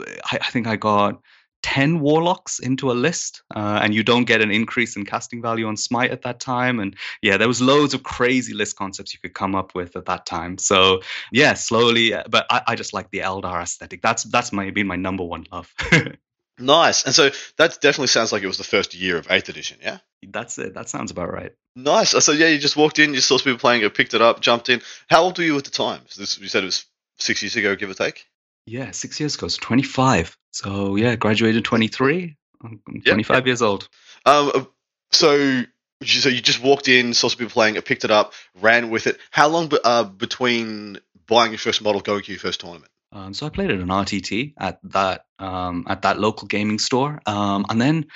I, 0.00 0.38
I 0.40 0.50
think 0.50 0.66
I 0.66 0.76
got 0.76 1.20
10 1.62 2.00
warlocks 2.00 2.58
into 2.58 2.90
a 2.90 2.94
list 2.94 3.42
uh, 3.54 3.80
and 3.82 3.94
you 3.94 4.02
don't 4.02 4.24
get 4.24 4.40
an 4.40 4.50
increase 4.50 4.96
in 4.96 5.04
casting 5.04 5.42
value 5.42 5.66
on 5.66 5.76
smite 5.76 6.10
at 6.10 6.22
that 6.22 6.40
time. 6.40 6.80
And 6.80 6.96
yeah 7.22 7.36
there 7.36 7.48
was 7.48 7.60
loads 7.60 7.94
of 7.94 8.02
crazy 8.02 8.54
list 8.54 8.76
concepts 8.76 9.12
you 9.12 9.20
could 9.20 9.34
come 9.34 9.54
up 9.54 9.74
with 9.74 9.96
at 9.96 10.06
that 10.06 10.26
time. 10.26 10.58
So 10.58 11.02
yeah 11.32 11.54
slowly 11.54 12.14
uh, 12.14 12.24
but 12.28 12.46
i, 12.50 12.62
I 12.68 12.74
just 12.76 12.94
like 12.94 13.10
the 13.10 13.18
eldar 13.18 13.62
aesthetic. 13.62 14.02
That's 14.02 14.24
that's 14.24 14.52
my 14.52 14.70
been 14.70 14.86
my 14.86 14.96
number 14.96 15.24
one 15.24 15.46
love. 15.52 15.72
Nice. 16.62 17.06
And 17.06 17.14
so 17.14 17.30
that 17.56 17.78
definitely 17.80 18.08
sounds 18.08 18.32
like 18.32 18.42
it 18.42 18.46
was 18.46 18.58
the 18.58 18.64
first 18.64 18.92
year 18.92 19.16
of 19.16 19.28
8th 19.28 19.48
edition 19.48 19.78
yeah? 19.82 19.96
That's 20.22 20.58
it. 20.58 20.74
That 20.74 20.90
sounds 20.90 21.10
about 21.10 21.32
right. 21.32 21.52
Nice. 21.74 22.10
So 22.10 22.32
yeah 22.32 22.48
you 22.48 22.58
just 22.58 22.76
walked 22.76 22.98
in 22.98 23.14
you 23.14 23.20
saw 23.20 23.38
some 23.38 23.44
people 23.44 23.58
playing 23.58 23.82
it 23.82 23.94
picked 23.94 24.12
it 24.12 24.20
up 24.20 24.40
jumped 24.40 24.68
in. 24.68 24.82
How 25.08 25.22
old 25.22 25.38
were 25.38 25.44
you 25.44 25.56
at 25.56 25.64
the 25.64 25.70
time? 25.70 26.02
This, 26.18 26.38
you 26.38 26.48
said 26.48 26.62
it 26.62 26.66
was 26.66 26.84
six 27.18 27.42
years 27.42 27.56
ago 27.56 27.76
give 27.76 27.90
or 27.90 27.94
take 27.94 28.26
yeah, 28.70 28.92
six 28.92 29.18
years 29.18 29.34
ago, 29.34 29.48
so 29.48 29.58
25. 29.60 30.38
So 30.52 30.96
yeah, 30.96 31.16
graduated 31.16 31.64
23. 31.64 32.36
I'm 32.62 32.80
25 33.04 33.36
yep. 33.36 33.46
years 33.46 33.62
old. 33.62 33.88
Um, 34.24 34.52
uh, 34.54 34.64
so 35.10 35.62
so 36.02 36.28
you 36.28 36.40
just 36.40 36.62
walked 36.62 36.88
in, 36.88 37.12
saw 37.12 37.28
some 37.28 37.38
people 37.38 37.52
playing 37.52 37.76
it, 37.76 37.84
picked 37.84 38.04
it 38.04 38.10
up, 38.10 38.32
ran 38.60 38.90
with 38.90 39.06
it. 39.06 39.18
How 39.30 39.48
long 39.48 39.70
uh, 39.84 40.04
between 40.04 40.98
buying 41.26 41.50
your 41.50 41.58
first 41.58 41.82
model, 41.82 42.00
going 42.00 42.22
to 42.22 42.32
your 42.32 42.38
first 42.38 42.60
tournament? 42.60 42.90
Um, 43.12 43.34
so 43.34 43.44
I 43.46 43.48
played 43.48 43.70
at 43.70 43.80
an 43.80 43.88
RTT 43.88 44.54
at 44.56 44.78
that 44.84 45.26
um, 45.38 45.84
at 45.88 46.02
that 46.02 46.20
local 46.20 46.46
gaming 46.46 46.78
store, 46.78 47.20
um, 47.26 47.66
and 47.68 47.80
then 47.80 48.06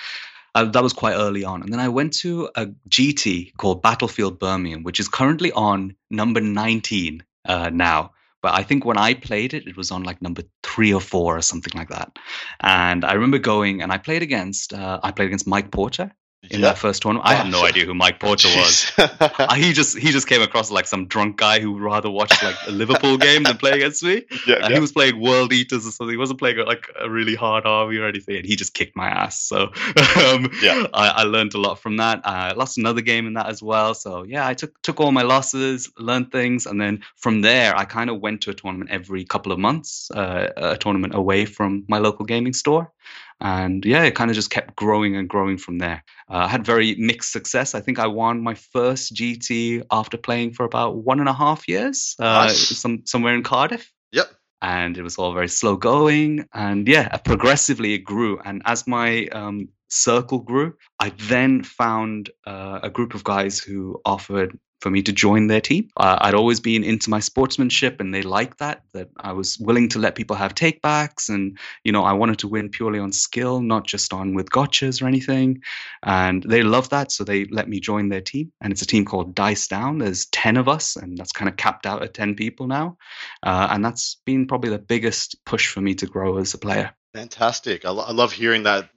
uh, 0.54 0.66
that 0.66 0.82
was 0.82 0.92
quite 0.92 1.14
early 1.14 1.44
on. 1.44 1.62
And 1.62 1.72
then 1.72 1.80
I 1.80 1.88
went 1.88 2.12
to 2.20 2.48
a 2.54 2.66
GT 2.88 3.56
called 3.56 3.82
Battlefield 3.82 4.38
Birmingham, 4.38 4.84
which 4.84 5.00
is 5.00 5.08
currently 5.08 5.50
on 5.50 5.96
number 6.10 6.40
19 6.40 7.24
uh, 7.44 7.70
now. 7.72 8.12
But 8.44 8.52
I 8.52 8.62
think 8.62 8.84
when 8.84 8.98
I 8.98 9.14
played 9.14 9.54
it, 9.54 9.66
it 9.66 9.74
was 9.74 9.90
on 9.90 10.02
like 10.02 10.20
number 10.20 10.42
three 10.62 10.92
or 10.92 11.00
four 11.00 11.38
or 11.38 11.40
something 11.40 11.72
like 11.74 11.88
that. 11.88 12.18
And 12.60 13.02
I 13.02 13.14
remember 13.14 13.38
going 13.38 13.80
and 13.80 13.90
I 13.90 13.96
played 13.96 14.22
against 14.22 14.74
uh, 14.74 15.00
I 15.02 15.12
played 15.12 15.28
against 15.28 15.46
Mike 15.46 15.70
Porter. 15.70 16.14
In 16.50 16.60
Yeah. 16.60 16.68
that 16.68 16.78
first 16.78 17.02
tournament. 17.02 17.28
I 17.28 17.34
had 17.34 17.50
no 17.50 17.64
idea 17.64 17.84
who 17.86 17.94
Mike 17.94 18.20
Porter 18.20 18.48
was. 18.48 18.90
Uh, 18.98 19.54
he 19.54 19.72
just 19.72 19.98
he 19.98 20.10
just 20.12 20.26
came 20.28 20.42
across 20.42 20.70
like 20.70 20.86
some 20.86 21.06
drunk 21.06 21.36
guy 21.36 21.60
who 21.60 21.78
rather 21.78 22.10
watched 22.10 22.42
like 22.42 22.56
a 22.66 22.70
Liverpool 22.70 23.16
game 23.18 23.42
than 23.42 23.56
play 23.56 23.72
against 23.72 24.02
me. 24.02 24.22
yeah, 24.46 24.56
Uh, 24.56 24.68
yeah. 24.68 24.74
He 24.74 24.80
was 24.80 24.92
playing 24.92 25.20
World 25.20 25.52
Eaters 25.52 25.86
or 25.86 25.90
something. 25.90 26.12
He 26.12 26.16
wasn't 26.16 26.38
playing 26.38 26.58
like 26.66 26.88
a 27.00 27.08
really 27.10 27.34
hard 27.34 27.66
army 27.66 27.96
or 27.96 28.06
anything, 28.06 28.36
and 28.36 28.46
he 28.46 28.56
just 28.56 28.74
kicked 28.74 28.96
my 28.96 29.08
ass. 29.08 29.42
So 29.42 29.64
um, 30.16 30.50
Yeah. 30.62 30.86
I, 30.94 31.08
I 31.08 31.22
learned 31.24 31.54
a 31.54 31.60
lot 31.60 31.78
from 31.78 31.96
that. 31.98 32.20
I 32.24 32.52
lost 32.52 32.78
another 32.78 33.00
game 33.02 33.26
in 33.26 33.34
that 33.34 33.46
as 33.48 33.62
well. 33.62 33.94
So 33.94 34.22
yeah, 34.24 34.46
I 34.46 34.54
took 34.54 34.80
took 34.82 35.00
all 35.00 35.12
my 35.12 35.22
losses, 35.22 35.90
learned 35.98 36.30
things, 36.32 36.66
and 36.66 36.80
then 36.80 37.02
from 37.16 37.42
there 37.42 37.76
I 37.76 37.84
kind 37.84 38.10
of 38.10 38.20
went 38.20 38.42
to 38.42 38.50
a 38.50 38.54
tournament 38.54 38.90
every 38.90 39.24
couple 39.24 39.52
of 39.52 39.58
months, 39.58 40.10
uh, 40.10 40.48
a 40.56 40.76
tournament 40.76 41.14
away 41.14 41.44
from 41.44 41.84
my 41.88 41.98
local 41.98 42.24
gaming 42.24 42.52
store. 42.54 42.92
And 43.40 43.84
yeah, 43.84 44.04
it 44.04 44.14
kind 44.14 44.30
of 44.30 44.34
just 44.34 44.50
kept 44.50 44.76
growing 44.76 45.16
and 45.16 45.28
growing 45.28 45.58
from 45.58 45.78
there. 45.78 46.02
Uh, 46.30 46.44
I 46.46 46.48
had 46.48 46.64
very 46.64 46.94
mixed 46.96 47.32
success. 47.32 47.74
I 47.74 47.80
think 47.80 47.98
I 47.98 48.06
won 48.06 48.42
my 48.42 48.54
first 48.54 49.14
GT 49.14 49.82
after 49.90 50.16
playing 50.16 50.52
for 50.54 50.64
about 50.64 50.96
one 51.04 51.20
and 51.20 51.28
a 51.28 51.32
half 51.34 51.68
years, 51.68 52.14
uh, 52.18 52.46
Nice. 52.46 52.76
some 52.78 53.02
somewhere 53.04 53.34
in 53.34 53.42
Cardiff 53.42 53.92
Yep. 54.12 54.28
and 54.62 54.96
it 54.96 55.02
was 55.02 55.18
all 55.18 55.32
very 55.34 55.48
slow 55.48 55.76
going 55.76 56.46
and 56.54 56.88
yeah 56.88 57.08
progressively 57.18 57.94
it 57.94 57.98
grew 58.04 58.38
and 58.44 58.62
as 58.64 58.86
my 58.86 59.26
um, 59.32 59.68
circle 59.88 60.38
grew 60.38 60.72
i 61.00 61.10
then 61.28 61.62
found 61.62 62.30
uh, 62.46 62.78
a 62.82 62.88
group 62.90 63.14
of 63.14 63.22
guys 63.24 63.58
who 63.58 64.00
offered 64.06 64.58
for 64.80 64.90
me 64.90 65.02
to 65.02 65.12
join 65.12 65.46
their 65.46 65.60
team 65.60 65.88
uh, 65.96 66.18
i'd 66.22 66.34
always 66.34 66.60
been 66.60 66.84
into 66.84 67.10
my 67.10 67.20
sportsmanship 67.20 68.00
and 68.00 68.14
they 68.14 68.22
liked 68.22 68.58
that 68.58 68.82
that 68.92 69.08
i 69.18 69.32
was 69.32 69.58
willing 69.58 69.88
to 69.88 69.98
let 69.98 70.14
people 70.14 70.36
have 70.36 70.54
takebacks 70.54 71.28
and 71.28 71.58
you 71.84 71.92
know 71.92 72.04
i 72.04 72.12
wanted 72.12 72.38
to 72.38 72.48
win 72.48 72.68
purely 72.68 72.98
on 72.98 73.12
skill 73.12 73.60
not 73.60 73.86
just 73.86 74.12
on 74.12 74.34
with 74.34 74.50
gotchas 74.50 75.02
or 75.02 75.06
anything 75.06 75.60
and 76.02 76.42
they 76.42 76.62
loved 76.62 76.90
that 76.90 77.10
so 77.12 77.24
they 77.24 77.44
let 77.46 77.68
me 77.68 77.80
join 77.80 78.08
their 78.08 78.20
team 78.20 78.52
and 78.60 78.72
it's 78.72 78.82
a 78.82 78.86
team 78.86 79.04
called 79.04 79.34
dice 79.34 79.68
down 79.68 79.98
there's 79.98 80.26
10 80.26 80.56
of 80.56 80.68
us 80.68 80.96
and 80.96 81.16
that's 81.16 81.32
kind 81.32 81.48
of 81.48 81.56
capped 81.56 81.86
out 81.86 82.02
at 82.02 82.14
10 82.14 82.34
people 82.34 82.66
now 82.66 82.96
uh, 83.42 83.68
and 83.70 83.84
that's 83.84 84.16
been 84.24 84.46
probably 84.46 84.70
the 84.70 84.78
biggest 84.78 85.36
push 85.44 85.68
for 85.68 85.80
me 85.80 85.94
to 85.96 86.06
grow 86.06 86.38
as 86.38 86.54
a 86.54 86.58
player. 86.58 86.92
Fantastic. 87.12 87.84
I, 87.84 87.90
lo- 87.90 88.04
I 88.06 88.12
love 88.12 88.32
hearing 88.32 88.64
that. 88.64 88.88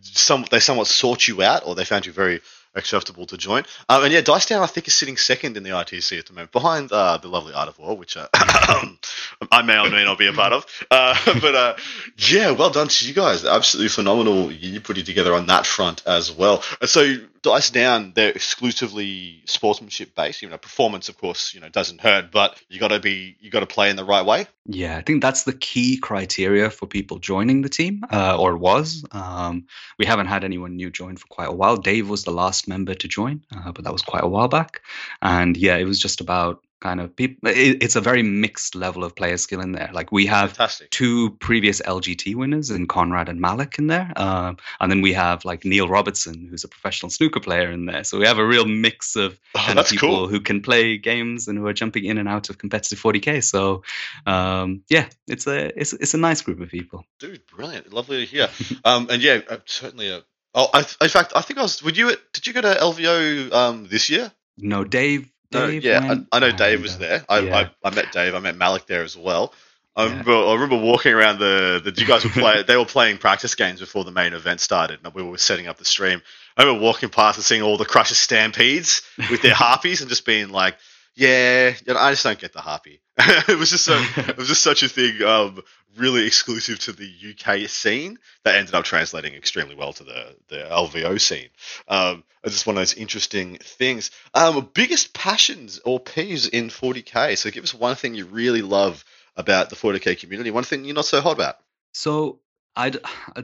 Some 0.00 0.46
they 0.50 0.58
somewhat 0.58 0.86
sought 0.86 1.28
you 1.28 1.42
out, 1.42 1.66
or 1.66 1.74
they 1.74 1.84
found 1.84 2.06
you 2.06 2.12
very 2.12 2.40
acceptable 2.74 3.26
to 3.26 3.36
join. 3.36 3.64
Um, 3.88 4.04
and 4.04 4.12
yeah, 4.12 4.20
Dice 4.20 4.46
Down 4.46 4.62
I 4.62 4.66
think 4.66 4.88
is 4.88 4.94
sitting 4.94 5.16
second 5.16 5.56
in 5.56 5.62
the 5.62 5.70
ITC 5.70 6.18
at 6.18 6.26
the 6.26 6.32
moment, 6.32 6.52
behind 6.52 6.90
uh, 6.92 7.18
the 7.18 7.28
lovely 7.28 7.54
Art 7.54 7.68
of 7.68 7.78
War, 7.78 7.96
which 7.96 8.16
uh, 8.16 8.28
I 8.34 9.62
may 9.64 9.78
or 9.78 9.90
may 9.90 10.04
not 10.04 10.18
be 10.18 10.26
a 10.26 10.32
part 10.32 10.52
of. 10.52 10.66
Uh, 10.90 11.16
but 11.40 11.54
uh, 11.54 11.76
yeah, 12.16 12.50
well 12.52 12.70
done 12.70 12.88
to 12.88 13.06
you 13.06 13.14
guys. 13.14 13.44
Absolutely 13.44 13.88
phenomenal. 13.88 14.50
You 14.50 14.80
putting 14.80 15.04
together 15.04 15.34
on 15.34 15.46
that 15.46 15.66
front 15.66 16.02
as 16.06 16.32
well. 16.32 16.62
And 16.80 16.88
so 16.88 17.16
Dice 17.42 17.70
Down, 17.70 18.12
they're 18.14 18.30
exclusively 18.30 19.42
sportsmanship 19.46 20.14
based. 20.14 20.42
You 20.42 20.48
know, 20.48 20.58
performance, 20.58 21.08
of 21.08 21.18
course, 21.18 21.52
you 21.54 21.60
know, 21.60 21.68
doesn't 21.68 22.00
hurt, 22.00 22.30
but 22.30 22.60
you 22.68 22.78
got 22.78 22.88
to 22.88 23.00
be 23.00 23.36
you 23.40 23.50
got 23.50 23.60
to 23.60 23.66
play 23.66 23.90
in 23.90 23.96
the 23.96 24.04
right 24.04 24.24
way. 24.24 24.46
Yeah, 24.64 24.96
I 24.96 25.02
think 25.02 25.22
that's 25.22 25.42
the 25.42 25.52
key 25.52 25.96
criteria 25.96 26.70
for 26.70 26.86
people 26.86 27.18
joining 27.18 27.62
the 27.62 27.68
team, 27.68 28.04
uh, 28.12 28.38
or 28.38 28.56
was. 28.56 29.04
Um, 29.10 29.66
we 29.98 30.06
haven't 30.06 30.26
had 30.26 30.44
anyone 30.44 30.76
new 30.76 30.90
join 30.90 31.16
for 31.16 31.26
quite 31.26 31.48
a 31.48 31.52
while. 31.52 31.76
Dave 31.76 32.08
was 32.08 32.22
the 32.22 32.30
last 32.30 32.68
member 32.68 32.94
to 32.94 33.08
join, 33.08 33.44
uh, 33.54 33.72
but 33.72 33.84
that 33.84 33.92
was 33.92 34.02
quite 34.02 34.22
a 34.22 34.28
while 34.28 34.48
back. 34.48 34.82
And 35.20 35.56
yeah, 35.56 35.76
it 35.76 35.84
was 35.84 35.98
just 35.98 36.20
about 36.20 36.62
kind 36.82 37.00
of 37.00 37.14
people. 37.16 37.48
It, 37.48 37.82
it's 37.82 37.96
a 37.96 38.00
very 38.00 38.22
mixed 38.22 38.74
level 38.74 39.04
of 39.04 39.14
player 39.16 39.36
skill 39.38 39.60
in 39.60 39.72
there. 39.72 39.90
Like 39.92 40.12
we 40.12 40.26
have 40.26 40.50
Fantastic. 40.50 40.90
two 40.90 41.30
previous 41.40 41.80
LGT 41.80 42.34
winners 42.34 42.70
in 42.70 42.86
Conrad 42.86 43.28
and 43.28 43.40
Malik 43.40 43.76
in 43.78 43.86
there. 43.86 44.12
Um, 44.16 44.58
and 44.80 44.90
then 44.90 45.00
we 45.00 45.12
have 45.14 45.44
like 45.44 45.64
Neil 45.64 45.88
Robertson, 45.88 46.48
who's 46.50 46.64
a 46.64 46.68
professional 46.68 47.08
snooker 47.10 47.40
player 47.40 47.70
in 47.70 47.86
there. 47.86 48.04
So 48.04 48.18
we 48.18 48.26
have 48.26 48.38
a 48.38 48.46
real 48.46 48.66
mix 48.66 49.16
of 49.16 49.38
Oh, 49.54 49.58
kind 49.66 49.78
of 49.78 49.86
people 49.88 50.08
cool. 50.08 50.28
who 50.28 50.40
can 50.40 50.62
play 50.62 50.96
games 50.98 51.46
and 51.46 51.58
who 51.58 51.66
are 51.66 51.72
jumping 51.74 52.04
in 52.06 52.18
and 52.18 52.28
out 52.28 52.50
of 52.50 52.58
competitive 52.58 53.00
40k. 53.00 53.44
So 53.44 53.82
um, 54.26 54.82
yeah, 54.88 55.08
it's 55.28 55.46
a 55.46 55.78
it's 55.78 55.92
it's 55.92 56.14
a 56.14 56.18
nice 56.18 56.40
group 56.42 56.60
of 56.60 56.68
people. 56.68 57.04
Dude, 57.20 57.46
brilliant! 57.46 57.92
Lovely 57.92 58.24
to 58.24 58.26
hear. 58.26 58.48
um, 58.84 59.08
and 59.10 59.22
yeah, 59.22 59.40
uh, 59.48 59.58
certainly. 59.66 60.08
A, 60.10 60.22
oh, 60.54 60.68
I, 60.74 60.80
in 61.00 61.08
fact, 61.08 61.32
I 61.36 61.42
think 61.42 61.58
I 61.58 61.62
was. 61.62 61.82
Would 61.82 61.96
you? 61.96 62.12
Did 62.32 62.46
you 62.46 62.52
go 62.52 62.60
to 62.62 62.74
LVO 62.74 63.52
um, 63.52 63.86
this 63.88 64.10
year? 64.10 64.32
No, 64.58 64.84
Dave. 64.84 65.31
No, 65.52 65.66
Dave 65.68 65.84
yeah, 65.84 66.06
went, 66.08 66.28
I, 66.32 66.36
I 66.36 66.40
know 66.40 66.50
Dave 66.52 66.82
was 66.82 66.98
there. 66.98 67.24
I, 67.28 67.38
yeah. 67.40 67.56
I, 67.84 67.88
I 67.88 67.94
met 67.94 68.12
Dave. 68.12 68.34
I 68.34 68.38
met 68.40 68.56
Malik 68.56 68.86
there 68.86 69.02
as 69.02 69.16
well. 69.16 69.52
I 69.94 70.04
Yeah. 70.04 70.10
remember, 70.10 70.32
I 70.34 70.54
remember 70.54 70.76
walking 70.78 71.12
around 71.12 71.38
the, 71.38 71.80
the 71.84 71.92
you 72.00 72.06
guys 72.06 72.24
were 72.24 72.30
playing. 72.30 72.64
they 72.66 72.76
were 72.76 72.86
playing 72.86 73.18
practice 73.18 73.54
games 73.54 73.80
before 73.80 74.04
the 74.04 74.10
main 74.10 74.32
event 74.32 74.60
started, 74.60 75.00
and 75.04 75.14
we 75.14 75.22
were 75.22 75.36
setting 75.38 75.66
up 75.68 75.76
the 75.78 75.84
stream. 75.84 76.22
I 76.56 76.62
remember 76.62 76.82
walking 76.82 77.08
past 77.10 77.36
and 77.38 77.44
seeing 77.44 77.62
all 77.62 77.76
the 77.76 77.84
Crusher 77.84 78.14
Stampedes 78.14 79.02
with 79.30 79.42
their 79.42 79.54
harpies, 79.66 80.00
and 80.00 80.08
just 80.08 80.24
being 80.24 80.48
like, 80.48 80.76
"Yeah, 81.14 81.74
you 81.84 81.94
know, 81.94 82.00
I 82.00 82.10
just 82.12 82.24
don't 82.24 82.38
get 82.38 82.52
the 82.52 82.60
harpy." 82.60 83.00
it 83.18 83.58
was 83.58 83.70
just 83.70 83.84
so, 83.84 83.94
it 84.16 84.36
was 84.36 84.48
just 84.48 84.62
such 84.62 84.82
a 84.82 84.88
thing, 84.88 85.22
um, 85.22 85.62
really 85.96 86.26
exclusive 86.26 86.78
to 86.80 86.92
the 86.92 87.10
UK 87.30 87.68
scene 87.68 88.18
that 88.44 88.56
ended 88.56 88.74
up 88.74 88.84
translating 88.84 89.34
extremely 89.34 89.74
well 89.74 89.92
to 89.92 90.04
the 90.04 90.36
the 90.48 90.56
LVO 90.56 91.20
scene. 91.20 91.48
Um, 91.88 92.24
it's 92.44 92.54
just 92.54 92.66
one 92.66 92.76
of 92.76 92.80
those 92.80 92.94
interesting 92.94 93.58
things. 93.58 94.10
Um, 94.34 94.70
biggest 94.74 95.14
passions 95.14 95.80
or 95.84 96.00
peeves 96.00 96.48
in 96.48 96.68
40k. 96.68 97.38
So 97.38 97.50
give 97.50 97.64
us 97.64 97.74
one 97.74 97.94
thing 97.94 98.14
you 98.14 98.26
really 98.26 98.62
love 98.62 99.04
about 99.36 99.70
the 99.70 99.76
40k 99.76 100.18
community. 100.18 100.50
One 100.50 100.64
thing 100.64 100.84
you're 100.84 100.94
not 100.94 101.04
so 101.04 101.20
hot 101.20 101.34
about. 101.34 101.56
So 101.92 102.40
I 102.74 102.92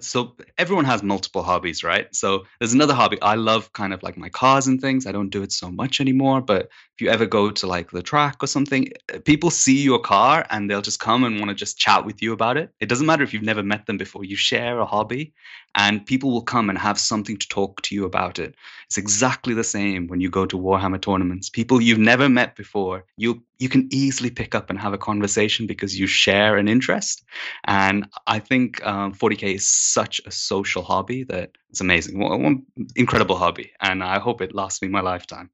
so 0.01 0.37
everyone 0.57 0.87
has 0.87 1.03
multiple 1.03 1.43
hobbies, 1.43 1.85
right? 1.85 2.15
So 2.15 2.47
there's 2.59 2.73
another 2.73 2.95
hobby. 2.95 3.21
I 3.21 3.35
love 3.35 3.73
kind 3.73 3.93
of 3.93 4.03
like 4.03 4.17
my 4.17 4.31
cars 4.31 4.67
and 4.67 4.81
things. 4.81 5.07
I 5.07 5.13
don't 5.13 5.29
do 5.29 5.43
it 5.43 5.53
so 5.53 5.71
much 5.71 6.01
anymore, 6.01 6.41
but 6.41 6.71
if 6.99 7.03
you 7.03 7.11
ever 7.11 7.27
go 7.27 7.49
to 7.49 7.67
like 7.69 7.93
the 7.93 8.03
track 8.03 8.43
or 8.43 8.49
something, 8.49 8.91
uh, 9.15 9.21
people 9.25 9.51
see 9.51 9.81
your 9.83 10.01
car 10.01 10.45
and 10.51 10.69
they'll 10.69 10.83
just 10.83 10.99
come 10.99 11.23
and 11.23 11.39
want 11.39 11.49
to 11.49 11.55
just 11.55 11.79
chat 11.79 12.05
with 12.05 12.21
you 12.21 12.33
about 12.33 12.57
it. 12.57 12.75
It 12.81 12.89
doesn't 12.89 13.07
matter 13.07 13.23
if 13.23 13.33
you've 13.33 13.45
never 13.45 13.63
met 13.63 13.87
them 13.87 13.99
before. 13.99 14.25
You 14.25 14.35
share 14.35 14.81
a 14.81 14.85
hobby 14.85 15.33
and 15.77 16.05
people 16.05 16.33
will 16.33 16.43
come 16.43 16.69
and 16.69 16.77
have 16.77 16.99
something 16.99 17.37
to 17.37 17.47
talk 17.47 17.83
to 17.83 17.95
you 17.95 18.05
about 18.05 18.41
it. 18.41 18.57
It's 18.87 18.99
exactly 18.99 19.55
the 19.55 19.63
same 19.63 20.09
when 20.09 20.21
you 20.21 20.29
go 20.29 20.45
to 20.47 20.59
Warhammer 20.59 21.01
tournaments. 21.01 21.49
People 21.49 21.81
you've 21.81 22.01
never 22.01 22.29
met 22.29 22.57
before, 22.57 23.05
you 23.17 23.45
you 23.61 23.69
can 23.69 23.89
easily 23.93 24.31
pick 24.31 24.57
up 24.57 24.69
and 24.69 24.79
have 24.81 24.93
a 24.93 24.99
conversation 24.99 25.69
because 25.69 25.97
you 25.97 26.09
share 26.09 26.57
an 26.57 26.67
interest. 26.67 27.23
And 27.65 28.09
I 28.27 28.41
think 28.41 28.85
um, 28.85 29.15
40k 29.15 29.55
is 29.55 29.69
such 29.69 30.21
a 30.27 30.33
social 30.33 30.83
hobby 30.83 31.23
that 31.25 31.53
it's 31.71 31.81
amazing. 31.81 32.19
One, 32.19 32.43
one 32.43 32.67
incredible 32.97 33.37
hobby, 33.37 33.71
and 33.81 34.03
I 34.03 34.19
hope 34.19 34.41
it 34.41 34.55
lasts 34.55 34.83
me 34.83 34.89
my 34.89 35.01
lifetime. 35.01 35.51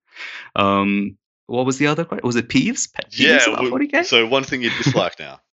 Um, 0.57 1.19
what 1.47 1.67
was 1.67 1.79
the 1.79 1.87
other 1.87 2.05
question? 2.05 2.27
Was 2.27 2.37
it 2.37 2.49
peeves? 2.49 2.93
Pet 2.93 3.11
peeves 3.11 3.47
40k? 3.71 4.05
So 4.05 4.27
one 4.27 4.45
thing 4.45 4.63
you 4.63 4.71
dislike 4.71 5.19
now. 5.19 5.41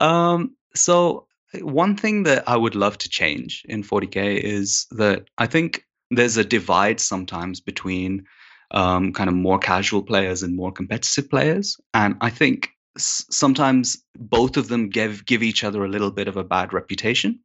Um, 0.00 0.56
so 0.74 1.26
one 1.60 1.96
thing 1.96 2.22
that 2.24 2.48
I 2.48 2.56
would 2.56 2.74
love 2.74 2.98
to 2.98 3.08
change 3.08 3.62
in 3.68 3.82
40k 3.82 4.42
is 4.42 4.86
that 4.92 5.24
I 5.38 5.46
think 5.46 5.84
there's 6.10 6.36
a 6.36 6.44
divide 6.44 6.98
sometimes 7.00 7.60
between 7.60 8.24
um, 8.70 9.12
kind 9.12 9.28
of 9.28 9.34
more 9.34 9.58
casual 9.58 10.02
players 10.02 10.42
and 10.42 10.56
more 10.56 10.72
competitive 10.72 11.28
players, 11.28 11.76
and 11.92 12.16
I 12.20 12.30
think 12.30 12.70
s- 12.96 13.26
sometimes 13.30 14.02
both 14.18 14.56
of 14.56 14.68
them 14.68 14.88
give 14.88 15.26
give 15.26 15.42
each 15.42 15.62
other 15.62 15.84
a 15.84 15.88
little 15.88 16.10
bit 16.10 16.28
of 16.28 16.36
a 16.36 16.44
bad 16.44 16.72
reputation. 16.72 17.38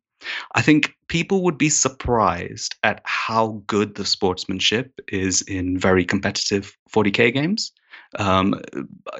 I 0.55 0.61
think 0.61 0.93
people 1.09 1.43
would 1.43 1.57
be 1.57 1.69
surprised 1.69 2.75
at 2.83 3.01
how 3.03 3.61
good 3.67 3.95
the 3.95 4.05
sportsmanship 4.05 4.99
is 5.09 5.41
in 5.43 5.77
very 5.77 6.05
competitive 6.05 6.75
40k 6.93 7.33
games. 7.33 7.71
Um, 8.15 8.61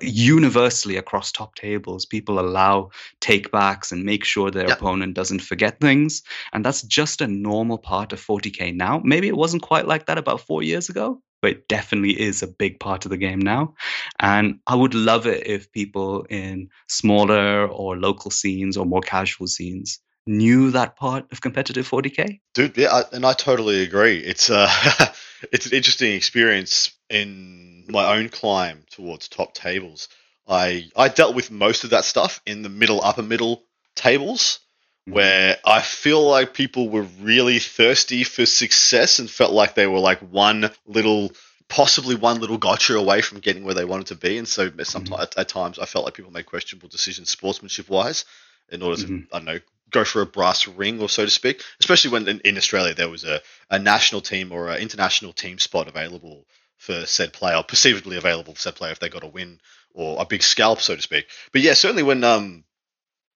universally 0.02 0.98
across 0.98 1.32
top 1.32 1.56
tables, 1.56 2.06
people 2.06 2.40
allow 2.40 2.90
takebacks 3.22 3.92
and 3.92 4.04
make 4.04 4.24
sure 4.24 4.52
their 4.52 4.68
Yeah. 4.68 4.74
opponent 4.74 5.14
doesn't 5.14 5.42
forget 5.42 5.80
things. 5.80 6.22
And 6.54 6.64
that's 6.66 6.82
just 6.84 7.22
a 7.22 7.28
normal 7.28 7.78
part 7.78 8.14
of 8.14 8.22
40k 8.22 8.72
now. 8.72 9.02
Maybe 9.04 9.28
it 9.28 9.38
wasn't 9.38 9.62
quite 9.62 9.88
like 9.88 10.06
that 10.06 10.18
about 10.18 10.42
four 10.42 10.64
years 10.64 10.90
ago, 10.90 11.22
but 11.42 11.52
it 11.52 11.68
definitely 11.68 12.20
is 12.20 12.42
a 12.42 12.48
big 12.48 12.80
part 12.80 13.06
of 13.06 13.12
the 13.12 13.18
game 13.18 13.40
now. 13.40 13.74
And 14.20 14.60
I 14.68 14.76
would 14.76 14.94
love 14.94 15.28
it 15.28 15.46
if 15.48 15.72
people 15.72 16.26
in 16.30 16.70
smaller 16.88 17.68
or 17.68 17.98
local 17.98 18.32
scenes 18.32 18.78
or 18.78 18.86
more 18.86 19.02
casual 19.02 19.48
scenes 19.48 20.00
knew 20.26 20.72
that 20.72 20.98
part 20.98 21.26
of 21.32 21.42
competitive 21.42 21.88
40k. 21.90 22.40
Dude, 22.54 22.78
yeah, 22.78 22.94
I, 22.94 23.04
and 23.14 23.26
I 23.26 23.34
totally 23.34 23.82
agree. 23.82 24.18
It's 24.18 24.50
uh, 24.50 24.70
it's 25.54 25.66
an 25.68 25.74
interesting 25.74 26.14
experience 26.14 26.92
in 27.10 27.86
my 27.90 28.18
own 28.18 28.30
climb 28.30 28.84
towards 28.92 29.28
top 29.28 29.54
tables. 29.54 30.10
I 30.48 30.90
I 30.96 31.10
dealt 31.10 31.36
with 31.36 31.52
most 31.52 31.84
of 31.84 31.92
that 31.92 32.06
stuff 32.06 32.42
in 32.46 32.62
the 32.62 32.70
middle, 32.70 33.04
upper 33.04 33.24
middle 33.24 33.64
tables, 33.96 34.60
where 35.06 35.58
I 35.66 35.82
feel 35.82 36.22
like 36.22 36.54
people 36.54 36.90
were 36.90 37.08
really 37.22 37.60
thirsty 37.60 38.24
for 38.24 38.46
success 38.46 39.20
and 39.20 39.30
felt 39.30 39.52
like 39.54 39.74
they 39.76 39.88
were 39.88 40.00
like 40.00 40.20
one 40.20 40.70
little, 40.86 41.32
possibly 41.70 42.16
one 42.16 42.40
little 42.42 42.58
gotcha 42.58 42.96
away 42.96 43.22
from 43.22 43.40
getting 43.40 43.64
where 43.64 43.74
they 43.74 43.86
wanted 43.86 44.08
to 44.08 44.16
be. 44.16 44.38
And 44.38 44.48
so 44.48 44.70
sometimes 44.84 45.22
at, 45.22 45.38
at 45.38 45.50
times 45.50 45.80
I 45.80 45.86
felt 45.86 46.06
like 46.06 46.14
people 46.14 46.32
made 46.32 46.46
questionable 46.46 46.90
decisions 46.90 47.30
sportsmanship 47.30 47.90
wise 47.90 48.26
in 48.70 48.82
order 48.82 49.02
to 49.02 49.08
Mhm. 49.08 49.28
I 49.32 49.38
don't 49.40 49.46
know 49.46 49.60
go 49.90 50.04
for 50.04 50.22
a 50.22 50.26
brass 50.26 50.68
ring 50.68 51.02
or 51.02 51.08
so 51.08 51.24
to 51.24 51.32
speak. 51.32 51.64
Especially 51.80 52.12
when 52.12 52.28
in, 52.28 52.42
in 52.42 52.58
Australia 52.58 52.94
there 52.94 53.10
was 53.10 53.24
a, 53.24 53.42
a 53.70 53.80
national 53.80 54.20
team 54.22 54.52
or 54.52 54.70
an 54.70 54.82
international 54.82 55.32
team 55.32 55.60
spot 55.60 55.88
available 55.88 56.46
for 56.78 57.06
said 57.06 57.34
player, 57.34 57.62
perceivably 57.64 58.18
available 58.18 58.54
for 58.54 58.60
said 58.62 58.76
player 58.76 58.92
if 58.92 59.00
they 59.00 59.10
got 59.10 59.24
a 59.24 59.28
win 59.28 59.60
or 59.94 60.22
a 60.22 60.26
big 60.26 60.44
scalp, 60.44 60.82
so 60.82 60.96
to 60.96 61.02
speak. 61.02 61.28
But 61.52 61.62
yeah, 61.62 61.74
certainly 61.74 62.04
when 62.04 62.24
um, 62.24 62.64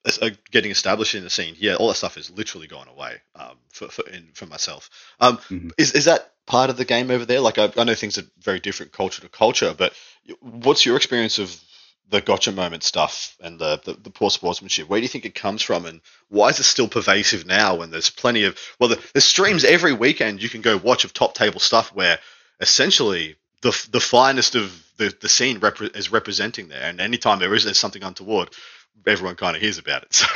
uh, 0.05 0.29
getting 0.51 0.71
established 0.71 1.15
in 1.15 1.23
the 1.23 1.29
scene, 1.29 1.55
yeah, 1.57 1.75
all 1.75 1.87
that 1.89 1.95
stuff 1.95 2.17
is 2.17 2.31
literally 2.31 2.67
gone 2.67 2.87
away 2.87 3.17
um, 3.35 3.57
for 3.71 3.87
for, 3.89 4.07
in, 4.09 4.29
for 4.33 4.45
myself. 4.45 4.89
Um, 5.19 5.37
Mhm. 5.49 5.71
Is 5.77 5.93
is 5.93 6.05
that 6.05 6.31
part 6.45 6.69
of 6.69 6.77
the 6.77 6.85
game 6.85 7.11
over 7.11 7.25
there? 7.25 7.39
Like 7.39 7.57
I, 7.57 7.71
I 7.77 7.83
know 7.83 7.95
things 7.95 8.17
are 8.17 8.25
very 8.39 8.59
different 8.59 8.91
culture 8.91 9.21
to 9.21 9.29
culture, 9.29 9.73
but 9.77 9.93
what's 10.39 10.85
your 10.85 10.97
experience 10.97 11.39
of 11.39 11.55
the 12.09 12.19
gotcha 12.19 12.51
moment 12.51 12.83
stuff 12.83 13.37
and 13.39 13.57
the, 13.57 13.79
the, 13.85 13.93
the 13.93 14.09
poor 14.09 14.29
sportsmanship? 14.29 14.89
Where 14.89 14.99
do 14.99 15.03
you 15.03 15.07
think 15.07 15.25
it 15.25 15.33
comes 15.35 15.61
from, 15.61 15.85
and 15.85 16.01
why 16.29 16.49
is 16.49 16.59
it 16.59 16.63
still 16.63 16.87
pervasive 16.89 17.45
now? 17.45 17.75
When 17.75 17.89
there's 17.89 18.09
plenty 18.09 18.43
of 18.43 18.57
well, 18.79 18.89
the, 18.89 18.99
there's 19.13 19.25
streams 19.25 19.63
every 19.63 19.93
weekend 19.93 20.41
you 20.43 20.49
can 20.49 20.61
go 20.61 20.77
watch 20.77 21.05
of 21.05 21.13
top 21.13 21.35
table 21.35 21.59
stuff 21.59 21.93
where 21.93 22.19
essentially 22.61 23.35
the 23.61 23.71
the 23.91 23.99
finest 23.99 24.55
of 24.55 24.71
the 24.97 25.13
the 25.21 25.29
scene 25.29 25.59
repre- 25.59 25.95
is 25.95 26.11
representing 26.11 26.67
there, 26.69 26.83
and 26.83 27.01
anytime 27.01 27.39
there 27.39 27.53
is 27.53 27.63
there's 27.65 27.77
something 27.79 28.03
untoward, 28.03 28.49
everyone 29.07 29.35
kind 29.35 29.55
of 29.55 29.61
hears 29.61 29.77
about 29.77 30.03
it. 30.03 30.13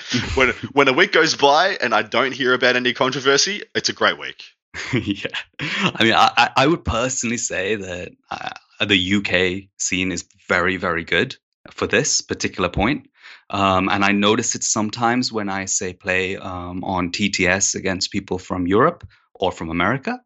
So 0.00 0.18
when 0.34 0.48
when 0.72 0.88
a 0.88 0.92
week 0.92 1.12
goes 1.12 1.36
by 1.36 1.78
and 1.80 1.94
I 1.94 2.02
don't 2.02 2.32
hear 2.32 2.52
about 2.54 2.76
any 2.76 2.92
controversy, 2.92 3.62
it's 3.74 3.88
a 3.88 3.92
great 3.92 4.18
week. 4.18 4.42
yeah, 4.92 5.30
I 5.60 6.04
mean, 6.04 6.14
I, 6.14 6.30
I- 6.36 6.50
I 6.56 6.66
would 6.66 6.84
personally 6.84 7.36
say 7.38 7.76
that 7.76 8.12
uh, 8.30 8.84
the 8.84 9.14
UK 9.16 9.68
scene 9.78 10.12
is 10.12 10.24
very, 10.48 10.76
very 10.76 11.04
good 11.04 11.36
for 11.70 11.86
this 11.86 12.20
particular 12.22 12.68
point. 12.68 13.08
Um, 13.50 13.88
and 13.88 14.04
I 14.04 14.12
notice 14.12 14.54
it 14.54 14.62
sometimes 14.64 15.32
when 15.32 15.48
I 15.48 15.64
say 15.66 15.92
play 15.92 16.36
um, 16.36 16.84
on 16.84 17.10
TTS 17.10 17.74
against 17.74 18.12
people 18.12 18.38
from 18.38 18.66
Europe 18.66 19.06
or 19.34 19.50
from 19.52 19.70
America. 19.70 20.20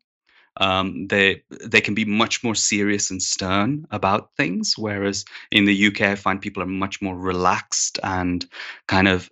Um, 0.57 1.09
they 1.09 1.43
they 1.51 1.81
can 1.81 1.95
be 1.95 2.05
much 2.05 2.45
more 2.45 2.55
serious 2.55 3.11
and 3.11 3.21
stern 3.21 3.87
about 3.91 4.31
things, 4.37 4.75
whereas 4.79 5.25
in 5.51 5.65
the 5.65 5.87
UK, 5.89 6.03
I 6.03 6.15
find 6.15 6.41
people 6.41 6.63
are 6.63 6.67
much 6.67 7.03
more 7.03 7.17
relaxed 7.17 7.99
and 8.03 8.45
kind 8.87 9.09
of 9.09 9.29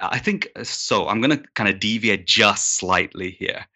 I 0.00 0.18
think 0.18 0.48
so. 0.62 1.08
I'm 1.08 1.20
going 1.20 1.38
to 1.38 1.44
kind 1.54 1.68
of 1.68 1.78
deviate 1.78 2.26
just 2.26 2.76
slightly 2.76 3.32
here 3.32 3.66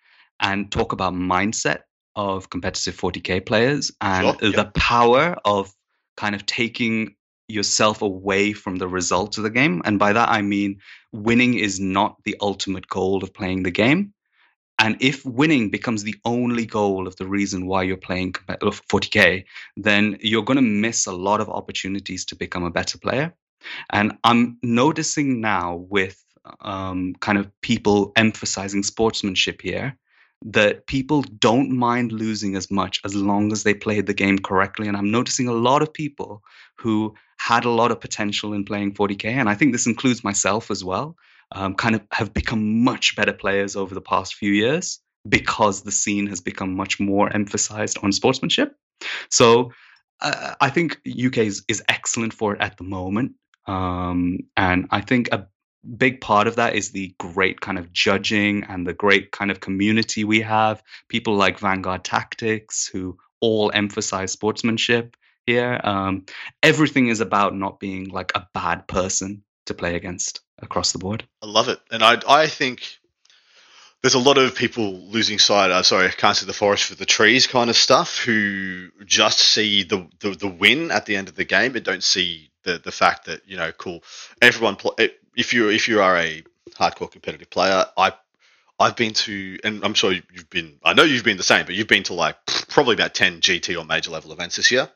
and 0.40 0.72
talk 0.72 0.92
about 0.92 1.12
mindset 1.12 1.80
of 2.16 2.50
competitive 2.50 2.96
40k 2.96 3.44
players 3.44 3.92
and 4.00 4.38
Sure, 4.40 4.52
the 4.52 4.70
power 4.74 5.36
of 5.44 5.72
kind 6.16 6.34
of 6.34 6.46
taking 6.46 7.14
yourself 7.48 8.00
away 8.00 8.52
from 8.52 8.76
the 8.76 8.88
results 8.88 9.36
of 9.36 9.44
the 9.44 9.50
game. 9.50 9.82
And 9.84 9.98
by 9.98 10.12
that 10.12 10.30
I 10.30 10.40
mean 10.40 10.80
winning 11.12 11.54
is 11.54 11.78
not 11.78 12.16
the 12.24 12.36
ultimate 12.40 12.88
goal 12.88 13.22
of 13.22 13.34
playing 13.34 13.64
the 13.64 13.70
game. 13.70 14.14
And 14.78 14.96
if 15.00 15.24
winning 15.24 15.70
becomes 15.70 16.02
the 16.02 16.16
only 16.24 16.66
goal 16.66 17.06
of 17.06 17.16
the 17.16 17.26
reason 17.26 17.66
why 17.66 17.84
you're 17.84 17.96
playing 17.96 18.32
40k, 18.32 19.44
then 19.76 20.16
you're 20.20 20.42
going 20.42 20.56
to 20.56 20.62
miss 20.62 21.06
a 21.06 21.12
lot 21.12 21.40
of 21.40 21.48
opportunities 21.48 22.24
to 22.26 22.36
become 22.36 22.64
a 22.64 22.70
better 22.70 22.98
player. 22.98 23.32
And 23.90 24.18
I'm 24.24 24.58
noticing 24.62 25.40
now 25.40 25.86
with 25.88 26.22
um, 26.60 27.14
kind 27.20 27.38
of 27.38 27.50
people 27.60 28.12
emphasizing 28.16 28.82
sportsmanship 28.82 29.62
here 29.62 29.96
that 30.44 30.86
people 30.86 31.22
don't 31.22 31.70
mind 31.70 32.12
losing 32.12 32.54
as 32.54 32.70
much 32.70 33.00
as 33.04 33.14
long 33.14 33.50
as 33.52 33.62
they 33.62 33.72
played 33.72 34.06
the 34.06 34.14
game 34.14 34.38
correctly. 34.38 34.88
And 34.88 34.96
I'm 34.96 35.10
noticing 35.10 35.48
a 35.48 35.52
lot 35.52 35.80
of 35.80 35.92
people 35.92 36.42
who 36.76 37.14
had 37.38 37.64
a 37.64 37.70
lot 37.70 37.90
of 37.90 38.00
potential 38.00 38.52
in 38.52 38.64
playing 38.64 38.94
40K. 38.94 39.24
And 39.24 39.48
I 39.48 39.54
think 39.54 39.72
this 39.72 39.86
includes 39.86 40.22
myself 40.22 40.70
as 40.70 40.84
well, 40.84 41.16
um, 41.54 41.74
kind 41.74 41.94
of 41.94 42.02
have 42.12 42.34
become 42.34 42.82
much 42.84 43.16
better 43.16 43.32
players 43.32 43.76
over 43.76 43.94
the 43.94 44.00
past 44.00 44.34
few 44.34 44.52
years 44.52 45.00
because 45.28 45.82
the 45.82 45.92
scene 45.92 46.26
has 46.26 46.40
become 46.40 46.76
much 46.76 47.00
more 47.00 47.34
emphasized 47.34 47.98
on 48.02 48.12
sportsmanship. 48.12 48.76
So 49.30 49.72
uh, 50.20 50.54
I 50.60 50.70
think 50.70 51.00
UK 51.08 51.38
is, 51.38 51.64
is 51.68 51.82
excellent 51.88 52.34
for 52.34 52.54
it 52.54 52.60
at 52.60 52.76
the 52.76 52.84
moment. 52.84 53.32
Um, 53.66 54.40
and 54.56 54.86
I 54.90 55.00
think 55.00 55.28
a 55.32 55.46
big 55.96 56.20
part 56.20 56.46
of 56.46 56.56
that 56.56 56.74
is 56.74 56.90
the 56.90 57.14
great 57.18 57.60
kind 57.60 57.78
of 57.78 57.92
judging 57.92 58.64
and 58.64 58.86
the 58.86 58.94
great 58.94 59.30
kind 59.32 59.50
of 59.50 59.60
community 59.60 60.24
we 60.24 60.40
have. 60.40 60.82
People 61.08 61.36
like 61.36 61.58
Vanguard 61.58 62.04
Tactics 62.04 62.86
who 62.86 63.16
all 63.40 63.70
emphasize 63.74 64.32
sportsmanship 64.32 65.16
here. 65.46 65.80
Um, 65.84 66.24
everything 66.62 67.08
is 67.08 67.20
about 67.20 67.54
not 67.54 67.80
being 67.80 68.08
like 68.08 68.32
a 68.34 68.46
bad 68.54 68.86
person 68.88 69.44
to 69.66 69.74
play 69.74 69.94
against 69.96 70.40
across 70.58 70.92
the 70.92 70.98
board. 70.98 71.26
I 71.42 71.46
love 71.46 71.68
it, 71.68 71.80
and 71.90 72.02
I 72.02 72.20
I 72.28 72.46
think 72.46 72.98
there's 74.04 74.14
a 74.14 74.18
lot 74.18 74.36
of 74.36 74.54
people 74.54 75.00
losing 75.08 75.38
sight. 75.38 75.70
Uh, 75.70 75.82
sorry, 75.82 76.06
I 76.06 76.10
can't 76.10 76.36
see 76.36 76.46
the 76.46 76.52
forest 76.52 76.84
for 76.84 76.94
the 76.94 77.06
trees 77.06 77.46
kind 77.46 77.70
of 77.70 77.76
stuff. 77.76 78.18
Who 78.18 78.90
just 79.04 79.38
see 79.38 79.82
the, 79.82 80.06
the 80.20 80.30
the 80.30 80.48
win 80.48 80.90
at 80.90 81.06
the 81.06 81.16
end 81.16 81.28
of 81.28 81.36
the 81.36 81.44
game 81.44 81.74
and 81.74 81.84
don't 81.84 82.02
see 82.02 82.50
the 82.64 82.78
the 82.78 82.92
fact 82.92 83.26
that 83.26 83.48
you 83.48 83.56
know, 83.56 83.72
cool. 83.72 84.02
Everyone, 84.42 84.76
pl- 84.76 84.96
if 85.36 85.54
you 85.54 85.70
if 85.70 85.88
you 85.88 86.02
are 86.02 86.16
a 86.18 86.44
hardcore 86.72 87.10
competitive 87.10 87.50
player, 87.50 87.86
I 87.96 88.12
I've 88.78 88.96
been 88.96 89.14
to, 89.14 89.58
and 89.64 89.84
I'm 89.84 89.94
sure 89.94 90.12
you've 90.12 90.50
been. 90.50 90.78
I 90.84 90.94
know 90.94 91.04
you've 91.04 91.24
been 91.24 91.36
the 91.36 91.42
same, 91.42 91.64
but 91.64 91.74
you've 91.74 91.88
been 91.88 92.02
to 92.04 92.14
like 92.14 92.36
probably 92.68 92.94
about 92.94 93.14
ten 93.14 93.40
GT 93.40 93.80
or 93.80 93.84
major 93.84 94.10
level 94.10 94.32
events 94.32 94.56
this 94.56 94.70
year 94.70 94.90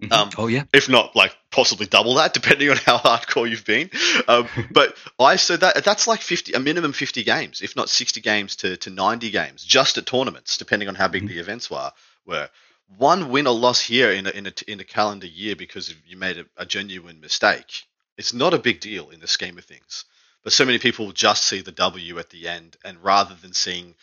Mhm. 0.00 0.12
Um, 0.12 0.30
oh 0.38 0.46
yeah, 0.46 0.64
if 0.72 0.88
not 0.88 1.14
like 1.14 1.36
possibly 1.50 1.86
double 1.86 2.14
that, 2.14 2.32
depending 2.40 2.70
on 2.70 2.76
how 2.76 2.96
hardcore 2.98 3.48
you've 3.48 3.64
been. 3.66 3.90
Um, 4.28 4.48
but 4.70 4.96
I 5.18 5.36
so 5.36 5.56
that 5.56 5.84
that's 5.84 6.06
like 6.06 6.20
fifty, 6.22 6.52
a 6.54 6.58
minimum 6.60 6.92
fifty 6.92 7.22
games, 7.22 7.60
if 7.60 7.76
not 7.76 7.88
sixty 7.88 8.20
games 8.20 8.56
to, 8.56 8.76
to 8.78 8.90
ninety 8.90 9.30
games, 9.30 9.62
just 9.64 9.98
at 9.98 10.06
tournaments, 10.06 10.56
depending 10.56 10.88
on 10.88 10.94
how 10.94 11.08
big 11.08 11.24
Mhm. 11.24 11.28
the 11.28 11.38
events 11.38 11.70
were. 11.70 11.92
Where 12.24 12.48
one 12.96 13.28
win 13.30 13.46
or 13.46 13.54
loss 13.54 13.80
here 13.80 14.10
in 14.10 14.26
a, 14.26 14.30
in 14.30 14.46
a, 14.46 14.52
in 14.66 14.80
a 14.80 14.84
calendar 14.84 15.26
year 15.26 15.54
because 15.54 15.94
you 16.06 16.16
made 16.16 16.38
a, 16.38 16.44
a 16.56 16.66
genuine 16.66 17.20
mistake, 17.20 17.84
it's 18.18 18.32
not 18.34 18.52
a 18.54 18.58
big 18.58 18.80
deal 18.80 19.10
in 19.10 19.20
the 19.20 19.28
scheme 19.28 19.58
of 19.58 19.64
things. 19.64 20.04
But 20.42 20.52
so 20.52 20.64
many 20.64 20.78
people 20.78 21.12
just 21.12 21.44
see 21.44 21.60
the 21.60 21.72
W 21.72 22.18
at 22.18 22.30
the 22.30 22.48
end, 22.48 22.76
and 22.84 22.98
rather 23.04 23.34
than 23.34 23.52
seeing 23.52 23.94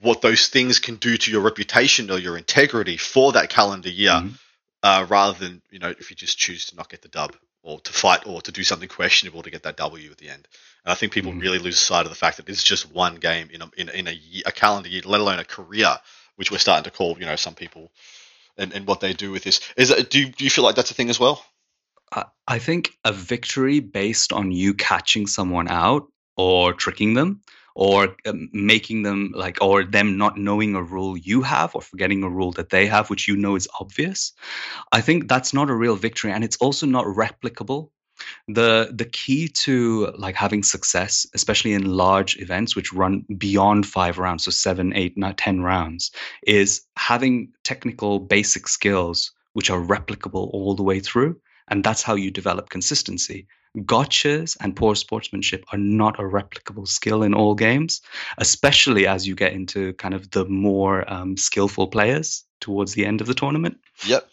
what 0.00 0.22
those 0.22 0.48
things 0.48 0.78
can 0.78 0.96
do 0.96 1.16
to 1.18 1.30
your 1.30 1.42
reputation 1.42 2.10
or 2.10 2.18
your 2.18 2.38
integrity 2.38 2.96
for 2.96 3.32
that 3.32 3.50
calendar 3.50 3.90
year, 3.90 4.12
Mhm. 4.12 4.38
Uh, 4.82 5.06
rather 5.08 5.38
than 5.38 5.62
you 5.70 5.78
know 5.78 5.90
if 5.90 6.10
you 6.10 6.16
just 6.16 6.38
choose 6.38 6.66
to 6.66 6.76
not 6.76 6.88
get 6.88 7.02
the 7.02 7.08
dub 7.08 7.36
or 7.62 7.80
to 7.80 7.92
fight 7.92 8.26
or 8.26 8.40
to 8.42 8.50
do 8.50 8.64
something 8.64 8.88
questionable 8.88 9.42
to 9.42 9.50
get 9.50 9.62
that 9.62 9.76
W 9.76 10.10
at 10.10 10.18
the 10.18 10.28
end. 10.28 10.48
And 10.84 10.92
I 10.92 10.94
think 10.94 11.12
people 11.12 11.32
Mhm. 11.32 11.40
really 11.40 11.58
lose 11.58 11.78
sight 11.78 12.06
of 12.06 12.10
the 12.10 12.16
fact 12.16 12.38
that 12.38 12.48
it's 12.48 12.64
just 12.64 12.90
one 12.90 13.16
game 13.16 13.50
in 13.52 13.62
a 13.62 13.70
in, 13.76 13.88
in 13.90 14.08
a, 14.08 14.12
year, 14.12 14.42
a 14.46 14.52
calendar 14.52 14.88
year, 14.88 15.02
let 15.04 15.20
alone 15.20 15.38
a 15.38 15.44
career, 15.44 15.96
which 16.36 16.50
we're 16.50 16.58
starting 16.58 16.84
to 16.84 16.90
call 16.90 17.16
you 17.18 17.26
know 17.26 17.36
some 17.36 17.54
people 17.54 17.92
and, 18.56 18.72
and 18.72 18.86
what 18.86 19.00
they 19.00 19.12
do 19.12 19.30
with 19.30 19.44
this. 19.44 19.60
Is 19.76 19.90
it, 19.90 20.10
do 20.10 20.20
you, 20.20 20.26
do 20.28 20.44
you 20.44 20.50
feel 20.50 20.64
like 20.64 20.74
that's 20.74 20.90
a 20.90 20.94
thing 20.94 21.10
as 21.10 21.18
well? 21.20 21.44
I, 22.12 22.24
I 22.46 22.58
think 22.58 22.90
a 23.04 23.12
victory 23.12 23.80
based 23.80 24.32
on 24.32 24.50
you 24.50 24.74
catching 24.74 25.26
someone 25.26 25.68
out 25.68 26.08
or 26.36 26.72
tricking 26.72 27.14
them 27.14 27.42
or 27.74 28.16
um, 28.26 28.48
making 28.52 29.02
them 29.02 29.32
like 29.34 29.58
or 29.60 29.84
them 29.84 30.16
not 30.16 30.36
knowing 30.36 30.74
a 30.74 30.82
rule 30.82 31.16
you 31.16 31.42
have 31.42 31.74
or 31.74 31.80
forgetting 31.80 32.22
a 32.22 32.30
rule 32.30 32.52
that 32.52 32.70
they 32.70 32.86
have 32.86 33.10
which 33.10 33.28
you 33.28 33.36
know 33.36 33.56
is 33.56 33.68
obvious. 33.80 34.32
I 34.92 35.00
think 35.00 35.28
that's 35.28 35.52
not 35.52 35.70
a 35.70 35.74
real 35.74 35.96
victory 35.96 36.32
and 36.32 36.44
it's 36.44 36.56
also 36.56 36.86
not 36.86 37.06
replicable. 37.06 37.90
The 38.46 38.92
the 38.94 39.06
key 39.06 39.48
to 39.48 40.12
like 40.16 40.36
having 40.36 40.62
success 40.62 41.26
especially 41.34 41.72
in 41.72 41.96
large 41.96 42.36
events 42.38 42.76
which 42.76 42.92
run 42.92 43.24
beyond 43.38 43.86
five 43.86 44.18
rounds 44.18 44.44
so 44.44 44.50
seven 44.50 44.92
eight 44.94 45.16
nine 45.16 45.34
ten 45.36 45.62
rounds 45.62 46.12
is 46.46 46.82
having 46.96 47.52
technical 47.64 48.20
basic 48.20 48.68
skills 48.68 49.32
which 49.54 49.70
are 49.70 49.80
replicable 49.80 50.50
all 50.52 50.74
the 50.74 50.82
way 50.82 51.00
through 51.00 51.40
and 51.68 51.82
that's 51.82 52.02
how 52.02 52.14
you 52.14 52.30
develop 52.30 52.68
consistency 52.68 53.46
gotchas 53.78 54.56
and 54.60 54.76
poor 54.76 54.94
sportsmanship 54.94 55.64
are 55.72 55.78
not 55.78 56.18
a 56.20 56.22
replicable 56.22 56.86
skill 56.86 57.22
in 57.22 57.32
all 57.32 57.54
games 57.54 58.02
especially 58.38 59.06
as 59.06 59.26
you 59.26 59.34
get 59.34 59.52
into 59.52 59.94
kind 59.94 60.14
of 60.14 60.30
the 60.30 60.44
more 60.44 61.10
um, 61.10 61.36
skillful 61.36 61.86
players 61.86 62.44
towards 62.60 62.92
the 62.92 63.06
end 63.06 63.20
of 63.20 63.26
the 63.26 63.34
tournament 63.34 63.78
Yep. 64.06 64.28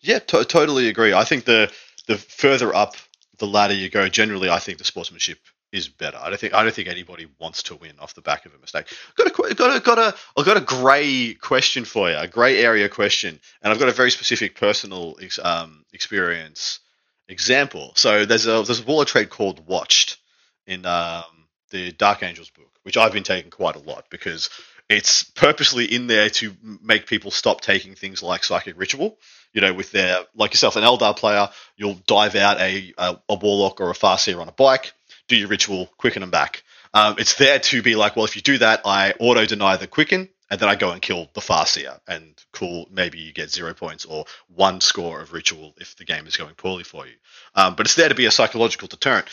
Yeah, 0.00 0.18
to- 0.20 0.44
totally 0.44 0.88
agree. 0.88 1.12
I 1.12 1.24
think 1.24 1.44
the 1.44 1.72
the 2.06 2.16
further 2.16 2.74
up 2.74 2.94
the 3.38 3.46
ladder 3.46 3.74
you 3.74 3.90
go, 3.90 4.08
generally, 4.08 4.48
I 4.48 4.58
think 4.58 4.78
the 4.78 4.84
sportsmanship 4.84 5.38
is 5.72 5.88
better. 5.88 6.16
I 6.16 6.30
don't 6.30 6.38
think 6.38 6.54
I 6.54 6.62
don't 6.62 6.74
think 6.74 6.88
anybody 6.88 7.26
wants 7.40 7.64
to 7.64 7.74
win 7.74 7.98
off 7.98 8.14
the 8.14 8.22
back 8.22 8.46
of 8.46 8.54
a 8.54 8.58
mistake. 8.58 8.86
Got 9.16 9.26
a 9.26 9.54
got 9.54 9.76
a 9.76 9.80
got 9.80 9.98
a 9.98 10.14
I've 10.36 10.46
got 10.46 10.56
a 10.56 10.60
grey 10.60 11.34
question 11.34 11.84
for 11.84 12.08
you, 12.10 12.16
a 12.16 12.28
grey 12.28 12.58
area 12.58 12.88
question, 12.88 13.40
and 13.62 13.72
I've 13.72 13.78
got 13.78 13.88
a 13.88 13.92
very 13.92 14.10
specific 14.10 14.54
personal 14.54 15.16
ex, 15.20 15.38
um, 15.42 15.84
experience 15.92 16.80
example. 17.28 17.92
So 17.96 18.24
there's 18.24 18.46
a 18.46 18.62
there's 18.62 18.80
a 18.80 18.84
warlord 18.84 19.08
trait 19.08 19.30
called 19.30 19.66
Watched 19.66 20.18
in 20.66 20.86
um, 20.86 21.24
the 21.70 21.92
Dark 21.92 22.22
Angels 22.22 22.50
book, 22.50 22.70
which 22.82 22.96
I've 22.96 23.12
been 23.12 23.22
taking 23.22 23.50
quite 23.50 23.76
a 23.76 23.80
lot 23.80 24.06
because 24.10 24.50
it's 24.88 25.24
purposely 25.24 25.84
in 25.84 26.06
there 26.06 26.30
to 26.30 26.54
make 26.82 27.06
people 27.06 27.30
stop 27.30 27.60
taking 27.60 27.94
things 27.94 28.22
like 28.22 28.44
psychic 28.44 28.78
ritual. 28.78 29.18
You 29.52 29.60
know, 29.62 29.72
with 29.72 29.90
their 29.90 30.18
like 30.34 30.52
yourself, 30.52 30.76
an 30.76 30.84
Eldar 30.84 31.16
player, 31.16 31.48
you'll 31.76 32.00
dive 32.06 32.34
out 32.34 32.60
a 32.60 32.92
a, 32.98 33.20
a 33.28 33.34
warlock 33.34 33.80
or 33.80 33.90
a 33.90 33.94
farseer 33.94 34.40
on 34.40 34.48
a 34.48 34.52
bike, 34.52 34.92
do 35.28 35.36
your 35.36 35.48
ritual, 35.48 35.86
quicken 35.96 36.20
them 36.20 36.30
back. 36.30 36.62
Um, 36.94 37.16
it's 37.18 37.34
there 37.34 37.58
to 37.58 37.82
be 37.82 37.94
like, 37.94 38.16
well, 38.16 38.24
if 38.24 38.36
you 38.36 38.42
do 38.42 38.58
that, 38.58 38.82
I 38.84 39.12
auto 39.18 39.44
deny 39.44 39.76
the 39.76 39.86
quicken, 39.86 40.28
and 40.50 40.60
then 40.60 40.68
I 40.68 40.76
go 40.76 40.92
and 40.92 41.02
kill 41.02 41.28
the 41.34 41.40
Farseer. 41.40 41.98
And 42.06 42.34
cool, 42.52 42.86
maybe 42.90 43.18
you 43.18 43.32
get 43.32 43.50
zero 43.50 43.74
points 43.74 44.04
or 44.04 44.24
one 44.48 44.80
score 44.80 45.20
of 45.20 45.32
ritual 45.32 45.74
if 45.78 45.96
the 45.96 46.04
game 46.04 46.26
is 46.26 46.36
going 46.36 46.54
poorly 46.54 46.84
for 46.84 47.06
you. 47.06 47.14
Um, 47.54 47.74
but 47.74 47.86
it's 47.86 47.96
there 47.96 48.08
to 48.08 48.14
be 48.14 48.26
a 48.26 48.30
psychological 48.30 48.88
deterrent. 48.88 49.26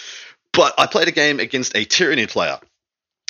But 0.51 0.73
I 0.77 0.87
played 0.87 1.07
a 1.07 1.11
game 1.11 1.39
against 1.39 1.75
a 1.75 1.85
Tyranid 1.85 2.29
player. 2.29 2.59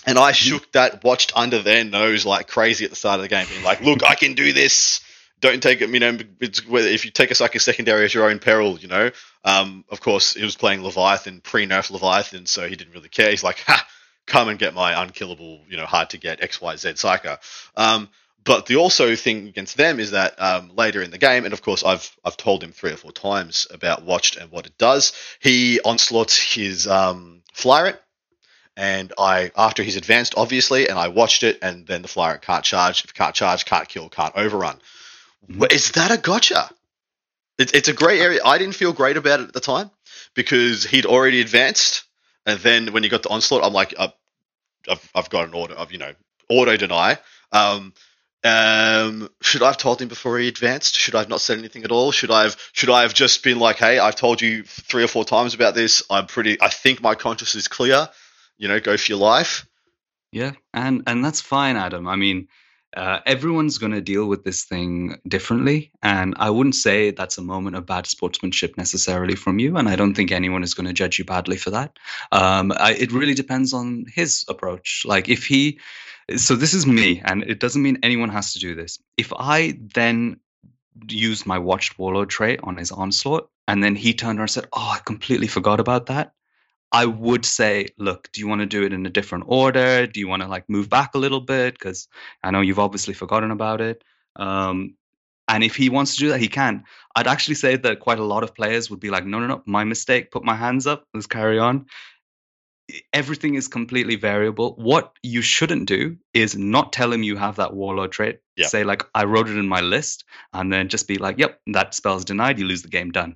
And 0.06 0.20
I 0.20 0.34
shook 0.34 0.70
that, 0.74 1.04
watched 1.04 1.32
under 1.36 1.62
their 1.62 1.86
nose 1.86 2.26
like 2.26 2.48
crazy 2.50 2.84
at 2.84 2.90
the 2.90 2.96
start 2.98 3.20
of 3.20 3.22
the 3.22 3.30
game, 3.30 3.48
being 3.50 3.64
like, 3.64 3.82
look, 3.82 4.04
I 4.04 4.16
can 4.16 4.34
do 4.34 4.52
this. 4.52 5.00
Don't 5.40 5.64
take 5.64 5.82
it, 5.82 5.90
you 5.90 6.00
know, 6.00 6.18
if 6.42 7.06
you 7.06 7.12
take 7.12 7.32
a 7.32 7.36
psychic 7.36 7.62
secondary 7.62 8.06
at 8.06 8.14
your 8.14 8.30
own 8.30 8.40
peril, 8.40 8.78
you 8.78 8.90
know. 8.90 9.12
Um, 9.46 9.86
of 9.90 10.02
course, 10.02 10.34
he 10.34 10.44
was 10.44 10.56
playing 10.56 10.84
Leviathan, 10.84 11.42
pre 11.42 11.68
nerf 11.68 11.90
Leviathan, 11.90 12.46
so 12.46 12.68
he 12.68 12.76
didn't 12.76 12.94
really 12.94 13.10
care. 13.10 13.30
He's 13.30 13.44
like, 13.44 13.60
ha, 13.66 13.86
come 14.26 14.50
and 14.50 14.60
get 14.60 14.74
my 14.74 15.02
unkillable, 15.02 15.62
you 15.68 15.78
know, 15.78 15.86
hard 15.86 16.12
to 16.12 16.18
get 16.18 16.42
XYZ 16.42 16.94
Psyker. 16.94 17.40
Um, 17.76 18.10
but 18.44 18.66
the 18.66 18.76
also 18.76 19.16
thing 19.16 19.48
against 19.48 19.78
them 19.78 20.00
is 20.00 20.12
that 20.12 20.42
um, 20.42 20.72
later 20.76 21.02
in 21.02 21.12
the 21.12 21.18
game, 21.18 21.46
and 21.46 21.54
of 21.54 21.62
course 21.62 21.84
I've 21.84 22.16
I've 22.26 22.38
told 22.38 22.64
him 22.64 22.72
three 22.72 22.92
or 22.92 22.98
four 22.98 23.12
times 23.12 23.68
about 23.72 24.04
Watched 24.04 24.36
and 24.36 24.52
what 24.52 24.66
it 24.66 24.78
does. 24.78 25.14
He 25.40 25.80
onslaughts 25.80 26.38
his 26.38 26.88
um, 26.88 27.42
Flyrant, 27.54 27.98
and 28.76 29.14
I 29.18 29.52
after 29.56 29.84
he's 29.84 29.96
advanced, 29.96 30.34
obviously, 30.36 30.90
and 30.90 31.00
I 31.00 31.08
watched 31.08 31.44
it, 31.44 31.60
and 31.62 31.88
then 31.88 32.02
the 32.02 32.08
Flyrant 32.08 32.42
can't 32.42 32.66
charge, 32.66 33.14
can't 33.14 33.36
charge, 33.36 33.66
can't 33.66 33.88
kill, 33.88 34.10
can't 34.10 34.36
overrun. 34.36 34.80
Is 35.72 35.92
that 35.92 36.12
a 36.12 36.18
gotcha? 36.18 36.70
It's 37.58 37.88
a 37.88 37.94
great 37.94 38.20
area. 38.20 38.42
I 38.44 38.58
didn't 38.58 38.76
feel 38.76 38.94
great 38.94 39.16
about 39.16 39.40
it 39.40 39.48
at 39.48 39.54
the 39.54 39.60
time 39.60 39.92
because 40.34 40.84
he'd 40.84 41.06
already 41.06 41.40
advanced, 41.40 42.04
and 42.46 42.60
then 42.60 42.94
when 42.94 43.04
you 43.04 43.10
got 43.10 43.24
the 43.24 43.30
onslaught, 43.30 43.64
I'm 43.64 43.74
like, 43.74 43.94
I've, 43.98 45.12
I've 45.16 45.30
got 45.30 45.48
an 45.48 45.54
order 45.54 45.76
of 45.76 45.92
you 45.92 45.98
know 45.98 46.14
auto 46.50 46.78
deny. 46.78 47.18
Um, 47.52 47.94
um, 48.44 49.30
should 49.42 49.64
I 49.64 49.68
have 49.68 49.78
told 49.78 50.02
him 50.02 50.10
before 50.10 50.38
he 50.38 50.50
advanced? 50.50 50.96
Should 50.96 51.16
I 51.16 51.20
have 51.20 51.30
not 51.30 51.40
said 51.40 51.58
anything 51.60 51.86
at 51.86 51.92
all? 51.92 52.12
Should 52.12 52.32
I 52.32 52.44
have 52.44 52.58
should 52.74 52.90
I 52.90 53.04
have 53.04 53.14
just 53.14 53.44
been 53.44 53.60
like, 53.60 53.78
hey, 53.78 54.00
I've 54.00 54.16
told 54.16 54.42
you 54.42 54.64
three 54.64 55.04
or 55.04 55.08
four 55.08 55.24
times 55.24 55.54
about 55.54 55.76
this. 55.76 56.04
I'm 56.10 56.28
pretty. 56.28 56.62
I 56.62 56.70
think 56.70 57.02
my 57.02 57.16
conscience 57.16 57.56
is 57.56 57.68
clear. 57.68 58.10
You 58.58 58.68
know, 58.68 58.80
go 58.80 58.98
for 58.98 59.12
your 59.12 59.20
life. 59.20 59.66
Yeah, 60.32 60.52
and 60.74 61.04
and 61.08 61.24
that's 61.24 61.42
fine, 61.42 61.78
Adam. 61.78 62.08
I 62.08 62.16
mean, 62.18 62.50
uh, 62.96 63.20
everyone's 63.26 63.78
going 63.78 63.92
to 63.92 64.02
deal 64.02 64.28
with 64.28 64.44
this 64.44 64.64
thing 64.64 65.20
differently. 65.28 65.92
And 66.02 66.36
I 66.38 66.50
wouldn't 66.50 66.76
say 66.76 67.12
that's 67.12 67.38
a 67.38 67.42
moment 67.42 67.76
of 67.76 67.86
bad 67.86 68.08
sportsmanship 68.08 68.78
necessarily 68.78 69.36
from 69.36 69.60
you. 69.60 69.78
And 69.78 69.90
I 69.90 69.96
don't 69.96 70.14
think 70.14 70.32
anyone 70.32 70.64
is 70.64 70.74
going 70.74 70.88
to 70.88 70.94
judge 70.94 71.18
you 71.18 71.26
badly 71.26 71.58
for 71.58 71.72
that. 71.72 71.98
Um, 72.32 72.72
I, 72.78 72.94
it 72.94 73.12
really 73.12 73.34
depends 73.34 73.74
on 73.74 74.06
his 74.14 74.46
approach. 74.48 75.04
Like 75.06 75.30
if 75.30 75.46
he, 75.46 75.80
so 76.38 76.56
this 76.56 76.74
is 76.74 76.86
me, 76.86 77.22
and 77.26 77.44
it 77.44 77.60
doesn't 77.60 77.82
mean 77.82 78.00
anyone 78.04 78.30
has 78.30 78.54
to 78.54 78.60
do 78.60 78.76
this. 78.76 79.00
If 79.18 79.34
I 79.38 79.78
then 79.94 80.40
used 81.08 81.46
my 81.46 81.58
watched 81.58 81.98
warlord 81.98 82.30
trait 82.30 82.60
on 82.64 82.78
his 82.78 82.92
onslaught, 82.92 83.50
and 83.68 83.84
then 83.84 83.96
he 83.96 84.14
turned 84.14 84.40
around 84.40 84.44
and 84.44 84.52
said, 84.52 84.68
Oh, 84.74 84.94
I 84.96 85.00
completely 85.06 85.48
forgot 85.48 85.80
about 85.80 86.08
that. 86.08 86.34
I 86.94 87.08
would 87.08 87.44
say, 87.44 87.88
look, 87.98 88.32
do 88.32 88.40
you 88.40 88.48
want 88.48 88.62
to 88.62 88.68
do 88.68 88.84
it 88.84 88.94
in 88.94 89.08
a 89.08 89.10
different 89.10 89.46
order? 89.48 90.06
Do 90.06 90.20
you 90.20 90.28
want 90.28 90.44
to 90.44 90.48
like 90.48 90.70
move 90.70 90.90
back 90.90 91.16
a 91.16 91.18
little 91.18 91.42
bit? 91.42 91.74
Because 91.74 92.08
I 92.44 92.52
know 92.52 92.62
you've 92.62 92.80
obviously 92.80 93.16
forgotten 93.16 93.50
about 93.50 93.82
it. 93.82 94.04
Um, 94.36 94.94
and 95.48 95.64
if 95.64 95.76
he 95.76 95.90
wants 95.90 96.14
to 96.14 96.20
do 96.20 96.30
that, 96.30 96.40
he 96.40 96.48
can. 96.48 96.84
I'd 97.16 97.28
actually 97.28 97.56
say 97.56 97.76
that 97.76 98.00
quite 98.00 98.20
a 98.20 98.24
lot 98.24 98.44
of 98.44 98.54
players 98.54 98.92
would 98.92 99.00
be 99.00 99.10
like, 99.10 99.26
no, 99.26 99.40
no, 99.40 99.48
no, 99.48 99.64
my 99.66 99.84
mistake, 99.84 100.32
put 100.32 100.44
my 100.44 100.56
hands 100.56 100.86
up, 100.86 101.06
let's 101.16 101.26
carry 101.26 101.58
on. 101.58 101.88
Everything 103.12 103.56
is 103.56 103.68
completely 103.68 104.16
variable. 104.16 104.76
What 104.76 105.14
you 105.24 105.42
shouldn't 105.42 105.88
do 105.88 106.16
is 106.34 106.56
not 106.56 106.94
tell 106.94 107.12
him 107.12 107.24
you 107.24 107.38
have 107.38 107.56
that 107.56 107.74
warlord 107.74 108.12
trait. 108.12 108.40
Yep. 108.58 108.68
Say, 108.70 108.84
like, 108.84 109.04
I 109.16 109.24
wrote 109.24 109.50
it 109.50 109.58
in 109.58 109.68
my 109.68 109.82
list, 109.82 110.26
and 110.54 110.72
then 110.72 110.90
just 110.90 111.08
be 111.08 111.18
like, 111.18 111.40
yep, 111.40 111.60
that 111.68 111.96
spell's 111.96 112.24
denied, 112.24 112.60
you 112.60 112.66
lose 112.66 112.84
the 112.84 112.90
game, 112.90 113.12
done 113.12 113.36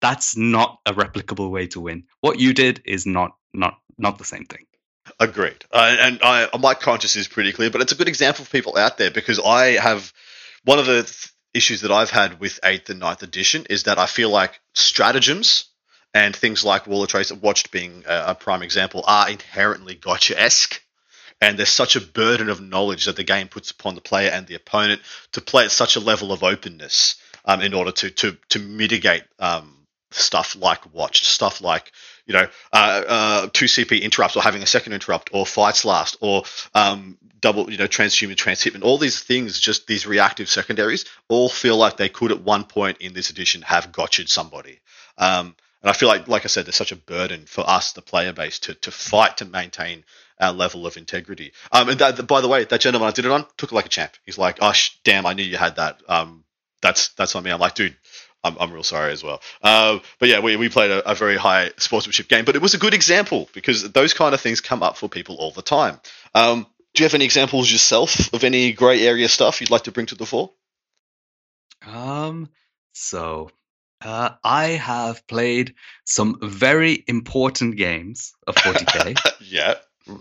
that's 0.00 0.36
not 0.36 0.80
a 0.86 0.92
replicable 0.92 1.50
way 1.50 1.66
to 1.68 1.80
win. 1.80 2.04
What 2.20 2.38
you 2.38 2.52
did 2.52 2.82
is 2.84 3.06
not 3.06 3.36
not 3.52 3.78
not 3.98 4.18
the 4.18 4.24
same 4.24 4.44
thing. 4.44 4.66
Agreed. 5.20 5.64
Uh, 5.70 5.96
and 5.98 6.20
I, 6.22 6.48
my 6.58 6.74
conscience 6.74 7.16
is 7.16 7.28
pretty 7.28 7.52
clear, 7.52 7.70
but 7.70 7.80
it's 7.80 7.92
a 7.92 7.96
good 7.96 8.08
example 8.08 8.44
for 8.44 8.50
people 8.50 8.76
out 8.76 8.98
there 8.98 9.10
because 9.10 9.38
I 9.38 9.78
have 9.80 10.12
one 10.64 10.78
of 10.78 10.86
the 10.86 11.04
th- 11.04 11.32
issues 11.54 11.82
that 11.82 11.92
I've 11.92 12.10
had 12.10 12.40
with 12.40 12.60
8th 12.62 12.90
and 12.90 13.00
9th 13.00 13.22
edition 13.22 13.66
is 13.70 13.84
that 13.84 13.98
I 13.98 14.06
feel 14.06 14.30
like 14.30 14.60
stratagems 14.74 15.66
and 16.12 16.34
things 16.34 16.64
like 16.64 16.86
Warlord 16.86 17.10
Trait 17.10 17.30
Watched 17.30 17.70
being 17.70 18.04
a, 18.06 18.24
a 18.28 18.34
prime 18.34 18.62
example 18.62 19.04
are 19.06 19.30
inherently 19.30 19.94
gotcha 19.94 20.38
esque. 20.40 20.82
And 21.40 21.58
there's 21.58 21.68
such 21.68 21.96
a 21.96 22.00
burden 22.00 22.48
of 22.48 22.60
knowledge 22.60 23.04
that 23.04 23.16
the 23.16 23.24
game 23.24 23.48
puts 23.48 23.70
upon 23.70 23.94
the 23.94 24.00
player 24.00 24.30
and 24.30 24.46
the 24.46 24.54
opponent 24.54 25.02
to 25.32 25.40
play 25.40 25.64
at 25.66 25.70
such 25.70 25.96
a 25.96 26.00
level 26.00 26.32
of 26.32 26.42
openness 26.42 27.16
um, 27.44 27.60
in 27.60 27.74
order 27.74 27.92
to 27.92 28.10
to 28.10 28.36
to 28.48 28.58
mitigate 28.58 29.24
um, 29.38 29.75
stuff 30.16 30.56
like 30.56 30.94
watched, 30.94 31.24
stuff 31.24 31.60
like 31.60 31.92
you 32.26 32.34
know 32.34 32.48
uh, 32.72 33.02
uh, 33.06 33.48
two 33.52 33.66
CP 33.66 34.02
interrupts 34.02 34.36
or 34.36 34.42
having 34.42 34.62
a 34.62 34.66
second 34.66 34.92
interrupt 34.92 35.30
or 35.32 35.46
fights 35.46 35.84
last 35.84 36.16
or 36.20 36.44
um, 36.74 37.18
double 37.40 37.70
you 37.70 37.78
know 37.78 37.86
transhuman 37.86 38.36
transhipment. 38.36 38.82
All 38.82 38.98
these 38.98 39.22
things, 39.22 39.60
just 39.60 39.86
these 39.86 40.06
reactive 40.06 40.48
secondaries, 40.48 41.04
all 41.28 41.48
feel 41.48 41.76
like 41.76 41.96
they 41.96 42.08
could 42.08 42.32
at 42.32 42.42
one 42.42 42.64
point 42.64 42.98
in 42.98 43.12
this 43.12 43.30
edition 43.30 43.62
have 43.62 43.92
gotched 43.92 44.28
somebody. 44.28 44.80
Um, 45.18 45.54
and 45.82 45.90
I 45.90 45.92
feel 45.92 46.08
like, 46.08 46.26
like 46.26 46.44
I 46.44 46.48
said, 46.48 46.66
there's 46.66 46.74
such 46.74 46.90
a 46.90 46.96
burden 46.96 47.44
for 47.46 47.68
us, 47.68 47.92
the 47.92 48.02
player 48.02 48.32
base, 48.32 48.58
to 48.60 48.74
to 48.74 48.90
fight 48.90 49.36
to 49.36 49.44
maintain 49.44 50.04
our 50.40 50.52
level 50.52 50.86
of 50.86 50.96
integrity. 50.96 51.52
Um, 51.72 51.88
and 51.88 51.98
that, 52.00 52.26
by 52.26 52.40
the 52.40 52.48
way, 52.48 52.64
that 52.64 52.80
gentleman 52.80 53.08
I 53.08 53.12
did 53.12 53.24
it 53.24 53.30
on 53.30 53.46
took 53.56 53.72
it 53.72 53.74
like 53.74 53.86
a 53.86 53.90
champ. 53.90 54.12
He's 54.24 54.38
like, 54.38 54.58
"Oh, 54.60 54.72
sh- 54.72 54.96
damn, 55.04 55.26
I 55.26 55.34
knew 55.34 55.44
you 55.44 55.56
had 55.56 55.76
that." 55.76 56.02
Um, 56.08 56.44
that's 56.82 57.08
that's 57.10 57.34
on 57.36 57.42
me. 57.44 57.50
I'm 57.50 57.60
like, 57.60 57.74
dude, 57.74 57.96
I'm, 58.44 58.56
I'm 58.60 58.72
real 58.72 58.82
sorry 58.82 59.12
as 59.12 59.22
well. 59.22 59.40
Uh, 59.62 59.98
but 60.18 60.28
yeah, 60.28 60.40
we, 60.40 60.56
we 60.56 60.68
played 60.68 60.90
a, 60.90 61.10
a, 61.10 61.14
very 61.14 61.36
high 61.36 61.70
sportsmanship 61.78 62.28
game, 62.28 62.44
but 62.44 62.54
it 62.54 62.62
was 62.62 62.74
a 62.74 62.78
good 62.78 62.94
example 62.94 63.48
because 63.52 63.90
those 63.90 64.14
kind 64.14 64.34
of 64.34 64.40
things 64.40 64.60
come 64.60 64.82
up 64.82 64.96
for 64.96 65.08
people 65.08 65.36
all 65.36 65.50
the 65.50 65.62
time. 65.62 65.98
Um, 66.34 66.66
do 66.94 67.02
you 67.02 67.04
have 67.04 67.14
any 67.14 67.24
examples 67.24 67.70
yourself 67.70 68.32
of 68.32 68.44
any 68.44 68.72
grey 68.72 69.06
area 69.06 69.28
stuff 69.28 69.60
you'd 69.60 69.70
like 69.70 69.84
to 69.84 69.92
bring 69.92 70.06
to 70.06 70.14
the 70.14 70.26
fore? 70.26 70.52
Um, 71.86 72.48
so 72.92 73.50
uh, 74.00 74.30
I 74.42 74.64
have 74.68 75.26
played 75.26 75.74
some 76.04 76.38
very 76.42 77.04
important 77.06 77.76
games 77.76 78.32
of 78.46 78.54
40k. 78.54 79.18
yeah. 79.40 79.74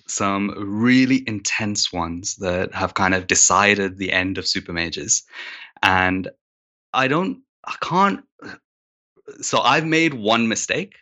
Some 0.07 0.53
really 0.81 1.23
intense 1.25 1.93
ones 1.93 2.37
that 2.37 2.73
have 2.73 2.93
kind 2.93 3.13
of 3.13 3.27
decided 3.27 3.97
the 3.97 4.11
end 4.11 4.37
of 4.37 4.47
super 4.47 4.73
majors. 4.73 5.23
And 5.81 6.27
I 6.91 7.07
don't 7.07 7.44
I 7.65 7.75
can't. 7.81 8.23
So 9.41 9.59
I've 9.59 9.85
made 9.85 10.13
one 10.13 10.47
mistake, 10.47 10.95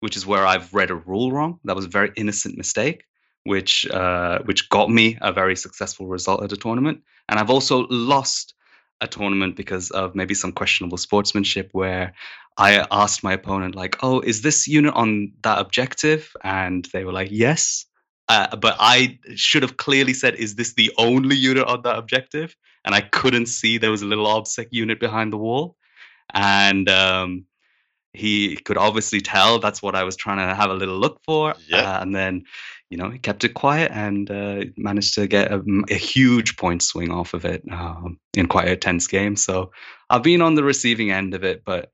which 0.00 0.16
is 0.16 0.26
where 0.26 0.46
I've 0.46 0.72
read 0.72 0.90
a 0.90 0.94
rule 0.94 1.30
wrong. 1.32 1.60
That 1.64 1.76
was 1.76 1.84
a 1.84 1.88
very 1.88 2.10
innocent 2.16 2.56
mistake, 2.56 3.04
which 3.44 3.86
uh, 3.90 4.40
which 4.44 4.68
got 4.70 4.90
me 4.90 5.18
a 5.20 5.32
very 5.32 5.56
successful 5.56 6.06
result 6.06 6.42
at 6.42 6.52
a 6.52 6.56
tournament. 6.56 7.02
And 7.28 7.38
I've 7.38 7.50
also 7.50 7.86
lost 7.90 8.54
a 9.02 9.06
tournament 9.06 9.56
because 9.56 9.90
of 9.90 10.14
maybe 10.14 10.34
some 10.34 10.52
questionable 10.52 10.96
sportsmanship, 10.96 11.68
where 11.72 12.14
I 12.56 12.86
asked 12.90 13.22
my 13.22 13.34
opponent 13.34 13.74
like, 13.74 13.96
"Oh, 14.02 14.20
is 14.20 14.40
this 14.42 14.66
unit 14.66 14.94
on 14.94 15.32
that 15.42 15.58
objective?" 15.58 16.32
And 16.42 16.88
they 16.92 17.04
were 17.04 17.12
like, 17.12 17.28
"Yes." 17.30 17.84
Uh, 18.28 18.56
but 18.56 18.74
I 18.80 19.18
should 19.36 19.62
have 19.62 19.76
clearly 19.76 20.14
said, 20.14 20.34
"Is 20.34 20.54
this 20.54 20.74
the 20.74 20.90
only 20.96 21.36
unit 21.36 21.66
on 21.66 21.82
that 21.82 21.98
objective?" 21.98 22.56
And 22.84 22.94
I 22.94 23.02
couldn't 23.02 23.46
see 23.46 23.76
there 23.76 23.90
was 23.90 24.02
a 24.02 24.06
little 24.06 24.26
obsec 24.26 24.68
unit 24.70 24.98
behind 24.98 25.32
the 25.32 25.36
wall 25.36 25.75
and 26.34 26.88
um, 26.88 27.46
he 28.16 28.56
could 28.56 28.78
obviously 28.78 29.20
tell 29.20 29.58
that's 29.58 29.82
what 29.82 29.94
I 29.94 30.04
was 30.04 30.16
trying 30.16 30.38
to 30.38 30.54
have 30.54 30.70
a 30.70 30.74
little 30.74 30.98
look 30.98 31.20
for. 31.24 31.54
Yeah. 31.68 31.96
Uh, 31.96 32.00
and 32.00 32.14
then, 32.14 32.44
you 32.90 32.96
know, 32.96 33.10
he 33.10 33.18
kept 33.18 33.44
it 33.44 33.54
quiet 33.54 33.92
and 33.92 34.30
uh, 34.30 34.64
managed 34.76 35.14
to 35.14 35.26
get 35.26 35.52
a, 35.52 35.62
a, 35.90 35.94
huge 35.94 36.56
point 36.56 36.82
swing 36.82 37.10
off 37.10 37.34
of 37.34 37.44
it 37.44 37.62
um, 37.70 38.18
in 38.34 38.46
quite 38.46 38.68
a 38.68 38.76
tense 38.76 39.06
game. 39.06 39.36
So 39.36 39.70
I've 40.08 40.22
been 40.22 40.40
on 40.40 40.54
the 40.54 40.64
receiving 40.64 41.10
end 41.10 41.34
of 41.34 41.44
it, 41.44 41.62
but 41.64 41.90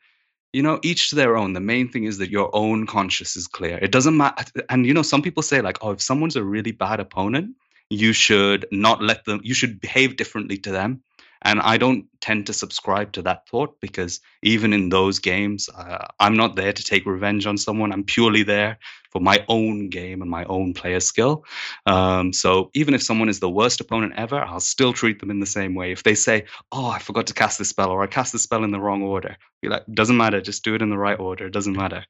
you 0.53 0.63
know, 0.63 0.79
each 0.83 1.11
to 1.11 1.17
their 1.17 1.37
own. 1.37 1.55
The 1.55 1.61
main 1.61 1.89
thing 1.89 2.05
is 2.05 2.19
that 2.19 2.31
your 2.31 2.55
own 2.55 2.87
conscience 2.87 3.37
is 3.37 3.47
clear. 3.47 3.79
It 3.79 3.91
doesn't 3.91 4.17
matter. 4.17 4.45
And 4.69 4.87
you 4.87 4.93
know, 4.93 5.03
some 5.03 5.23
people 5.23 5.43
say 5.43 5.63
like, 5.63 5.79
oh, 5.81 5.93
if 5.93 6.03
someone's 6.03 6.37
a 6.37 6.45
really 6.45 6.73
bad 6.73 7.01
opponent, 7.01 7.57
you 7.89 8.13
should 8.13 8.67
not 8.71 9.03
let 9.03 9.25
them. 9.25 9.41
You 9.43 9.55
should 9.55 9.81
behave 9.81 10.17
differently 10.17 10.59
to 10.59 10.71
them 10.71 11.03
And 11.43 11.61
I 11.61 11.77
don't 11.77 12.07
tend 12.21 12.47
to 12.47 12.53
subscribe 12.53 13.13
to 13.13 13.23
that 13.23 13.49
thought 13.49 13.81
because 13.81 14.21
even 14.43 14.73
in 14.73 14.89
those 14.89 15.19
games, 15.19 15.69
uh, 15.69 16.07
I'm 16.21 16.35
not 16.37 16.57
there 16.57 16.73
to 16.73 16.85
take 16.85 17.05
revenge 17.05 17.47
on 17.47 17.59
someone. 17.59 17.93
I'm 17.93 18.05
purely 18.05 18.45
there 18.45 18.79
for 19.11 19.21
my 19.21 19.45
own 19.49 19.91
game 19.91 20.23
and 20.23 20.31
my 20.31 20.45
own 20.45 20.73
player 20.73 21.01
skill. 21.01 21.45
Um, 21.85 22.33
so 22.33 22.71
even 22.75 22.95
if 22.95 23.03
someone 23.03 23.29
is 23.29 23.41
the 23.41 23.51
worst 23.51 23.81
opponent 23.81 24.15
ever, 24.17 24.41
I'll 24.41 24.61
still 24.61 24.93
treat 24.93 25.21
them 25.21 25.31
in 25.31 25.41
the 25.41 25.47
same 25.47 25.75
way. 25.75 25.93
If 25.93 26.03
they 26.03 26.15
say, 26.15 26.47
"Oh, 26.71 26.87
I 26.87 26.99
forgot 26.99 27.27
to 27.27 27.35
cast 27.35 27.59
this 27.59 27.69
spell," 27.69 27.91
or 27.91 28.03
"I 28.03 28.07
cast 28.07 28.33
the 28.33 28.39
spell 28.39 28.65
in 28.65 28.71
the 28.71 28.81
wrong 28.81 29.03
order," 29.03 29.37
be 29.61 29.69
like, 29.69 29.85
"Doesn't 29.93 30.17
matter. 30.17 30.41
Just 30.41 30.65
do 30.65 30.75
it 30.75 30.83
in 30.83 30.91
the 30.91 30.99
right 30.99 31.19
order. 31.19 31.47
It 31.47 31.53
doesn't 31.53 31.77
matter." 31.77 32.07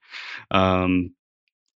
Um, 0.50 1.14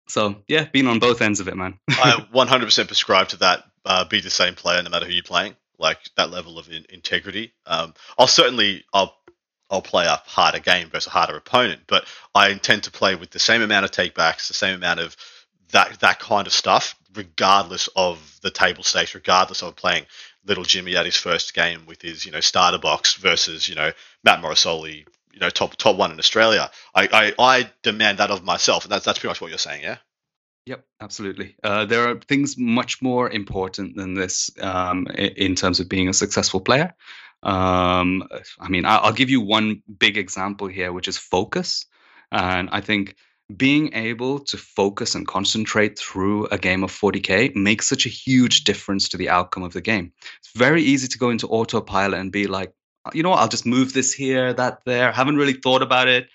so 0.09 0.37
yeah, 0.47 0.67
being 0.73 0.87
on 0.87 0.99
both 0.99 1.21
ends 1.23 1.41
of 1.41 1.49
it, 1.49 1.57
man. 1.57 1.79
I 1.91 2.25
100% 2.33 2.87
prescribe 2.87 3.29
to 3.29 3.37
that. 3.39 3.65
Uh, 3.85 4.05
be 4.05 4.21
the 4.21 4.31
same 4.31 4.55
player 4.55 4.83
no 4.83 4.91
matter 4.91 5.07
who 5.07 5.13
you're 5.13 5.23
playing. 5.23 5.57
Like 5.79 5.99
that 6.17 6.31
level 6.31 6.59
of 6.59 6.71
in- 6.71 6.87
integrity. 6.89 7.53
Um, 7.67 7.95
I'll 8.19 8.27
certainly 8.27 8.85
I'll 8.93 9.17
I'll 9.71 9.83
play 9.83 10.07
a 10.07 10.23
harder 10.27 10.61
game 10.61 10.91
versus 10.91 11.09
a 11.09 11.11
harder 11.11 11.37
opponent, 11.37 11.83
but 11.87 12.07
I 12.35 12.51
intend 12.51 12.85
to 12.85 12.91
play 12.91 13.15
with 13.15 13.31
the 13.31 13.39
same 13.39 13.63
amount 13.63 13.85
of 13.85 13.91
takebacks, 13.91 14.49
the 14.49 14.55
same 14.55 14.75
amount 14.75 15.01
of 15.01 15.17
that 15.73 16.01
that 16.01 16.19
kind 16.21 16.47
of 16.47 16.53
stuff, 16.53 16.95
regardless 17.15 17.89
of 17.97 18.39
the 18.43 18.51
table 18.51 18.85
stakes, 18.85 19.15
regardless 19.15 19.63
of 19.63 19.77
playing 19.77 20.07
little 20.47 20.65
Jimmy 20.65 20.97
at 20.97 21.05
his 21.05 21.17
first 21.17 21.55
game 21.55 21.87
with 21.87 22.01
his 22.03 22.25
you 22.25 22.33
know 22.33 22.41
starter 22.41 22.79
box 22.79 23.15
versus 23.15 23.69
you 23.69 23.75
know 23.75 23.93
Matt 24.23 24.41
Morosoli, 24.41 25.07
you 25.33 25.41
know 25.41 25.51
top 25.51 25.77
top 25.77 25.97
one 25.97 26.13
in 26.13 26.19
Australia. 26.19 26.71
I 26.95 27.09
I, 27.13 27.35
I 27.39 27.71
demand 27.83 28.19
that 28.19 28.31
of 28.31 28.45
myself, 28.45 28.85
and 28.85 28.93
that's 28.93 29.05
that's 29.05 29.19
pretty 29.19 29.31
much 29.31 29.41
what 29.41 29.51
you're 29.51 29.59
saying, 29.59 29.83
yeah. 29.83 29.97
Yep, 30.67 30.85
absolutely. 31.01 31.57
Uh, 31.63 31.85
there 31.85 32.09
are 32.09 32.19
things 32.21 32.59
much 32.59 33.01
more 33.01 33.31
important 33.31 33.97
than 33.97 34.15
this 34.15 34.51
um, 34.61 35.07
in 35.07 35.55
terms 35.55 35.79
of 35.79 35.89
being 35.89 36.09
a 36.09 36.15
successful 36.15 36.61
player. 36.61 36.93
Um, 37.45 38.25
I 38.59 38.69
mean, 38.69 38.85
I'll 38.85 39.13
give 39.13 39.31
you 39.31 39.41
one 39.41 39.83
big 39.99 40.19
example 40.19 40.67
here, 40.67 40.93
which 40.93 41.07
is 41.07 41.17
focus. 41.17 41.87
And 42.33 42.69
I 42.73 42.81
think 42.81 43.15
being 43.57 43.93
able 43.95 44.41
to 44.41 44.57
focus 44.57 45.15
and 45.15 45.25
concentrate 45.25 45.97
through 45.97 46.47
a 46.47 46.59
game 46.59 46.83
of 46.83 46.91
40k 46.91 47.55
makes 47.55 47.87
such 47.89 48.05
a 48.05 48.09
huge 48.09 48.65
difference 48.65 49.09
to 49.11 49.17
the 49.17 49.29
outcome 49.29 49.63
of 49.63 49.73
the 49.73 49.81
game. 49.81 50.13
It's 50.39 50.51
very 50.57 50.83
easy 50.83 51.07
to 51.07 51.19
go 51.19 51.31
into 51.31 51.47
autopilot 51.47 52.19
and 52.19 52.33
be 52.33 52.49
like, 52.49 52.73
you 53.15 53.23
know 53.23 53.31
what, 53.31 53.39
I'll 53.39 53.47
just 53.47 53.67
move 53.67 53.93
this 53.93 54.13
here, 54.13 54.53
that 54.55 54.81
there. 54.85 55.13
Haven't 55.13 55.37
really 55.37 55.53
thought 55.53 55.83
about 55.83 56.09
it 56.09 56.29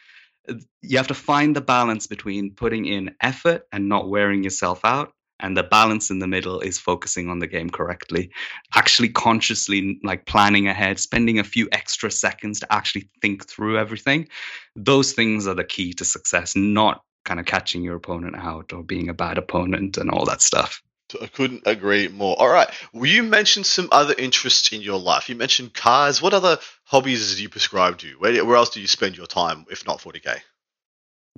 Uh, 0.49 0.55
you 0.81 0.97
have 0.97 1.07
to 1.07 1.13
find 1.13 1.55
the 1.55 1.61
balance 1.61 2.07
between 2.07 2.53
putting 2.55 2.85
in 2.85 3.15
effort 3.21 3.67
and 3.71 3.87
not 3.87 4.09
wearing 4.09 4.43
yourself 4.43 4.83
out 4.83 5.13
and 5.41 5.57
the 5.57 5.63
balance 5.63 6.09
in 6.09 6.19
the 6.19 6.27
middle 6.27 6.59
is 6.61 6.79
focusing 6.79 7.29
on 7.29 7.39
the 7.39 7.47
game 7.47 7.69
correctly. 7.69 8.31
Actually 8.75 9.09
consciously 9.09 9.99
like 10.03 10.25
planning 10.25 10.67
ahead 10.67 10.99
spending 10.99 11.39
a 11.39 11.43
few 11.43 11.67
extra 11.71 12.11
seconds 12.11 12.59
to 12.59 12.73
actually 12.73 13.09
think 13.21 13.47
through 13.47 13.77
everything. 13.77 14.27
Those 14.75 15.13
things 15.13 15.47
are 15.47 15.55
the 15.55 15.63
key 15.63 15.93
to 15.93 16.05
success 16.05 16.55
not 16.55 17.03
kind 17.25 17.39
of 17.39 17.45
catching 17.45 17.83
your 17.83 17.95
opponent 17.95 18.35
out 18.35 18.73
or 18.73 18.83
being 18.83 19.09
a 19.09 19.13
bad 19.13 19.37
opponent 19.37 19.97
and 19.97 20.09
all 20.09 20.25
that 20.25 20.41
stuff 20.41 20.81
I 21.21 21.27
couldn't 21.27 21.63
agree 21.65 22.07
more. 22.07 22.35
All 22.39 22.49
right. 22.49 22.69
Well, 22.93 23.05
you 23.05 23.23
mentioned 23.23 23.65
some 23.65 23.89
other 23.91 24.13
interests 24.17 24.71
in 24.71 24.81
your 24.81 24.99
life. 24.99 25.29
You 25.29 25.35
mentioned 25.35 25.73
cars. 25.73 26.21
What 26.21 26.33
other 26.33 26.59
hobbies 26.83 27.35
do 27.35 27.41
you 27.41 27.49
prescribe 27.49 27.97
to? 27.99 28.07
Where, 28.19 28.45
where 28.45 28.55
else 28.55 28.69
do 28.69 28.81
you 28.81 28.87
spend 28.87 29.17
your 29.17 29.27
time, 29.27 29.65
if 29.69 29.85
not 29.85 29.99
40K? 29.99 30.41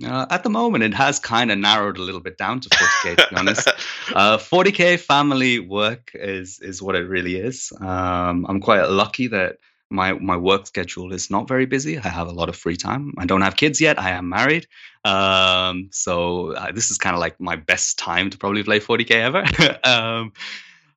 Uh, 0.04 0.26
at 0.28 0.42
the 0.42 0.50
moment, 0.50 0.82
it 0.82 0.94
has 0.94 1.20
kind 1.20 1.52
of 1.52 1.58
narrowed 1.58 1.98
a 1.98 2.02
little 2.02 2.20
bit 2.20 2.36
down 2.36 2.60
to 2.60 2.68
40k. 2.68 3.16
To 3.16 3.26
be 3.30 3.36
honest, 3.36 3.68
uh, 4.14 4.38
40k 4.38 4.98
family 4.98 5.60
work 5.60 6.10
is 6.14 6.58
is 6.58 6.82
what 6.82 6.96
it 6.96 7.08
really 7.08 7.36
is. 7.36 7.72
Um, 7.80 8.44
I'm 8.48 8.60
quite 8.60 8.88
lucky 8.88 9.28
that 9.28 9.58
my 9.94 10.12
my 10.14 10.36
work 10.36 10.66
schedule 10.66 11.12
is 11.12 11.30
not 11.30 11.48
very 11.48 11.66
busy. 11.66 11.98
I 11.98 12.08
have 12.08 12.28
a 12.28 12.32
lot 12.32 12.48
of 12.48 12.56
free 12.56 12.76
time. 12.76 13.14
I 13.18 13.26
don't 13.26 13.42
have 13.42 13.56
kids 13.56 13.80
yet. 13.80 13.98
I 13.98 14.10
am 14.10 14.28
married, 14.28 14.66
um, 15.04 15.88
so 15.92 16.52
uh, 16.52 16.72
this 16.72 16.90
is 16.90 16.98
kind 16.98 17.14
of 17.14 17.20
like 17.20 17.40
my 17.40 17.56
best 17.56 17.98
time 17.98 18.30
to 18.30 18.38
probably 18.38 18.62
play 18.62 18.80
40k 18.80 19.10
ever. 19.10 19.44
um, 19.84 20.32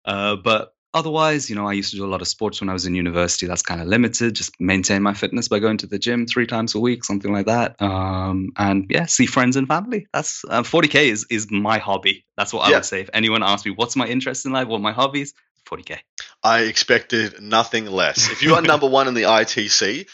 uh, 0.06 0.36
but 0.38 0.74
otherwise, 0.94 1.50
you 1.50 1.56
know, 1.56 1.68
I 1.68 1.74
used 1.74 1.92
to 1.92 1.98
do 1.98 2.06
a 2.06 2.08
lot 2.08 2.22
of 2.22 2.28
sports 2.28 2.60
when 2.60 2.70
I 2.70 2.74
was 2.74 2.86
in 2.86 2.96
university. 2.96 3.46
That's 3.46 3.62
kind 3.62 3.82
of 3.82 3.88
limited. 3.88 4.34
Just 4.34 4.60
maintain 4.60 5.04
my 5.04 5.14
fitness 5.14 5.48
by 5.48 5.60
going 5.60 5.78
to 5.78 5.88
the 5.88 6.00
gym 6.00 6.26
three 6.26 6.48
times 6.48 6.76
a 6.76 6.80
week, 6.80 7.04
something 7.04 7.32
like 7.32 7.46
that. 7.46 7.80
Um, 7.82 8.50
and 8.58 8.88
yeah, 8.90 9.06
see 9.06 9.26
friends 9.26 9.56
and 9.56 9.68
family. 9.68 10.08
That's 10.14 10.44
uh, 10.50 10.64
40k 10.64 11.12
is 11.12 11.26
is 11.30 11.52
my 11.52 11.78
hobby. 11.78 12.26
That's 12.38 12.54
what 12.54 12.62
I 12.68 12.72
would 12.72 12.86
say. 12.86 13.02
If 13.02 13.10
anyone 13.14 13.44
asks 13.44 13.66
me 13.66 13.74
what's 13.76 13.96
my 13.96 14.08
interest 14.08 14.46
in 14.46 14.52
life, 14.52 14.68
what 14.68 14.82
my 14.82 14.92
hobbies, 14.92 15.34
40k. 15.70 16.00
I 16.48 16.62
expected 16.62 17.42
nothing 17.42 17.88
less. 17.88 18.32
If 18.32 18.42
you 18.42 18.56
are 18.56 18.62
number 18.74 18.88
one 18.88 19.10
in 19.10 19.14
the 19.16 19.24
ITC, 19.24 20.08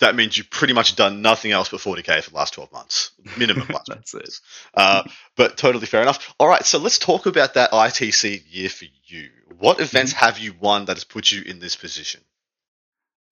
that 0.00 0.14
means 0.14 0.36
you've 0.36 0.50
pretty 0.50 0.74
much 0.74 0.96
done 0.96 1.22
nothing 1.22 1.50
else 1.50 1.70
but 1.70 1.80
40k 1.80 2.22
for 2.22 2.30
the 2.30 2.36
last 2.36 2.52
12 2.52 2.70
months, 2.72 3.12
minimum. 3.38 3.66
That's 3.88 4.12
it. 4.12 4.38
Uh, 4.74 5.04
but 5.34 5.56
totally 5.56 5.86
fair 5.86 6.02
enough. 6.02 6.34
All 6.38 6.46
right, 6.46 6.64
so 6.66 6.78
let's 6.78 6.98
talk 6.98 7.24
about 7.24 7.54
that 7.54 7.70
ITC 7.70 8.42
year 8.50 8.68
for 8.68 8.84
you. 9.06 9.30
What 9.58 9.80
events 9.80 10.12
mm-hmm. 10.12 10.26
have 10.26 10.38
you 10.38 10.54
won 10.60 10.84
that 10.84 10.98
has 10.98 11.04
put 11.04 11.32
you 11.32 11.42
in 11.42 11.58
this 11.58 11.74
position? 11.74 12.20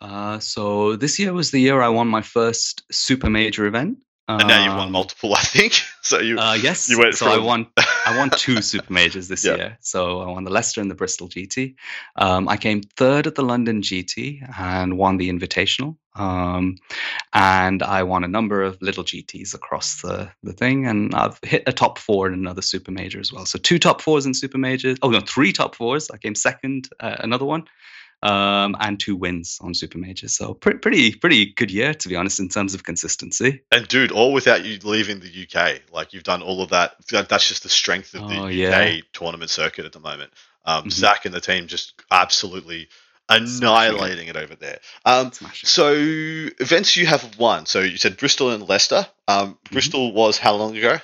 Uh, 0.01 0.39
so 0.39 0.97
this 0.97 1.19
year 1.19 1.35
was 1.35 1.51
the 1.51 1.61
year 1.61 1.83
I 1.83 1.91
won 1.91 2.09
my 2.09 2.23
first 2.23 2.85
super 2.91 3.29
major 3.29 3.67
event. 3.67 3.99
And 4.29 4.49
now 4.49 4.65
you've 4.65 4.75
won 4.75 4.87
um, 4.87 4.93
multiple, 4.93 5.35
I 5.35 5.43
think. 5.43 5.75
So 6.07 6.21
you, 6.21 6.39
uh, 6.39 6.55
yes. 6.55 6.89
You 6.89 7.01
went 7.01 7.17
so 7.17 7.27
from... 7.27 7.43
I 7.43 7.45
won, 7.45 7.67
I 7.77 8.17
won 8.17 8.31
two 8.37 8.63
super 8.63 8.93
majors 8.93 9.27
this 9.27 9.45
yeah. 9.45 9.57
year. 9.57 9.79
So 9.81 10.21
I 10.21 10.27
won 10.27 10.45
the 10.45 10.53
Leicester 10.53 10.81
and 10.81 10.89
the 10.89 10.95
Bristol 10.95 11.29
GT. 11.29 11.75
Um, 12.15 12.49
I 12.49 12.57
came 12.57 12.83
third 12.83 13.27
at 13.27 13.35
the 13.35 13.43
London 13.43 13.83
GT 13.83 14.49
and 14.57 14.97
won 14.97 15.17
the 15.17 15.29
Invitational. 15.29 15.97
Um, 16.15 16.77
and 17.33 17.83
I 17.83 18.05
won 18.05 18.23
a 18.23 18.29
number 18.29 18.63
of 18.63 18.81
little 18.81 19.03
GTs 19.03 19.53
across 19.53 20.01
the 20.01 20.31
the 20.45 20.53
thing, 20.53 20.87
and 20.87 21.13
I've 21.13 21.41
hit 21.43 21.65
a 21.67 21.73
top 21.73 21.99
four 21.99 22.29
in 22.29 22.35
another 22.35 22.63
super 22.63 22.93
major 22.93 23.19
as 23.19 23.33
well. 23.33 23.47
So 23.47 23.59
two 23.59 23.81
top 23.81 24.01
fours 24.01 24.27
in 24.27 24.33
super 24.33 24.59
majors. 24.59 24.97
Oh 25.03 25.11
no, 25.11 25.19
three 25.19 25.53
top 25.53 25.75
fours. 25.75 26.09
I 26.09 26.19
came 26.19 26.37
second, 26.37 26.89
uh, 27.01 27.17
another 27.19 27.45
one 27.45 27.67
um, 28.23 28.77
and 28.81 28.99
two 28.99 29.17
wins 29.17 29.59
on 29.61 29.75
super 29.75 29.99
majors. 29.99 30.37
So 30.37 30.55
pretty, 30.55 30.79
pretty, 30.79 31.15
pretty 31.15 31.47
good 31.47 31.71
year 31.71 31.95
to 31.95 32.09
be 32.09 32.17
honest 32.17 32.41
in 32.41 32.49
terms 32.49 32.75
of 32.75 32.83
consistency. 32.83 33.63
And 33.71 33.87
dude, 33.87 34.13
all 34.13 34.33
without 34.33 34.65
you 34.65 34.79
leaving 34.83 35.21
the 35.21 35.47
UK. 35.47 35.81
Like 35.93 36.13
you've 36.13 36.25
done 36.25 36.43
all 36.43 36.63
of 36.63 36.71
that. 36.71 36.97
That's 37.11 37.49
just 37.49 37.63
the 37.63 37.69
strength 37.69 38.15
of 38.15 38.29
the 38.29 38.37
oh, 38.37 38.47
UK 38.47 38.53
yeah. 38.53 39.01
tournament 39.13 39.51
circuit 39.51 39.85
at 39.85 39.93
the 39.93 40.01
moment. 40.01 40.33
Um, 40.65 40.81
mm-hmm. 40.81 40.91
Zach 40.91 41.25
and 41.25 41.35
the 41.35 41.41
team 41.41 41.69
just 41.69 42.03
absolutely 42.11 42.89
annihilating 43.29 44.29
it 44.29 44.37
over 44.37 44.55
there. 44.55 44.79
Um, 45.05 45.33
so 45.53 45.93
events 45.95 46.97
you 46.97 47.07
have 47.07 47.39
won. 47.39 47.67
So 47.67 47.81
you 47.81 47.97
said 47.97 48.17
Bristol 48.17 48.51
and 48.51 48.69
Leicester. 48.69 49.07
Um, 49.29 49.55
mm-hmm. 49.55 49.73
Bristol 49.73 50.13
was 50.13 50.39
how 50.39 50.55
long 50.55 50.77
ago? 50.77 50.99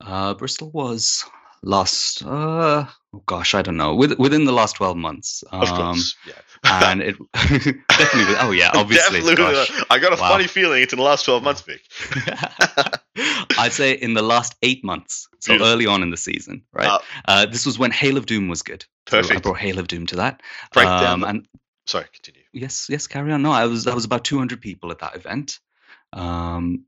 Uh, 0.00 0.34
Bristol 0.34 0.70
was 0.70 1.24
last 1.64 2.22
uh 2.24 2.86
oh 3.14 3.22
gosh 3.26 3.54
i 3.54 3.62
don't 3.62 3.76
know 3.76 3.94
With, 3.94 4.18
within 4.18 4.44
the 4.44 4.52
last 4.52 4.76
12 4.76 4.96
months 4.96 5.42
um, 5.50 5.62
of 5.62 5.68
course 5.70 6.16
yeah. 6.26 6.34
and 6.90 7.00
it 7.00 7.16
definitely 7.32 8.34
oh 8.40 8.50
yeah 8.50 8.70
obviously 8.74 9.20
i 9.20 9.98
got 9.98 10.12
a 10.12 10.20
wow. 10.20 10.28
funny 10.28 10.46
feeling 10.46 10.82
it's 10.82 10.92
in 10.92 10.98
the 10.98 11.04
last 11.04 11.24
12 11.24 11.42
months 11.42 11.62
Vik. 11.62 11.80
I'd 13.58 13.72
say 13.72 13.92
in 13.92 14.14
the 14.14 14.22
last 14.22 14.54
eight 14.62 14.84
months 14.84 15.28
so 15.40 15.52
Beautiful. 15.52 15.72
early 15.72 15.86
on 15.86 16.02
in 16.02 16.10
the 16.10 16.16
season 16.16 16.62
right? 16.72 16.86
Uh, 16.86 16.98
uh, 17.26 17.46
this 17.46 17.64
was 17.64 17.78
when 17.78 17.90
hail 17.90 18.16
of 18.16 18.26
doom 18.26 18.48
was 18.48 18.62
good. 18.62 18.84
Perfect 19.06 19.28
so 19.28 19.34
i 19.36 19.40
brought 19.40 19.58
hail 19.58 19.78
of 19.78 19.88
doom 19.88 20.06
to 20.06 20.16
that. 20.16 20.42
Um, 20.76 21.24
and 21.24 21.46
sorry 21.86 22.06
continue. 22.12 22.42
Yes 22.52 22.88
yes 22.90 23.06
carry 23.06 23.32
on. 23.32 23.42
No 23.42 23.52
i 23.52 23.66
was 23.66 23.86
i 23.86 23.94
was 23.94 24.04
about 24.04 24.24
200 24.24 24.60
people 24.60 24.90
at 24.90 24.98
that 24.98 25.16
event. 25.16 25.60
Um, 26.12 26.84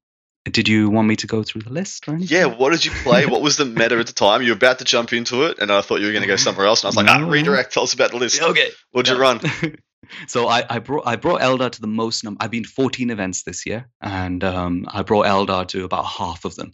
did 0.51 0.69
you 0.69 0.91
want 0.91 1.09
me 1.09 1.17
to 1.17 1.27
go 1.27 1.43
through 1.43 1.63
the 1.63 1.73
list 1.73 2.09
or 2.09 2.15
anything? 2.15 2.37
Yeah, 2.37 2.47
what 2.47 2.71
did 2.71 2.85
you 2.85 2.91
play? 2.91 3.27
what 3.27 3.43
was 3.43 3.57
the 3.57 3.65
meta 3.81 3.99
at 3.99 4.07
the 4.07 4.13
time? 4.13 4.43
You 4.43 4.51
were 4.51 4.57
about 4.57 4.79
to 4.79 4.85
jump 4.85 5.13
into 5.13 5.45
it, 5.45 5.59
and 5.59 5.71
I 5.71 5.81
thought 5.81 6.01
you 6.01 6.07
were 6.07 6.13
going 6.13 6.23
to 6.23 6.29
go 6.29 6.37
somewhere 6.37 6.67
else. 6.67 6.83
And 6.83 6.87
I 6.87 6.91
was 6.91 6.97
like, 6.97 7.09
ah, 7.09 7.27
redirect. 7.27 7.73
Tell 7.73 7.83
us 7.83 7.95
about 7.95 8.11
the 8.11 8.19
list. 8.19 8.41
Okay. 8.43 8.71
What'd 8.93 9.13
you 9.13 9.21
run? 9.21 9.41
so 10.27 10.49
I, 10.49 10.65
I 10.69 10.79
brought 10.79 11.07
I 11.07 11.17
brought 11.17 11.41
Eldar 11.41 11.71
to 11.71 11.81
the 11.81 11.87
most 11.87 12.25
number. 12.25 12.43
I've 12.43 12.51
been 12.51 12.65
14 12.65 13.11
events 13.11 13.43
this 13.43 13.67
year, 13.67 13.89
and 14.01 14.43
um, 14.45 14.87
I 14.89 15.03
brought 15.03 15.27
Eldar 15.27 15.67
to 15.69 15.85
about 15.85 16.05
half 16.05 16.45
of 16.45 16.55
them. 16.57 16.73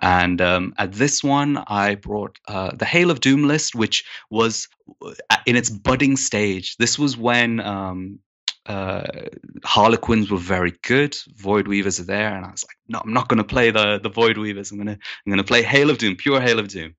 And 0.00 0.40
um, 0.40 0.74
at 0.78 0.92
this 0.92 1.22
one, 1.22 1.62
I 1.66 1.94
brought 1.94 2.38
uh, 2.48 2.74
the 2.74 2.84
Hail 2.84 3.10
of 3.10 3.20
Doom 3.20 3.46
list, 3.46 3.74
which 3.74 4.04
was 4.30 4.68
uh, 5.02 5.36
in 5.46 5.56
its 5.56 5.70
budding 5.70 6.16
stage. 6.16 6.76
This 6.76 6.98
was 6.98 7.16
when 7.16 7.60
um, 7.60 8.20
uh, 8.66 9.06
Harlequins 9.64 10.30
were 10.30 10.38
very 10.38 10.72
good. 10.82 11.16
Void 11.36 11.66
Weavers 11.66 11.98
are 12.00 12.04
there, 12.04 12.34
and 12.34 12.44
I 12.44 12.50
was 12.50 12.64
like, 12.64 12.76
no, 12.88 13.00
I'm 13.02 13.12
not 13.12 13.28
going 13.28 13.38
to 13.38 13.44
play 13.44 13.70
the 13.70 13.98
the 13.98 14.10
Void 14.10 14.38
Weavers. 14.38 14.70
I'm 14.70 14.78
gonna 14.78 14.98
I'm 15.26 15.30
gonna 15.30 15.44
play 15.44 15.62
Hail 15.62 15.90
of 15.90 15.98
Doom, 15.98 16.16
pure 16.16 16.40
Hail 16.40 16.58
of 16.58 16.68
Doom, 16.68 16.94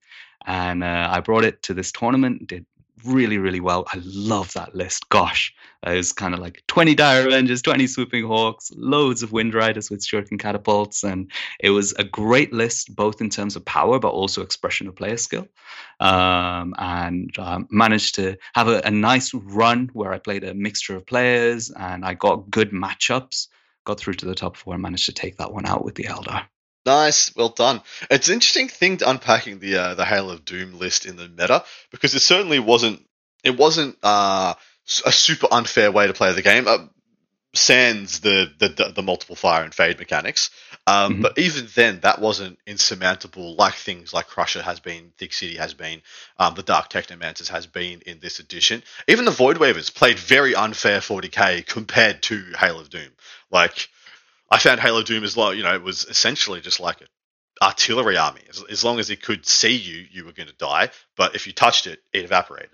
and 0.46 0.84
uh, 0.84 1.08
I 1.12 1.20
brought 1.20 1.44
it 1.44 1.64
to 1.64 1.74
this 1.74 1.92
tournament. 1.92 2.48
Did 2.48 2.66
really, 3.06 3.38
really 3.38 3.60
well. 3.60 3.86
I 3.88 4.00
love 4.04 4.54
that 4.54 4.76
list. 4.76 5.10
Gosh, 5.10 5.54
it 5.86 5.96
was 5.96 6.12
kind 6.12 6.34
of 6.34 6.40
like 6.40 6.64
20 6.68 6.96
Dire 6.96 7.28
Avengers, 7.28 7.62
20 7.62 7.88
Swooping 7.88 8.26
Hawks, 8.26 8.72
loads 8.76 9.24
of 9.24 9.32
Wind 9.32 9.54
Riders 9.54 9.90
with 9.90 10.02
Shuriken 10.02 10.40
Catapults. 10.40 11.04
And 11.04 11.32
it 11.60 11.72
was 11.72 11.94
a 11.94 12.04
great 12.04 12.54
list, 12.54 12.96
both 12.96 13.22
in 13.22 13.30
terms 13.30 13.56
of 13.56 13.66
power, 13.66 14.00
but 14.00 14.10
also 14.10 14.42
expression 14.42 14.88
of 14.88 14.96
player 14.96 15.18
skill. 15.18 15.48
Um, 16.00 16.74
and 16.78 17.38
um, 17.40 17.68
managed 17.72 18.16
to 18.16 18.38
have 18.56 18.68
a, 18.68 18.82
a 18.86 18.92
nice 18.92 19.34
run 19.34 19.90
where 19.94 20.14
I 20.14 20.20
played 20.20 20.44
a 20.44 20.54
mixture 20.54 20.96
of 20.96 21.06
players 21.06 21.72
and 21.72 22.06
I 22.06 22.14
got 22.14 22.50
good 22.50 22.72
matchups, 22.72 23.48
got 23.86 24.00
through 24.00 24.16
to 24.16 24.26
the 24.26 24.36
top 24.36 24.58
four 24.58 24.74
and 24.74 24.84
managed 24.84 25.06
to 25.08 25.14
take 25.14 25.38
that 25.38 25.54
one 25.54 25.66
out 25.66 25.84
with 25.84 25.96
the 25.96 26.04
Eldar. 26.04 26.46
Nice, 26.86 27.36
well 27.36 27.50
done. 27.50 27.82
It's 28.10 28.28
an 28.28 28.34
interesting 28.34 28.68
thing 28.68 28.98
to 28.98 29.10
unpacking 29.10 29.60
the 29.60 29.76
uh, 29.78 29.96
the 29.96 30.06
Hail 30.06 30.32
of 30.32 30.46
Doom 30.46 30.80
list 30.80 31.06
in 31.06 31.16
the 31.16 31.28
meta 31.28 31.64
because 31.92 32.16
it 32.16 32.22
certainly 32.22 32.60
wasn't 32.60 33.06
it 33.44 33.56
wasn't 33.56 33.98
uh, 34.02 34.56
a 35.06 35.12
super 35.12 35.48
unfair 35.52 35.92
way 35.92 36.08
to 36.08 36.14
play 36.14 36.34
the 36.34 36.42
game. 36.42 36.68
Uh, 36.68 36.80
sans 37.54 38.22
the, 38.22 38.50
the 38.60 38.94
the 38.96 39.02
multiple 39.02 39.36
fire 39.36 39.64
and 39.64 39.74
fade 39.74 40.00
mechanics, 40.00 40.52
um, 40.88 41.14
mm-hmm. 41.14 41.22
but 41.22 41.38
even 41.38 41.68
then 41.76 42.00
that 42.00 42.20
wasn't 42.20 42.58
insurmountable 42.66 43.56
like 43.56 43.74
things 43.74 44.14
like 44.14 44.28
Crusher 44.28 44.62
has 44.62 44.80
been, 44.80 45.12
Thick 45.18 45.34
City 45.34 45.58
has 45.58 45.74
been, 45.74 46.02
um, 46.40 46.56
the 46.56 46.64
Dark 46.64 46.90
Technomancers 46.90 47.50
has 47.50 47.68
been 47.68 48.02
in 48.06 48.20
this 48.20 48.40
edition. 48.40 48.82
Even 49.08 49.26
the 49.26 49.32
Void 49.32 49.58
Weavers 49.58 49.90
played 49.90 50.18
very 50.18 50.56
unfair 50.56 51.00
40k 51.00 51.66
compared 51.66 52.22
to 52.24 52.42
Hail 52.58 52.80
of 52.80 52.90
Doom. 52.90 53.12
Like 53.52 53.90
I 54.52 54.60
found 54.60 54.80
Hail 54.82 54.98
of 54.98 55.06
Doom 55.06 55.24
as 55.24 55.36
well. 55.36 55.54
You 55.54 55.64
know, 55.64 55.74
it 55.74 55.82
was 55.82 56.06
essentially 56.06 56.62
just 56.62 56.80
like 56.80 57.02
an 57.02 57.08
artillery 57.62 58.18
army. 58.18 58.42
As, 58.50 58.64
as 58.70 58.84
long 58.84 59.00
as 59.00 59.10
it 59.10 59.22
could 59.22 59.46
see 59.46 59.76
you, 59.76 60.06
you 60.12 60.26
were 60.26 60.34
going 60.34 60.50
to 60.50 60.56
die. 60.56 60.90
But 61.16 61.36
if 61.36 61.48
you 61.48 61.54
touched 61.54 61.88
it, 61.88 62.00
it 62.14 62.26
evaporated. 62.26 62.70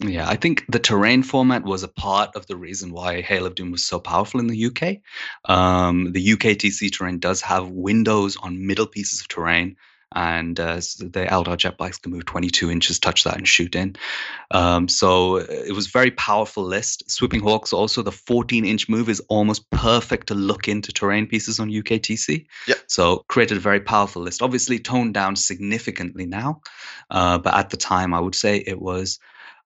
Yeah, 0.00 0.28
I 0.28 0.36
think 0.36 0.64
the 0.68 0.78
terrain 0.78 1.22
format 1.22 1.64
was 1.64 1.82
a 1.82 1.88
part 1.88 2.36
of 2.36 2.46
the 2.46 2.56
reason 2.56 2.92
why 2.92 3.22
Hail 3.22 3.46
of 3.46 3.54
Doom 3.54 3.70
was 3.70 3.84
so 3.84 3.98
powerful 3.98 4.40
in 4.40 4.46
the 4.46 4.66
UK. 4.66 4.98
Um, 5.46 6.12
the 6.12 6.36
UKTC 6.36 6.92
terrain 6.92 7.18
does 7.18 7.40
have 7.40 7.70
windows 7.70 8.36
on 8.36 8.66
middle 8.66 8.86
pieces 8.86 9.22
of 9.22 9.28
terrain 9.28 9.76
and 10.14 10.58
uh, 10.60 10.76
the 10.76 11.26
Eldar 11.28 11.56
jet 11.56 11.76
bikes 11.76 11.98
can 11.98 12.12
move 12.12 12.24
22 12.24 12.70
inches, 12.70 12.98
touch 12.98 13.24
that, 13.24 13.36
and 13.36 13.46
shoot 13.46 13.74
in. 13.74 13.96
Um, 14.50 14.88
so 14.88 15.36
it 15.36 15.74
was 15.74 15.88
very 15.88 16.10
powerful 16.12 16.62
list. 16.62 17.10
Swooping 17.10 17.40
Hawks 17.40 17.72
also 17.72 18.02
the 18.02 18.12
14 18.12 18.64
inch 18.64 18.88
move 18.88 19.08
is 19.08 19.20
almost 19.28 19.68
perfect 19.70 20.28
to 20.28 20.34
look 20.34 20.68
into 20.68 20.92
terrain 20.92 21.26
pieces 21.26 21.58
on 21.58 21.70
UKTC. 21.70 22.46
Yep. 22.68 22.78
So 22.86 23.24
created 23.28 23.56
a 23.56 23.60
very 23.60 23.80
powerful 23.80 24.22
list. 24.22 24.42
Obviously 24.42 24.78
toned 24.78 25.14
down 25.14 25.34
significantly 25.34 26.26
now, 26.26 26.60
uh, 27.10 27.38
but 27.38 27.54
at 27.54 27.70
the 27.70 27.76
time 27.76 28.14
I 28.14 28.20
would 28.20 28.34
say 28.34 28.58
it 28.58 28.80
was 28.80 29.18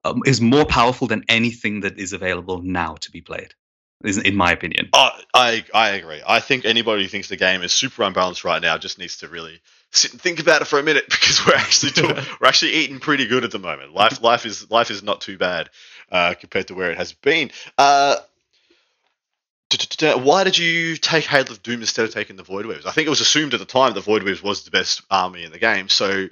um, 0.04 0.22
is 0.24 0.40
more 0.40 0.64
powerful 0.64 1.06
than 1.06 1.24
anything 1.28 1.80
that 1.80 1.98
is 1.98 2.14
available 2.14 2.62
now 2.62 2.94
to 2.94 3.10
be 3.10 3.20
played 3.20 3.54
in 4.02 4.34
my 4.34 4.50
opinion. 4.50 4.88
Oh, 4.92 5.10
I 5.34 5.64
I 5.74 5.90
agree. 5.90 6.22
I 6.26 6.40
think 6.40 6.64
anybody 6.64 7.02
who 7.02 7.08
thinks 7.08 7.28
the 7.28 7.36
game 7.36 7.62
is 7.62 7.72
super 7.72 8.02
unbalanced 8.02 8.44
right 8.44 8.62
now 8.62 8.78
just 8.78 8.98
needs 8.98 9.18
to 9.18 9.28
really 9.28 9.60
sit 9.92 10.12
and 10.12 10.20
think 10.20 10.40
about 10.40 10.62
it 10.62 10.66
for 10.66 10.78
a 10.78 10.82
minute 10.82 11.04
because 11.10 11.44
we're 11.46 11.54
actually 11.54 11.92
doing, 11.92 12.16
we're 12.40 12.48
actually 12.48 12.74
eating 12.74 13.00
pretty 13.00 13.26
good 13.26 13.44
at 13.44 13.50
the 13.50 13.58
moment. 13.58 13.94
Life 13.94 14.22
life 14.22 14.46
is 14.46 14.70
life 14.70 14.90
is 14.90 15.02
not 15.02 15.20
too 15.20 15.38
bad 15.38 15.70
uh, 16.10 16.34
compared 16.38 16.68
to 16.68 16.74
where 16.74 16.90
it 16.90 16.98
has 16.98 17.12
been. 17.12 17.50
Uh, 17.76 18.16
why 20.00 20.42
did 20.42 20.58
you 20.58 20.96
take 20.96 21.24
Hail 21.24 21.42
of 21.42 21.62
Doom 21.62 21.80
instead 21.80 22.04
of 22.04 22.12
taking 22.12 22.34
the 22.34 22.42
Void 22.42 22.66
Weavers? 22.66 22.86
I 22.86 22.90
think 22.90 23.06
it 23.06 23.10
was 23.10 23.20
assumed 23.20 23.54
at 23.54 23.60
the 23.60 23.66
time 23.66 23.94
the 23.94 24.00
Void 24.00 24.24
Weavers 24.24 24.42
was 24.42 24.64
the 24.64 24.72
best 24.72 25.02
army 25.10 25.44
in 25.44 25.52
the 25.52 25.60
game. 25.60 25.88
So 25.88 26.28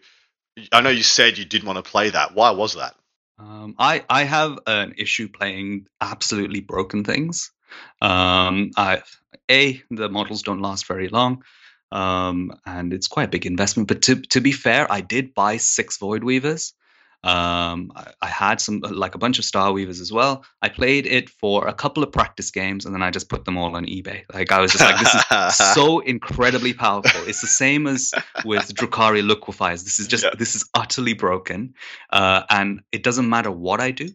I 0.73 0.81
know 0.81 0.91
you 0.91 1.05
said 1.05 1.39
you 1.39 1.45
didn't 1.45 1.67
want 1.67 1.85
to 1.85 1.89
play 1.89 2.11
that. 2.11 2.35
Why 2.35 2.51
was 2.51 2.75
that? 2.75 2.97
Um, 3.39 3.77
I 3.79 4.05
I 4.11 4.25
have 4.25 4.59
an 4.67 4.95
issue 4.99 5.29
playing 5.29 5.87
absolutely 6.01 6.61
broken 6.61 7.05
things. 7.05 7.53
Um, 8.03 8.73
I 8.77 9.03
a 9.49 9.81
the 9.91 10.09
models 10.09 10.43
don't 10.43 10.61
last 10.61 10.87
very 10.87 11.09
long 11.09 11.45
um, 11.93 12.53
and 12.67 12.93
it's 12.93 13.09
quite 13.09 13.25
a 13.25 13.31
big 13.31 13.47
investment. 13.47 13.89
But 13.89 14.03
to 14.03 14.17
to 14.17 14.41
be 14.41 14.53
fair, 14.53 14.91
I 14.91 15.01
did 15.01 15.35
buy 15.35 15.57
six 15.57 15.99
Void 15.99 16.25
Weavers. 16.25 16.75
Um, 17.25 17.91
I, 17.97 18.13
I, 18.23 18.27
had 18.29 18.61
some 18.61 18.79
like 18.79 19.17
a 19.17 19.19
bunch 19.19 19.41
of 19.41 19.45
Star 19.45 19.73
Weavers 19.73 20.01
as 20.01 20.13
well. 20.13 20.45
I 20.63 20.69
played 20.69 21.05
it 21.05 21.29
for 21.29 21.67
a 21.67 21.75
couple 21.75 22.05
of 22.05 22.13
practice 22.13 22.53
games, 22.53 22.87
and 22.87 22.95
then 22.95 23.03
I 23.03 23.11
just 23.11 23.29
put 23.29 23.45
them 23.45 23.59
all 23.59 23.75
on 23.75 23.87
eBay. 23.87 24.23
Like 24.33 24.53
I 24.53 24.61
was 24.61 24.71
just 24.71 24.85
like, 24.85 25.01
this 25.01 25.15
is 25.15 25.75
so 25.75 25.99
incredibly 26.15 26.75
powerful. 26.75 27.27
It's 27.27 27.41
the 27.41 27.49
same 27.49 27.89
as 27.89 28.13
with 28.45 28.73
Drukhari 28.73 29.29
Liquefiers. 29.29 29.83
This 29.83 29.99
is 29.99 30.07
just 30.07 30.25
yeah. 30.25 30.31
this 30.39 30.55
is 30.55 30.71
utterly 30.75 31.15
broken, 31.15 31.75
uh, 32.11 32.45
and 32.51 32.83
it 32.93 33.03
doesn't 33.03 33.29
matter 33.29 33.51
what 33.51 33.81
I 33.81 33.91
do. 33.91 34.11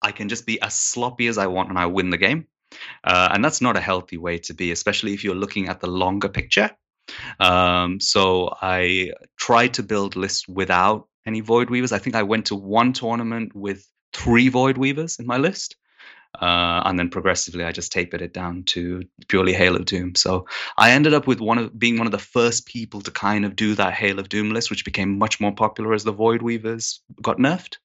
I 0.00 0.12
can 0.12 0.30
just 0.30 0.46
be 0.46 0.60
as 0.62 0.74
sloppy 0.74 1.26
as 1.26 1.36
I 1.36 1.48
want, 1.48 1.68
and 1.68 1.78
I 1.78 1.86
win 1.86 2.08
the 2.08 2.18
game. 2.18 2.46
Uh, 3.04 3.28
and 3.32 3.44
that's 3.44 3.60
not 3.60 3.76
a 3.76 3.80
healthy 3.80 4.16
way 4.16 4.38
to 4.38 4.54
be, 4.54 4.70
especially 4.70 5.12
if 5.12 5.24
you're 5.24 5.34
looking 5.34 5.68
at 5.68 5.80
the 5.80 5.88
longer 5.88 6.28
picture. 6.28 6.70
Um, 7.40 8.00
so 8.00 8.54
I 8.60 9.12
tried 9.38 9.74
to 9.74 9.82
build 9.82 10.16
lists 10.16 10.46
without 10.48 11.08
any 11.26 11.40
Void 11.40 11.70
Weavers. 11.70 11.92
I 11.92 11.98
think 11.98 12.16
I 12.16 12.22
went 12.22 12.46
to 12.46 12.54
one 12.54 12.92
tournament 12.92 13.54
with 13.54 13.86
three 14.12 14.48
Void 14.48 14.78
Weavers 14.78 15.18
in 15.18 15.26
my 15.26 15.38
list. 15.38 15.76
Uh, 16.40 16.82
and 16.84 16.98
then 16.98 17.10
progressively, 17.10 17.64
I 17.64 17.70
just 17.70 17.92
tapered 17.92 18.20
it 18.20 18.32
down 18.32 18.64
to 18.64 19.02
purely 19.28 19.52
Hail 19.52 19.76
of 19.76 19.84
Doom. 19.84 20.16
So 20.16 20.46
I 20.76 20.90
ended 20.90 21.14
up 21.14 21.28
with 21.28 21.40
one 21.40 21.58
of 21.58 21.78
being 21.78 21.96
one 21.96 22.08
of 22.08 22.12
the 22.12 22.18
first 22.18 22.66
people 22.66 23.00
to 23.02 23.10
kind 23.12 23.44
of 23.44 23.54
do 23.54 23.76
that 23.76 23.94
Hail 23.94 24.18
of 24.18 24.28
Doom 24.28 24.50
list, 24.50 24.68
which 24.68 24.84
became 24.84 25.16
much 25.18 25.40
more 25.40 25.52
popular 25.54 25.94
as 25.94 26.02
the 26.02 26.12
Void 26.12 26.42
Weavers 26.42 27.00
got 27.22 27.38
nerfed. 27.38 27.76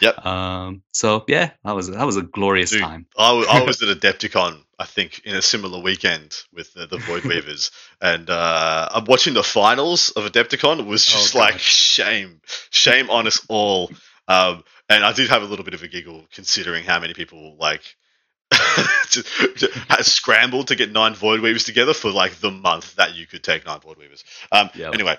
Yep. 0.00 0.24
Um, 0.24 0.82
so 0.92 1.24
yeah, 1.28 1.50
that 1.64 1.74
was 1.76 1.90
that 1.90 2.04
was 2.04 2.16
a 2.16 2.22
glorious 2.22 2.70
Dude, 2.70 2.80
time. 2.80 3.06
I, 3.16 3.30
I 3.48 3.62
was 3.66 3.82
at 3.82 3.96
Adepticon, 3.96 4.64
I 4.82 4.84
think, 4.84 5.20
in 5.24 5.36
a 5.36 5.42
similar 5.42 5.80
weekend 5.80 6.36
with 6.52 6.74
the, 6.74 6.88
the 6.88 6.98
Void 6.98 7.22
Weavers, 7.24 7.70
and 8.00 8.28
uh, 8.28 8.88
I'm 8.90 9.04
watching 9.04 9.32
the 9.32 9.44
finals 9.44 10.10
of 10.10 10.24
Adepticon. 10.24 10.80
It 10.80 10.86
was 10.86 11.06
just 11.06 11.36
oh, 11.36 11.38
like 11.38 11.60
shame, 11.60 12.40
shame 12.70 13.08
on 13.08 13.28
us 13.28 13.46
all. 13.48 13.92
Um, 14.26 14.64
and 14.88 15.04
I 15.04 15.12
did 15.12 15.30
have 15.30 15.42
a 15.42 15.44
little 15.44 15.64
bit 15.64 15.74
of 15.74 15.84
a 15.84 15.88
giggle 15.88 16.26
considering 16.32 16.82
how 16.82 16.98
many 16.98 17.14
people 17.14 17.56
like 17.60 17.82
to, 18.50 19.22
to, 19.22 20.02
scrambled 20.02 20.66
to 20.66 20.74
get 20.74 20.90
nine 20.90 21.14
Void 21.14 21.42
Weavers 21.42 21.62
together 21.62 21.94
for 21.94 22.10
like 22.10 22.40
the 22.40 22.50
month 22.50 22.96
that 22.96 23.14
you 23.14 23.28
could 23.28 23.44
take 23.44 23.64
nine 23.64 23.78
Void 23.78 23.98
Weavers. 23.98 24.24
Um. 24.50 24.68
Anyway, 24.74 25.16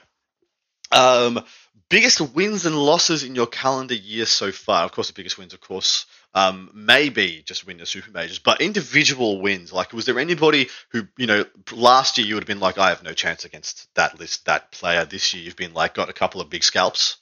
um, 0.92 1.42
biggest 1.90 2.20
wins 2.20 2.66
and 2.66 2.76
losses 2.76 3.24
in 3.24 3.34
your 3.34 3.48
calendar 3.48 3.96
year 3.96 4.26
so 4.26 4.52
far. 4.52 4.84
Of 4.84 4.92
course, 4.92 5.08
the 5.08 5.14
biggest 5.14 5.38
wins, 5.38 5.54
of 5.54 5.62
course, 5.62 6.06
um, 6.34 6.72
maybe 6.74 7.44
just 7.46 7.66
win 7.66 7.78
the 7.78 7.86
super 7.86 8.12
majors, 8.12 8.40
but 8.40 8.62
individual 8.62 9.42
wins. 9.42 9.72
Like, 9.72 9.94
was 9.94 10.06
there 10.06 10.20
anybody 10.20 10.70
who, 10.90 11.08
you 11.18 11.28
know, 11.28 11.46
last 11.72 12.18
year 12.18 12.28
you 12.28 12.36
would 12.36 12.44
have 12.44 12.48
been 12.48 12.60
like, 12.60 12.78
I 12.78 12.90
have 12.90 13.04
no 13.04 13.14
chance 13.14 13.46
against 13.46 13.94
that 13.96 14.20
list, 14.20 14.46
that 14.46 14.72
player. 14.72 15.06
This 15.06 15.34
year 15.34 15.44
you've 15.44 15.56
been 15.56 15.74
like, 15.74 15.94
got 15.94 16.10
a 16.10 16.14
couple 16.14 16.42
of 16.42 16.50
big 16.50 16.64
scalps. 16.64 17.18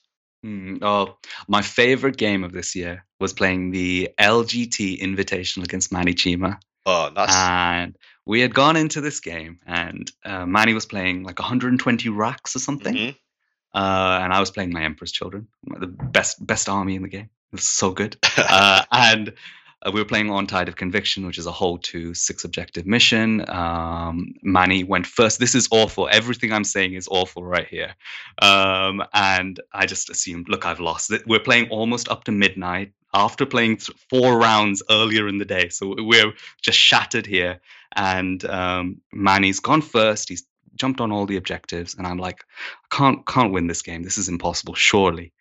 Mm, 0.46 0.80
oh, 0.82 1.18
my 1.48 1.62
favorite 1.62 2.18
game 2.18 2.44
of 2.44 2.52
this 2.52 2.76
year 2.76 3.06
was 3.20 3.34
playing 3.34 3.72
the 3.72 4.10
LGT 4.20 5.02
Invitational 5.02 5.64
against 5.64 5.92
Manny 5.92 6.14
Chima. 6.14 6.58
Oh, 6.86 7.12
nice. 7.16 7.36
And 7.36 7.96
we 8.26 8.40
had 8.42 8.54
gone 8.54 8.76
into 8.76 9.02
this 9.02 9.20
game, 9.20 9.60
and 9.68 10.12
uh, 10.26 10.48
Manny 10.48 10.74
was 10.74 10.88
playing 10.88 11.24
like 11.24 11.38
120 11.38 12.10
racks 12.10 12.56
or 12.56 12.60
something. 12.60 12.96
Mm-hmm 12.96 13.18
uh, 13.74 14.20
and 14.22 14.34
I 14.34 14.40
was 14.40 14.52
playing 14.52 14.74
my 14.74 14.84
Emperor's 14.84 15.12
Children, 15.12 15.48
the 15.64 15.88
best 15.88 16.46
best 16.46 16.68
army 16.68 16.96
in 16.96 17.04
the 17.04 17.10
game. 17.10 17.30
So 17.58 17.92
good. 17.92 18.18
uh, 18.38 18.84
and 18.92 19.34
uh, 19.84 19.92
we 19.94 20.00
were 20.00 20.06
playing 20.06 20.30
on 20.30 20.48
Tide 20.48 20.68
of 20.70 20.76
Conviction, 20.76 21.26
which 21.26 21.38
is 21.38 21.46
a 21.46 21.52
whole 21.52 21.78
two 21.78 22.14
six 22.14 22.44
objective 22.44 22.86
mission. 22.86 23.48
Um, 23.50 24.34
Manny 24.44 24.84
went 24.84 25.08
first. 25.08 25.40
This 25.40 25.56
is 25.56 25.68
awful. 25.72 26.08
Everything 26.12 26.54
I'm 26.54 26.64
saying 26.64 26.94
is 26.94 27.08
awful 27.10 27.44
right 27.44 27.68
here. 27.68 27.96
Um, 28.42 29.04
and 29.14 29.60
I 29.74 29.86
just 29.86 30.10
assumed, 30.10 30.50
look, 30.50 30.66
I've 30.66 30.80
lost. 30.80 31.12
We're 31.26 31.40
playing 31.40 31.70
almost 31.70 32.10
up 32.10 32.24
to 32.26 32.32
midnight 32.32 32.94
after 33.14 33.46
playing 33.46 33.78
th- 33.78 33.98
four 34.10 34.38
rounds 34.38 34.82
earlier 34.90 35.28
in 35.28 35.38
the 35.38 35.46
day. 35.46 35.70
So 35.70 35.96
we're 35.98 36.34
just 36.62 36.78
shattered 36.78 37.26
here. 37.26 37.60
And 37.96 38.46
um, 38.46 39.02
Manny's 39.12 39.60
gone 39.60 39.82
first. 39.82 40.30
He's 40.30 40.44
jumped 40.76 41.02
on 41.02 41.12
all 41.12 41.26
the 41.26 41.38
objectives, 41.38 41.96
and 41.96 42.08
I'm 42.08 42.18
like, 42.18 42.46
I 42.92 42.96
can't 42.96 43.26
can't 43.26 43.52
win 43.52 43.68
this 43.68 43.82
game. 43.82 44.04
This 44.04 44.18
is 44.18 44.30
impossible, 44.30 44.74
surely. 44.74 45.34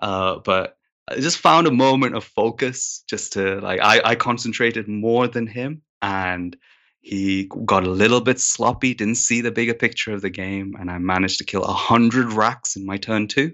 Uh, 0.00 0.38
but 0.38 0.76
I 1.08 1.16
just 1.20 1.38
found 1.38 1.66
a 1.66 1.72
moment 1.72 2.16
of 2.16 2.24
focus, 2.24 3.04
just 3.08 3.34
to 3.34 3.60
like 3.60 3.80
I, 3.80 4.00
I 4.04 4.14
concentrated 4.16 4.88
more 4.88 5.28
than 5.28 5.46
him, 5.46 5.82
and 6.02 6.56
he 7.00 7.48
got 7.64 7.86
a 7.86 7.90
little 7.90 8.20
bit 8.20 8.40
sloppy, 8.40 8.92
didn't 8.92 9.14
see 9.14 9.40
the 9.40 9.52
bigger 9.52 9.74
picture 9.74 10.12
of 10.12 10.22
the 10.22 10.30
game, 10.30 10.74
and 10.80 10.90
I 10.90 10.98
managed 10.98 11.38
to 11.38 11.44
kill 11.44 11.62
a 11.62 11.72
hundred 11.72 12.32
racks 12.32 12.74
in 12.74 12.84
my 12.84 12.96
turn 12.96 13.28
two. 13.28 13.52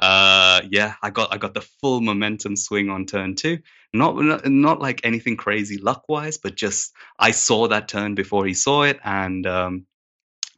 Uh, 0.00 0.62
yeah, 0.68 0.94
I 1.00 1.10
got 1.10 1.32
I 1.32 1.38
got 1.38 1.54
the 1.54 1.60
full 1.60 2.00
momentum 2.00 2.56
swing 2.56 2.90
on 2.90 3.06
turn 3.06 3.36
two. 3.36 3.58
Not, 3.94 4.16
not 4.16 4.46
not 4.46 4.80
like 4.80 5.02
anything 5.04 5.36
crazy 5.36 5.78
luck 5.78 6.08
wise, 6.08 6.38
but 6.38 6.56
just 6.56 6.92
I 7.16 7.30
saw 7.30 7.68
that 7.68 7.86
turn 7.86 8.16
before 8.16 8.44
he 8.44 8.54
saw 8.54 8.82
it, 8.82 8.98
and 9.04 9.46
um, 9.46 9.86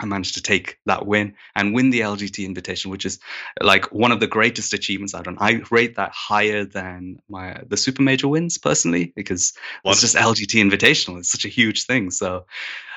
I 0.01 0.07
managed 0.07 0.34
to 0.34 0.42
take 0.42 0.78
that 0.86 1.07
win 1.07 1.34
and 1.55 1.72
win 1.72 1.90
the 1.90 2.01
LGT 2.01 2.45
invitation, 2.45 2.90
which 2.90 3.07
is 3.07 3.20
like 3.61 3.92
one 3.92 4.11
of 4.11 4.20
the 4.20 4.26
greatest 4.26 4.72
achievements 4.72 5.14
I've 5.14 5.24
done. 5.24 5.36
I 5.38 5.62
rate 5.70 5.97
that 5.97 6.11
higher 6.12 6.64
than 6.64 7.20
my 7.28 7.62
the 7.68 7.76
super 7.76 8.03
major 8.03 8.26
wins 8.26 8.59
personally 8.59 9.12
because 9.14 9.53
it's 9.84 10.01
just 10.01 10.16
LGT 10.16 10.68
invitational. 10.68 11.18
It's 11.18 11.30
such 11.30 11.45
a 11.45 11.49
huge 11.49 11.84
thing. 11.84 12.11
So 12.11 12.47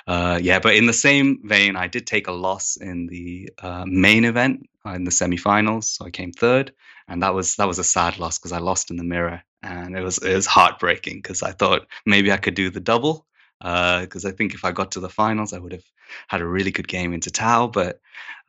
uh, 0.08 0.40
yeah, 0.42 0.60
but 0.60 0.76
in 0.76 0.86
the 0.86 0.94
same 0.94 1.42
vein, 1.44 1.76
I 1.76 1.88
did 1.88 2.08
take 2.08 2.28
a 2.28 2.32
loss 2.32 2.78
in 2.78 3.08
the 3.08 3.50
uh, 3.62 3.84
main 3.86 4.24
event 4.24 4.68
uh, 4.86 4.92
in 4.92 5.04
the 5.04 5.12
semifinals. 5.12 5.84
So 5.84 6.06
I 6.06 6.10
came 6.10 6.32
third, 6.32 6.74
and 7.08 7.22
that 7.24 7.34
was 7.34 7.58
that 7.58 7.68
was 7.68 7.78
a 7.78 7.84
sad 7.84 8.18
loss 8.18 8.40
because 8.40 8.54
I 8.54 8.60
lost 8.60 8.90
in 8.90 8.96
the 8.96 9.04
mirror, 9.04 9.44
and 9.62 9.98
it 9.98 10.02
was 10.02 10.18
it 10.18 10.34
was 10.34 10.46
heartbreaking 10.46 11.18
because 11.18 11.44
I 11.44 11.52
thought 11.52 11.88
maybe 12.06 12.32
I 12.32 12.38
could 12.38 12.56
do 12.56 12.70
the 12.70 12.80
double 12.80 13.28
because 13.60 14.26
uh, 14.26 14.30
I 14.30 14.32
think 14.32 14.54
if 14.54 14.64
I 14.66 14.72
got 14.72 14.92
to 14.92 15.00
the 15.00 15.10
finals, 15.10 15.54
I 15.54 15.60
would 15.60 15.72
have 15.72 15.86
had 16.28 16.42
a 16.42 16.48
really 16.48 16.72
good 16.72 16.88
game 16.88 17.14
into 17.14 17.32
Tau. 17.32 17.68
But 17.68 18.00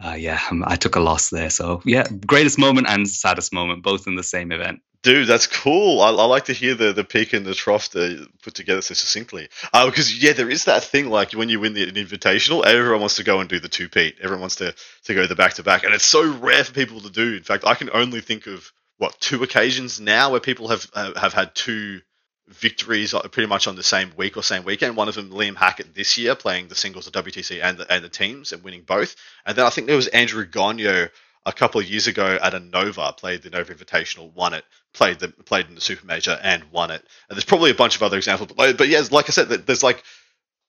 uh, 0.05 0.17
yeah, 0.19 0.41
um, 0.51 0.65
I 0.67 0.77
took 0.77 0.97
a 0.97 1.01
loss 1.01 1.31
there. 1.31 1.51
So 1.51 1.83
yeah, 1.85 2.07
greatest 2.27 2.59
moment 2.59 2.89
and 2.89 3.09
saddest 3.09 3.53
moment, 3.53 3.83
both 3.83 4.07
in 4.07 4.17
the 4.17 4.23
same 4.23 4.53
event. 4.53 4.81
Dude, 5.03 5.29
that's 5.29 5.47
cool. 5.47 6.03
I, 6.03 6.09
I 6.09 6.25
like 6.25 6.47
to 6.47 6.53
hear 6.53 6.75
the, 6.75 6.93
the 6.93 7.05
peak 7.05 7.33
and 7.33 7.47
the 7.47 7.55
trough 7.55 7.93
put 7.93 8.55
together 8.55 8.83
so 8.83 8.95
succinctly. 8.95 9.49
Uh, 9.73 9.87
because 9.87 10.23
yeah, 10.23 10.33
there 10.33 10.51
is 10.51 10.65
that 10.65 10.83
thing 10.83 11.09
like 11.09 11.33
when 11.33 11.49
you 11.49 11.61
win 11.61 11.75
the 11.75 11.87
invitational, 11.87 12.67
everyone 12.67 13.01
wants 13.01 13.17
to 13.17 13.25
go 13.25 13.39
and 13.39 13.49
do 13.49 13.61
the 13.61 13.69
two 13.69 13.89
peat. 13.89 14.17
Everyone 14.19 14.41
wants 14.41 14.57
to 14.57 14.75
to 15.05 15.15
go 15.15 15.27
the 15.27 15.37
back 15.37 15.55
to 15.55 15.63
back, 15.63 15.85
and 15.85 15.95
it's 15.95 16.05
so 16.05 16.29
rare 16.39 16.65
for 16.65 16.73
people 16.73 17.01
to 17.01 17.11
do. 17.11 17.37
In 17.37 17.45
fact, 17.45 17.65
I 17.65 17.75
can 17.75 17.91
only 17.93 18.21
think 18.21 18.49
of 18.49 18.73
what 18.99 19.19
two 19.21 19.45
occasions 19.45 20.01
now 20.01 20.33
where 20.33 20.41
people 20.41 20.69
have 20.69 20.91
uh, 20.93 21.19
have 21.19 21.33
had 21.33 21.55
two 21.55 22.01
victories 22.49 23.15
pretty 23.31 23.47
much 23.47 23.67
on 23.67 23.77
the 23.77 23.83
same 23.83 24.13
week 24.17 24.37
or 24.37 24.43
same 24.43 24.65
weekend. 24.65 24.97
One 24.97 25.09
of 25.09 25.15
them, 25.15 25.31
Liam 25.31 25.57
Hackett, 25.57 25.95
this 25.95 26.17
year 26.19 26.35
playing 26.35 26.69
the 26.69 26.75
singles 26.75 27.07
of 27.07 27.13
WTC 27.13 27.63
and 27.63 27.79
the, 27.79 27.93
and 27.93 28.05
the 28.05 28.09
teams 28.09 28.53
and 28.53 28.63
winning 28.63 28.83
both. 28.83 29.17
And 29.45 29.57
then 29.57 29.67
I 29.67 29.71
think 29.71 29.87
there 29.87 29.97
was 29.97 30.09
Andrew 30.09 30.47
Gonyo 30.47 31.11
a 31.47 31.53
couple 31.53 31.81
of 31.81 31.89
years 31.89 32.07
ago 32.07 32.39
at 32.43 32.55
a 32.55 32.61
Nova, 32.61 33.13
played 33.17 33.43
the 33.43 33.51
Nova 33.51 33.75
Invitational, 33.75 34.33
won 34.35 34.55
it, 34.55 34.65
played 34.93 35.19
the 35.19 35.29
played 35.29 35.67
in 35.69 35.75
the 35.75 35.81
Super 35.81 36.07
Major 36.07 36.39
and 36.43 36.65
won 36.73 36.91
it. 36.91 37.03
And 37.29 37.37
there's 37.37 37.45
probably 37.45 37.71
a 37.71 37.75
bunch 37.75 37.97
of 37.97 38.03
other 38.03 38.17
examples, 38.17 38.51
but, 38.55 38.77
but 38.77 38.89
yeah, 38.89 39.03
like 39.11 39.29
I 39.29 39.33
said, 39.33 39.49
there's 39.49 39.83
like 39.83 40.03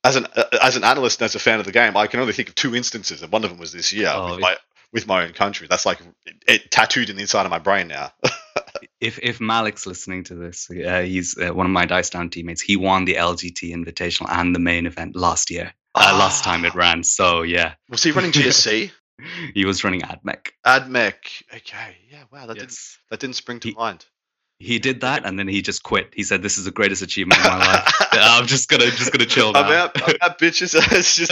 as 0.03 0.15
an 0.15 0.27
as 0.61 0.75
an 0.75 0.83
analyst 0.83 1.19
and 1.19 1.25
as 1.25 1.35
a 1.35 1.39
fan 1.39 1.59
of 1.59 1.65
the 1.65 1.71
game, 1.71 1.97
I 1.97 2.07
can 2.07 2.19
only 2.19 2.33
think 2.33 2.49
of 2.49 2.55
two 2.55 2.75
instances, 2.75 3.21
and 3.21 3.31
one 3.31 3.43
of 3.43 3.49
them 3.49 3.59
was 3.59 3.71
this 3.71 3.91
year 3.91 4.11
oh, 4.13 4.31
with, 4.31 4.39
my, 4.39 4.55
with 4.93 5.07
my 5.07 5.23
own 5.23 5.33
country. 5.33 5.67
That's 5.69 5.85
like 5.85 5.99
it, 6.25 6.35
it 6.47 6.71
tattooed 6.71 7.09
in 7.09 7.15
the 7.15 7.21
inside 7.21 7.45
of 7.45 7.51
my 7.51 7.59
brain 7.59 7.87
now. 7.87 8.13
if 8.99 9.19
if 9.21 9.39
Malik's 9.39 9.85
listening 9.85 10.23
to 10.25 10.35
this, 10.35 10.69
uh, 10.69 11.01
he's 11.01 11.37
uh, 11.37 11.53
one 11.53 11.65
of 11.65 11.71
my 11.71 11.85
Dice 11.85 12.09
Down 12.09 12.29
teammates. 12.29 12.61
He 12.61 12.77
won 12.77 13.05
the 13.05 13.15
LGT 13.15 13.73
Invitational 13.73 14.29
and 14.29 14.55
the 14.55 14.59
main 14.59 14.85
event 14.85 15.15
last 15.15 15.49
year. 15.49 15.73
Uh, 15.95 16.15
last 16.17 16.43
time 16.43 16.65
it 16.65 16.73
ah. 16.75 16.77
ran. 16.77 17.03
So 17.03 17.41
yeah. 17.41 17.73
Was 17.89 18.03
he 18.03 18.11
running 18.11 18.31
GSC? 18.31 18.91
he 19.53 19.65
was 19.65 19.83
running 19.83 20.01
AdMech. 20.01 20.49
AdMech. 20.65 21.43
Okay. 21.53 21.97
Yeah. 22.09 22.23
Wow. 22.31 22.47
That 22.47 22.57
yes. 22.57 22.65
didn't 22.65 22.79
that 23.09 23.19
didn't 23.19 23.35
spring 23.35 23.59
to 23.61 23.69
he, 23.69 23.73
mind. 23.73 24.05
He 24.59 24.77
did 24.77 25.01
that, 25.01 25.25
and 25.25 25.39
then 25.39 25.47
he 25.47 25.61
just 25.61 25.83
quit. 25.83 26.11
He 26.13 26.23
said, 26.23 26.41
"This 26.41 26.57
is 26.57 26.65
the 26.65 26.71
greatest 26.71 27.01
achievement 27.01 27.39
of 27.39 27.47
my 27.47 27.57
life. 27.57 27.93
I'm 28.11 28.45
just 28.45 28.67
gonna 28.67 28.91
just 28.91 29.13
gonna 29.13 29.25
chill 29.25 29.53
now." 29.53 29.61
I'm 29.61 29.71
out. 29.71 30.01
I'm 30.03 30.15
out, 30.21 30.37
bitches. 30.37 30.75
it's 30.91 31.15
just 31.15 31.31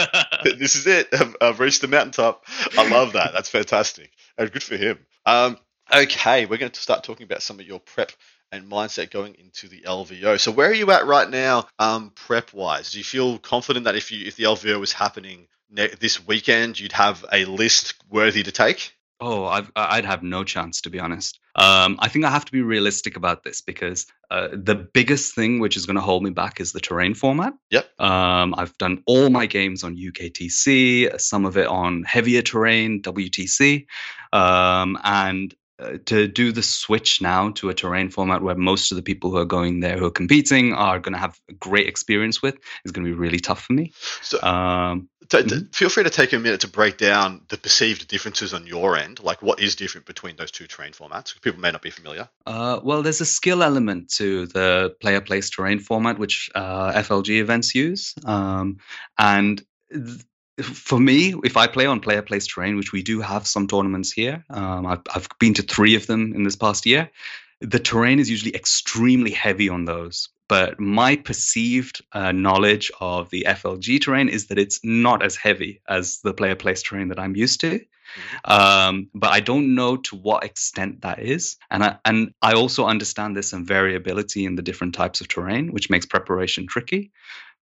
this 0.57 0.77
is 0.77 0.87
it. 0.87 1.09
I've, 1.11 1.35
I've 1.41 1.59
reached 1.59 1.81
the 1.81 1.89
mountaintop. 1.89 2.45
I 2.77 2.87
love 2.89 3.13
that. 3.13 3.31
That's 3.33 3.49
fantastic. 3.49 4.11
And 4.37 4.49
good 4.49 4.63
for 4.63 4.77
him. 4.77 4.99
Um, 5.25 5.57
Okay, 5.93 6.45
we're 6.45 6.57
going 6.57 6.71
to 6.71 6.81
start 6.81 7.03
talking 7.03 7.23
about 7.23 7.41
some 7.41 7.59
of 7.59 7.65
your 7.65 7.79
prep 7.79 8.11
and 8.51 8.69
mindset 8.69 9.11
going 9.11 9.35
into 9.35 9.67
the 9.67 9.81
LVO. 9.81 10.39
So 10.39 10.51
where 10.51 10.69
are 10.69 10.73
you 10.73 10.91
at 10.91 11.05
right 11.05 11.29
now, 11.29 11.67
um, 11.79 12.11
prep 12.13 12.53
wise? 12.53 12.91
Do 12.91 12.97
you 12.97 13.03
feel 13.03 13.37
confident 13.39 13.85
that 13.85 13.95
if 13.95 14.11
you 14.11 14.25
if 14.25 14.35
the 14.35 14.43
LVO 14.43 14.79
was 14.79 14.93
happening 14.93 15.47
ne- 15.69 15.95
this 15.99 16.25
weekend, 16.25 16.79
you'd 16.79 16.91
have 16.91 17.23
a 17.31 17.45
list 17.45 17.95
worthy 18.09 18.43
to 18.43 18.51
take? 18.51 18.93
Oh, 19.19 19.45
i 19.45 19.95
would 19.95 20.05
have 20.05 20.21
no 20.21 20.43
chance 20.43 20.81
to 20.81 20.91
be 20.91 20.99
honest. 20.99 21.39
Um, 21.55 21.95
I 21.99 22.07
think 22.07 22.23
I 22.23 22.29
have 22.29 22.45
to 22.45 22.51
be 22.51 22.61
realistic 22.61 23.17
about 23.17 23.43
this 23.43 23.61
because 23.61 24.05
uh, 24.29 24.49
the 24.51 24.75
biggest 24.75 25.33
thing 25.33 25.59
which 25.59 25.75
is 25.75 25.87
going 25.87 25.95
to 25.95 26.01
hold 26.01 26.21
me 26.21 26.29
back 26.29 26.59
is 26.59 26.71
the 26.71 26.79
terrain 26.79 27.15
format. 27.15 27.53
Yep. 27.71 27.99
Um, 27.99 28.53
I've 28.55 28.77
done 28.77 29.01
all 29.07 29.31
my 29.31 29.47
games 29.47 29.83
on 29.83 29.97
UKTC, 29.97 31.19
some 31.19 31.45
of 31.45 31.57
it 31.57 31.65
on 31.65 32.03
heavier 32.03 32.43
terrain, 32.43 33.01
WTC, 33.01 33.87
um, 34.33 34.99
and 35.03 35.55
uh, 35.79 35.97
to 36.05 36.27
do 36.27 36.51
the 36.51 36.63
switch 36.63 37.21
now 37.21 37.51
to 37.51 37.69
a 37.69 37.73
terrain 37.73 38.09
format 38.09 38.41
where 38.41 38.55
most 38.55 38.91
of 38.91 38.95
the 38.95 39.03
people 39.03 39.29
who 39.29 39.37
are 39.37 39.45
going 39.45 39.79
there 39.79 39.97
who 39.97 40.05
are 40.05 40.11
competing 40.11 40.73
are 40.73 40.99
going 40.99 41.13
to 41.13 41.19
have 41.19 41.39
a 41.49 41.53
great 41.53 41.87
experience 41.87 42.41
with 42.41 42.57
is 42.83 42.91
going 42.91 43.05
to 43.05 43.11
be 43.11 43.17
really 43.17 43.39
tough 43.39 43.61
for 43.61 43.73
me. 43.73 43.93
So, 44.21 44.41
um, 44.41 45.07
t- 45.29 45.43
t- 45.43 45.43
mm-hmm. 45.43 45.65
feel 45.67 45.89
free 45.89 46.03
to 46.03 46.09
take 46.09 46.33
a 46.33 46.39
minute 46.39 46.61
to 46.61 46.67
break 46.67 46.97
down 46.97 47.41
the 47.49 47.57
perceived 47.57 48.07
differences 48.07 48.53
on 48.53 48.65
your 48.65 48.97
end. 48.97 49.21
Like, 49.21 49.41
what 49.41 49.59
is 49.59 49.75
different 49.75 50.07
between 50.07 50.35
those 50.35 50.51
two 50.51 50.67
terrain 50.67 50.93
formats? 50.93 51.39
People 51.41 51.59
may 51.59 51.71
not 51.71 51.81
be 51.81 51.91
familiar. 51.91 52.27
Uh, 52.45 52.79
well, 52.83 53.03
there's 53.03 53.21
a 53.21 53.25
skill 53.25 53.61
element 53.61 54.09
to 54.13 54.47
the 54.47 54.95
player 54.99 55.21
place 55.21 55.49
terrain 55.49 55.79
format, 55.79 56.17
which 56.17 56.49
uh, 56.55 56.93
FLG 56.93 57.39
events 57.39 57.75
use, 57.75 58.15
um, 58.25 58.77
and 59.17 59.63
th- 59.91 60.23
for 60.61 60.99
me, 60.99 61.35
if 61.43 61.57
I 61.57 61.67
play 61.67 61.85
on 61.85 61.99
player 61.99 62.21
place 62.21 62.47
terrain, 62.47 62.77
which 62.77 62.91
we 62.91 63.03
do 63.03 63.21
have 63.21 63.47
some 63.47 63.67
tournaments 63.67 64.11
here, 64.11 64.43
um, 64.49 64.85
I've, 64.85 65.01
I've 65.13 65.27
been 65.39 65.53
to 65.55 65.61
three 65.61 65.95
of 65.95 66.07
them 66.07 66.33
in 66.33 66.43
this 66.43 66.55
past 66.55 66.85
year. 66.85 67.09
The 67.61 67.79
terrain 67.79 68.19
is 68.19 68.29
usually 68.29 68.55
extremely 68.55 69.31
heavy 69.31 69.69
on 69.69 69.85
those. 69.85 70.29
But 70.47 70.79
my 70.79 71.17
perceived 71.17 72.01
uh, 72.13 72.31
knowledge 72.31 72.89
of 73.01 73.29
the 73.29 73.45
FLG 73.47 74.01
terrain 74.01 74.29
is 74.29 74.47
that 74.47 74.57
it's 74.57 74.79
not 74.83 75.21
as 75.21 75.35
heavy 75.35 75.81
as 75.89 76.19
the 76.21 76.33
player 76.33 76.55
place 76.55 76.81
terrain 76.81 77.09
that 77.09 77.19
I'm 77.19 77.35
used 77.35 77.59
to. 77.61 77.79
Mm-hmm. 77.79 78.51
Um, 78.51 79.09
but 79.13 79.31
I 79.31 79.41
don't 79.41 79.75
know 79.75 79.97
to 79.97 80.15
what 80.15 80.45
extent 80.45 81.01
that 81.01 81.19
is, 81.19 81.57
and 81.69 81.83
I 81.83 81.97
and 82.05 82.33
I 82.41 82.53
also 82.53 82.85
understand 82.85 83.35
there's 83.35 83.49
some 83.49 83.65
variability 83.65 84.45
in 84.45 84.55
the 84.55 84.61
different 84.61 84.95
types 84.95 85.19
of 85.19 85.27
terrain, 85.27 85.73
which 85.73 85.89
makes 85.89 86.05
preparation 86.05 86.67
tricky. 86.67 87.11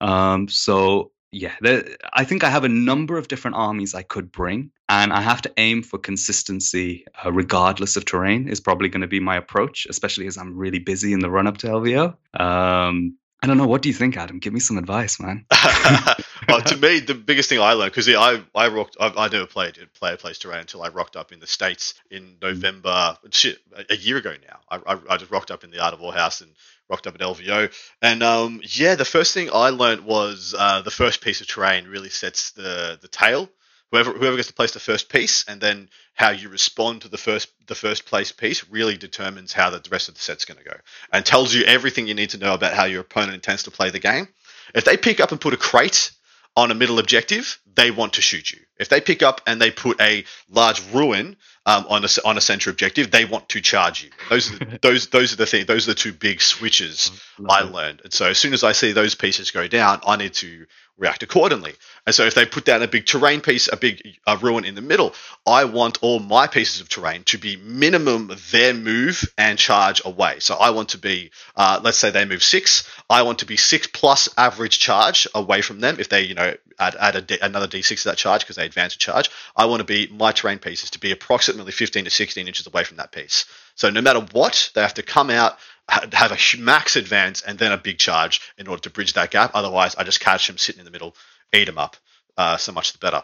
Um, 0.03 0.49
so 0.49 1.13
yeah, 1.35 1.55
there, 1.61 1.85
I 2.13 2.25
think 2.25 2.45
I 2.45 2.49
have 2.49 2.63
a 2.63 2.69
number 2.69 3.19
of 3.19 3.27
different 3.27 3.57
armies 3.57 3.95
I 3.95 4.03
could 4.03 4.31
bring, 4.31 4.71
and 4.89 5.13
I 5.13 5.21
have 5.21 5.43
to 5.43 5.53
aim 5.57 5.83
for 5.83 5.99
consistency 5.99 7.05
uh, 7.25 7.33
regardless 7.33 7.97
of 7.97 8.05
terrain. 8.05 8.49
Is 8.49 8.61
probably 8.61 8.89
going 8.89 9.01
to 9.01 9.09
be 9.09 9.21
my 9.21 9.37
approach, 9.37 9.87
especially 9.91 10.29
as 10.29 10.39
I'm 10.39 10.57
really 10.57 10.79
busy 10.79 11.13
in 11.13 11.19
the 11.19 11.31
run 11.31 11.49
up 11.49 11.59
to 11.59 11.67
LVO. 11.67 12.41
Um, 12.41 13.17
I 13.45 13.47
don't 13.47 13.59
know. 13.59 13.67
What 13.67 13.83
do 13.83 13.91
you 13.91 13.95
think, 13.95 14.17
Adam? 14.17 14.39
Give 14.39 14.55
me 14.55 14.61
some 14.61 14.79
advice, 14.79 15.21
man. 15.21 15.45
well, 16.49 16.63
to 16.63 16.79
me, 16.79 17.01
the 17.01 17.15
biggest 17.15 17.51
thing 17.51 17.61
I 17.61 17.75
learned 17.75 17.93
because 17.93 18.09
I 18.09 18.43
I 18.55 18.69
rocked 18.69 18.97
I, 18.99 19.13
I 19.15 19.29
never 19.29 19.45
played 19.45 19.77
player 19.93 20.17
place 20.17 20.39
terrain 20.39 20.61
until 20.61 20.83
I 20.83 20.89
rocked 20.89 21.15
up 21.15 21.31
in 21.31 21.41
the 21.41 21.47
states 21.47 21.93
in 22.11 22.23
mm. 22.23 22.41
November. 22.41 23.19
Shit, 23.33 23.59
a 23.91 23.97
year 23.97 24.17
ago 24.17 24.35
now. 24.49 24.61
I, 24.71 24.95
I, 24.95 24.99
I 25.11 25.17
just 25.19 25.31
rocked 25.31 25.51
up 25.51 25.63
in 25.63 25.71
the 25.71 25.81
Art 25.81 25.93
of 25.93 26.01
Warhouse 26.01 26.41
and 26.41 26.51
rocked 26.89 27.07
up 27.07 27.17
at 27.17 27.21
LVO. 27.21 27.71
And 28.01 28.23
um, 28.23 28.63
yeah, 28.65 28.95
the 28.95 29.05
first 29.05 29.35
thing 29.35 29.51
I 29.53 29.69
learned 29.69 30.07
was 30.07 30.55
uh, 30.59 30.81
the 30.81 30.91
first 30.91 31.21
piece 31.21 31.43
of 31.43 31.47
terrain 31.47 31.87
really 31.87 32.09
sets 32.09 32.53
the 32.53 32.99
the 33.03 33.09
tail. 33.09 33.51
Whoever 33.91 34.13
whoever 34.13 34.37
gets 34.37 34.49
to 34.49 34.55
place 34.55 34.73
the 34.73 34.81
first 34.81 35.11
piece, 35.11 35.45
and 35.47 35.61
then 35.61 35.91
how 36.15 36.31
you 36.31 36.49
respond 36.49 37.03
to 37.03 37.09
the 37.09 37.19
first 37.19 37.51
the 37.67 37.75
first 37.75 38.07
place 38.07 38.33
piece 38.33 38.69
really 38.71 38.97
determines 38.97 39.53
how 39.53 39.71
the 39.71 39.83
rest 39.91 40.09
of 40.09 40.15
the 40.15 40.21
set's 40.21 40.45
going 40.45 40.59
to 40.59 40.65
go, 40.65 40.77
and 41.13 41.25
tells 41.25 41.53
you 41.53 41.65
everything 41.65 42.07
you 42.07 42.15
need 42.15 42.31
to 42.31 42.39
know 42.39 42.55
about 42.55 42.75
how 42.75 42.85
your 42.85 43.01
opponent 43.01 43.35
intends 43.35 43.65
to 43.65 43.71
play 43.71 43.91
the 43.91 43.99
game. 43.99 44.29
If 44.75 44.85
they 44.85 44.97
pick 44.97 45.21
up 45.21 45.33
and 45.33 45.41
put 45.41 45.55
a 45.55 45.59
crate 45.59 46.13
on 46.57 46.71
a 46.71 46.75
middle 46.75 46.99
objective, 46.99 47.59
they 47.75 47.91
want 47.91 48.15
to 48.15 48.23
shoot 48.23 48.51
you. 48.53 48.61
If 48.79 48.89
they 48.89 49.01
pick 49.01 49.23
up 49.23 49.41
and 49.47 49.61
they 49.61 49.71
put 49.71 50.01
a 50.01 50.25
large 50.49 50.83
ruin 50.93 51.37
um, 51.67 51.87
on 51.89 52.05
a 52.05 52.09
on 52.25 52.37
a 52.37 52.41
center 52.41 52.71
objective, 52.71 53.11
they 53.11 53.25
want 53.25 53.49
to 53.51 53.61
charge 53.61 54.05
you. 54.05 54.11
Those 54.29 54.53
are 54.53 54.59
the, 54.59 54.79
those 54.83 55.09
those 55.09 55.33
are 55.33 55.37
the 55.37 55.47
thing. 55.47 55.67
Those 55.67 55.89
are 55.89 55.93
the 55.93 56.01
two 56.01 56.13
big 56.13 56.41
switches 56.41 57.11
I 57.49 57.63
learned. 57.63 58.03
And 58.05 58.13
so 58.13 58.27
as 58.27 58.39
soon 58.39 58.53
as 58.53 58.65
I 58.65 58.73
see 58.73 58.93
those 58.93 59.15
pieces 59.15 59.51
go 59.51 59.67
down, 59.67 60.01
I 60.07 60.17
need 60.17 60.35
to 60.35 60.67
react 60.97 61.23
accordingly. 61.23 61.73
And 62.07 62.15
so 62.15 62.25
if 62.25 62.35
they 62.35 62.47
put 62.47 62.65
down 62.65 62.83
a 62.83 62.89
big 62.89 63.07
terrain 63.07 63.41
piece, 63.41 63.69
a 63.73 63.77
big 63.77 64.17
uh, 64.27 64.39
ruin 64.41 64.65
in 64.65 64.75
the 64.75 64.83
middle, 64.83 65.15
I 65.47 65.65
want 65.65 66.03
all 66.03 66.21
my 66.21 66.47
pieces 66.47 66.81
of 66.81 66.89
terrain 66.89 67.25
to 67.25 67.39
be 67.39 67.57
minimum 67.57 68.31
their 68.53 68.75
move 68.75 69.25
and 69.37 69.59
charge 69.59 70.03
away. 70.05 70.39
So 70.39 70.55
I 70.55 70.71
want 70.71 70.91
to 70.91 70.99
be, 70.99 71.31
uh, 71.57 71.81
let's 71.83 71.99
say 71.99 72.11
they 72.11 72.25
move 72.25 72.43
six, 72.43 72.89
I 73.11 73.23
want 73.23 73.41
to 73.41 73.47
be 73.47 73.57
six 73.57 73.89
plus 73.89 74.29
average 74.37 74.79
charge 74.79 75.27
away 75.35 75.63
from 75.63 75.81
them. 75.81 75.97
If 75.99 76.09
they, 76.11 76.23
you 76.23 76.35
know, 76.35 76.55
add, 76.79 76.95
add 76.99 77.17
a 77.17 77.23
D, 77.23 77.39
another 77.41 77.67
d6 77.67 78.03
to 78.03 78.09
that 78.11 78.17
charge 78.17 78.43
because 78.43 78.57
they 78.57 78.67
advance 78.67 78.95
a 78.95 78.99
charge, 78.99 79.31
I 79.57 79.67
want 79.67 79.81
to 79.81 79.85
be 79.85 80.07
my 80.09 80.33
terrain 80.33 80.59
pieces 80.59 80.91
to 80.91 81.01
be 81.01 81.11
approximately 81.11 81.54
15 81.73 82.05
to 82.05 82.11
16 82.11 82.47
inches 82.47 82.67
away 82.67 82.85
from 82.85 82.97
that 82.99 83.13
piece. 83.13 83.47
So 83.75 83.91
no 83.91 84.01
matter 84.01 84.21
what, 84.33 84.71
they 84.75 84.83
have 84.83 84.95
to 84.95 85.03
come 85.03 85.31
out 85.31 85.59
have 85.89 86.33
a 86.33 86.59
max 86.59 86.97
advance 86.97 87.43
and 87.43 87.59
then 87.59 87.73
a 87.73 87.77
big 87.77 87.99
charge 87.99 88.41
in 88.57 88.69
order 88.69 88.83
to 88.83 88.91
bridge 88.91 89.13
that 89.15 89.31
gap. 89.31 89.51
Otherwise, 89.55 89.95
I 89.97 90.05
just 90.05 90.21
catch 90.21 90.47
them 90.47 90.59
sitting 90.59 90.79
in 90.79 90.85
the 90.85 90.91
middle, 90.91 91.15
eat 91.53 91.67
them 91.67 91.79
up. 91.79 91.97
Uh, 92.37 92.57
so 92.57 92.73
much 92.73 92.93
the 92.93 92.99
better. 92.99 93.23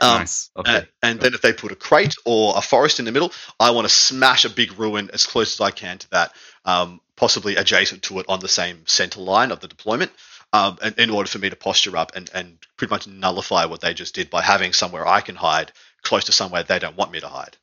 Um, 0.00 0.20
nice. 0.20 0.50
Okay. 0.56 0.76
And, 0.76 0.88
and 1.02 1.20
then 1.20 1.34
if 1.34 1.42
they 1.42 1.52
put 1.52 1.72
a 1.72 1.76
crate 1.76 2.14
or 2.24 2.54
a 2.56 2.62
forest 2.62 2.98
in 2.98 3.04
the 3.04 3.12
middle, 3.12 3.32
I 3.60 3.72
want 3.72 3.86
to 3.86 3.92
smash 3.92 4.44
a 4.44 4.50
big 4.50 4.78
ruin 4.78 5.10
as 5.12 5.26
close 5.26 5.54
as 5.54 5.60
I 5.60 5.70
can 5.70 5.98
to 5.98 6.10
that, 6.10 6.32
um, 6.64 7.00
possibly 7.16 7.56
adjacent 7.56 8.04
to 8.04 8.20
it 8.20 8.26
on 8.28 8.40
the 8.40 8.48
same 8.48 8.86
center 8.86 9.20
line 9.20 9.50
of 9.50 9.60
the 9.60 9.68
deployment. 9.68 10.12
um, 10.52 10.78
in, 10.82 10.94
in 10.98 11.10
order 11.10 11.28
for 11.28 11.38
me 11.38 11.50
to 11.50 11.56
posture 11.56 11.96
up 11.96 12.14
and, 12.14 12.30
and 12.34 12.58
pretty 12.76 12.92
much 12.92 13.06
nullify 13.06 13.64
what 13.64 13.80
they 13.80 13.94
just 13.94 14.14
did 14.14 14.30
by 14.30 14.42
having 14.42 14.72
somewhere 14.72 15.06
I 15.06 15.20
can 15.20 15.34
hide 15.34 15.72
close 16.02 16.24
to 16.24 16.32
somewhere 16.32 16.62
they 16.62 16.78
don't 16.78 16.96
want 16.96 17.12
me 17.12 17.20
to 17.20 17.28
hide. 17.28 17.56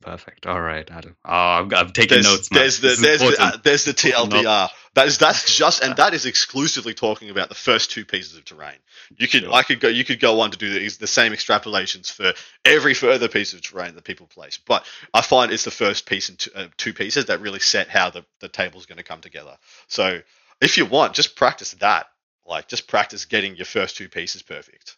Perfect. 0.00 0.46
All 0.46 0.60
right, 0.60 0.88
Adam. 0.88 1.16
Oh, 1.24 1.32
I'm, 1.32 1.74
I'm 1.74 1.90
taking 1.90 2.16
There's, 2.16 2.24
notes. 2.24 2.52
Now. 2.52 2.60
there's 2.60 2.80
the 2.80 2.88
This 2.88 3.00
there's 3.00 3.20
the, 3.20 3.36
uh, 3.40 3.56
there's 3.64 3.84
the 3.84 3.92
TLDR. 3.92 4.68
That 4.94 5.06
is 5.08 5.18
that's 5.18 5.56
just 5.56 5.82
and 5.82 5.96
that 5.96 6.14
is 6.14 6.24
exclusively 6.24 6.94
talking 6.94 7.30
about 7.30 7.48
the 7.48 7.56
first 7.56 7.90
two 7.90 8.04
pieces 8.04 8.36
of 8.36 8.44
terrain. 8.44 8.76
You 9.16 9.26
could 9.26 9.42
Sure. 9.42 9.52
I 9.52 9.62
could 9.62 9.80
go 9.80 9.88
you 9.88 10.04
could 10.04 10.20
go 10.20 10.40
on 10.40 10.52
to 10.52 10.58
do 10.58 10.70
the, 10.70 10.88
the 10.98 11.06
same 11.06 11.32
extrapolations 11.32 12.12
for 12.12 12.32
every 12.64 12.94
further 12.94 13.28
piece 13.28 13.54
of 13.54 13.62
terrain 13.62 13.94
that 13.96 14.04
people 14.04 14.28
place. 14.28 14.58
But 14.64 14.86
I 15.12 15.20
find 15.20 15.52
it's 15.52 15.64
the 15.64 15.70
first 15.72 16.06
piece 16.06 16.28
and 16.28 16.38
two, 16.38 16.50
uh, 16.54 16.66
two 16.76 16.94
pieces 16.94 17.26
that 17.26 17.40
really 17.40 17.60
set 17.60 17.88
how 17.88 18.10
the 18.10 18.24
the 18.40 18.48
table's 18.48 18.86
going 18.86 18.98
to 18.98 19.04
come 19.04 19.20
together. 19.20 19.56
So 19.88 20.20
if 20.60 20.78
you 20.78 20.86
want, 20.86 21.14
just 21.14 21.34
practice 21.34 21.72
that. 21.80 22.06
Like 22.46 22.68
just 22.68 22.86
practice 22.86 23.24
getting 23.24 23.56
your 23.56 23.66
first 23.66 23.96
two 23.96 24.08
pieces 24.08 24.42
perfect. 24.42 24.96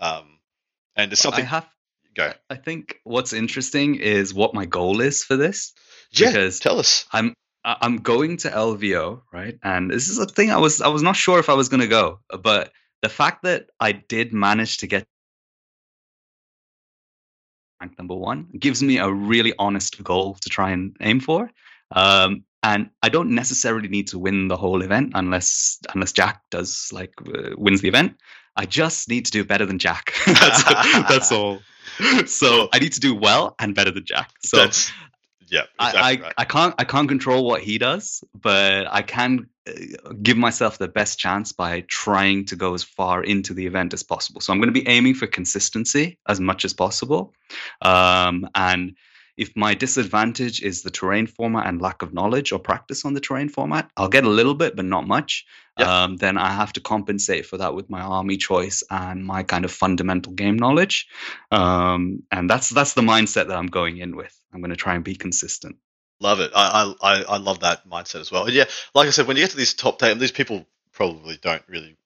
Um, 0.00 0.38
and 0.96 1.10
there's 1.10 1.20
I 1.20 1.22
something 1.22 1.46
have. 1.46 1.66
Go. 2.14 2.32
I 2.48 2.54
think 2.56 3.00
what's 3.04 3.32
interesting 3.32 3.96
is 3.96 4.34
what 4.34 4.54
my 4.54 4.66
goal 4.66 5.00
is 5.00 5.24
for 5.24 5.36
this. 5.36 5.72
Yeah, 6.12 6.28
because- 6.28 6.60
tell 6.60 6.78
us. 6.78 7.06
I'm 7.12 7.34
I'm 7.62 7.98
going 7.98 8.38
to 8.38 8.48
LVO, 8.48 9.20
right? 9.32 9.58
And 9.62 9.90
this 9.90 10.08
is 10.08 10.18
a 10.18 10.24
thing 10.26 10.50
I 10.50 10.56
was 10.56 10.80
I 10.80 10.88
was 10.88 11.02
not 11.02 11.16
sure 11.16 11.38
if 11.38 11.48
I 11.50 11.54
was 11.54 11.68
going 11.68 11.80
to 11.82 11.86
go, 11.88 12.20
but 12.42 12.72
the 13.02 13.08
fact 13.10 13.42
that 13.42 13.68
I 13.80 13.92
did 13.92 14.32
manage 14.32 14.78
to 14.78 14.86
get 14.86 15.04
rank 17.80 17.98
number 17.98 18.14
one 18.14 18.48
gives 18.58 18.82
me 18.82 18.98
a 18.98 19.10
really 19.10 19.52
honest 19.58 20.02
goal 20.02 20.34
to 20.34 20.48
try 20.48 20.70
and 20.70 20.96
aim 21.00 21.20
for. 21.20 21.50
Um, 21.92 22.44
and 22.62 22.90
I 23.02 23.08
don't 23.08 23.30
necessarily 23.34 23.88
need 23.88 24.08
to 24.08 24.18
win 24.18 24.48
the 24.48 24.56
whole 24.56 24.82
event 24.82 25.12
unless 25.14 25.78
unless 25.94 26.12
Jack 26.12 26.42
does 26.50 26.90
like 26.92 27.12
uh, 27.26 27.50
wins 27.56 27.80
the 27.80 27.88
event. 27.88 28.16
I 28.56 28.66
just 28.66 29.08
need 29.08 29.26
to 29.26 29.30
do 29.30 29.44
better 29.44 29.66
than 29.66 29.78
Jack. 29.78 30.14
that's, 30.26 30.64
that's 30.64 31.32
all. 31.32 31.60
So 32.26 32.68
I 32.72 32.78
need 32.78 32.92
to 32.94 33.00
do 33.00 33.14
well 33.14 33.54
and 33.58 33.74
better 33.74 33.90
than 33.90 34.04
Jack. 34.04 34.30
So 34.42 34.56
That's 34.58 34.90
yeah, 35.50 35.64
exactly 35.80 36.00
I, 36.00 36.10
I, 36.10 36.20
right. 36.20 36.34
I 36.38 36.44
can't 36.44 36.74
I 36.78 36.84
can't 36.84 37.08
control 37.08 37.44
what 37.44 37.60
he 37.60 37.76
does, 37.76 38.22
but 38.34 38.86
I 38.90 39.02
can 39.02 39.48
uh, 39.68 40.12
give 40.22 40.36
myself 40.36 40.78
the 40.78 40.88
best 40.88 41.18
chance 41.18 41.52
by 41.52 41.84
trying 41.88 42.44
to 42.46 42.56
go 42.56 42.72
as 42.74 42.84
far 42.84 43.22
into 43.22 43.52
the 43.52 43.66
event 43.66 43.92
as 43.92 44.02
possible. 44.02 44.40
So 44.40 44.52
I'm 44.52 44.60
going 44.60 44.72
to 44.72 44.80
be 44.80 44.86
aiming 44.86 45.14
for 45.14 45.26
consistency 45.26 46.18
as 46.28 46.38
much 46.38 46.64
as 46.64 46.72
possible, 46.72 47.34
um, 47.82 48.48
and 48.54 48.94
if 49.36 49.56
my 49.56 49.74
disadvantage 49.74 50.62
is 50.62 50.82
the 50.82 50.90
terrain 50.90 51.26
format 51.26 51.66
and 51.66 51.80
lack 51.80 52.02
of 52.02 52.12
knowledge 52.14 52.52
or 52.52 52.58
practice 52.58 53.04
on 53.04 53.14
the 53.14 53.20
terrain 53.20 53.48
format, 53.48 53.90
I'll 53.96 54.08
get 54.08 54.24
a 54.24 54.30
little 54.30 54.54
bit, 54.54 54.76
but 54.76 54.84
not 54.84 55.06
much. 55.06 55.46
Yep. 55.78 55.88
Um, 55.88 56.16
then 56.16 56.38
I 56.38 56.52
have 56.52 56.72
to 56.74 56.80
compensate 56.80 57.46
for 57.46 57.58
that 57.58 57.74
with 57.74 57.88
my 57.90 58.00
army 58.00 58.36
choice 58.36 58.82
and 58.90 59.24
my 59.24 59.42
kind 59.42 59.64
of 59.64 59.72
fundamental 59.72 60.32
game 60.32 60.56
knowledge. 60.56 61.08
Um, 61.50 62.24
and 62.30 62.50
that's 62.50 62.68
that's 62.68 62.94
the 62.94 63.02
mindset 63.02 63.48
that 63.48 63.56
I'm 63.56 63.68
going 63.68 63.98
in 63.98 64.16
with. 64.16 64.36
I'm 64.52 64.60
going 64.60 64.70
to 64.70 64.76
try 64.76 64.94
and 64.94 65.04
be 65.04 65.14
consistent. 65.14 65.76
Love 66.20 66.40
it. 66.40 66.50
I, 66.54 66.94
I 67.02 67.22
I- 67.22 67.36
love 67.38 67.60
that 67.60 67.88
mindset 67.88 68.20
as 68.20 68.30
well. 68.30 68.44
And 68.44 68.54
yeah, 68.54 68.64
like 68.94 69.06
I 69.06 69.10
said, 69.10 69.26
when 69.26 69.36
you 69.36 69.42
get 69.42 69.52
to 69.52 69.56
these 69.56 69.74
top 69.74 69.98
ten, 69.98 70.18
these 70.18 70.32
people 70.32 70.66
probably 70.92 71.38
don't 71.40 71.62
really 71.66 71.96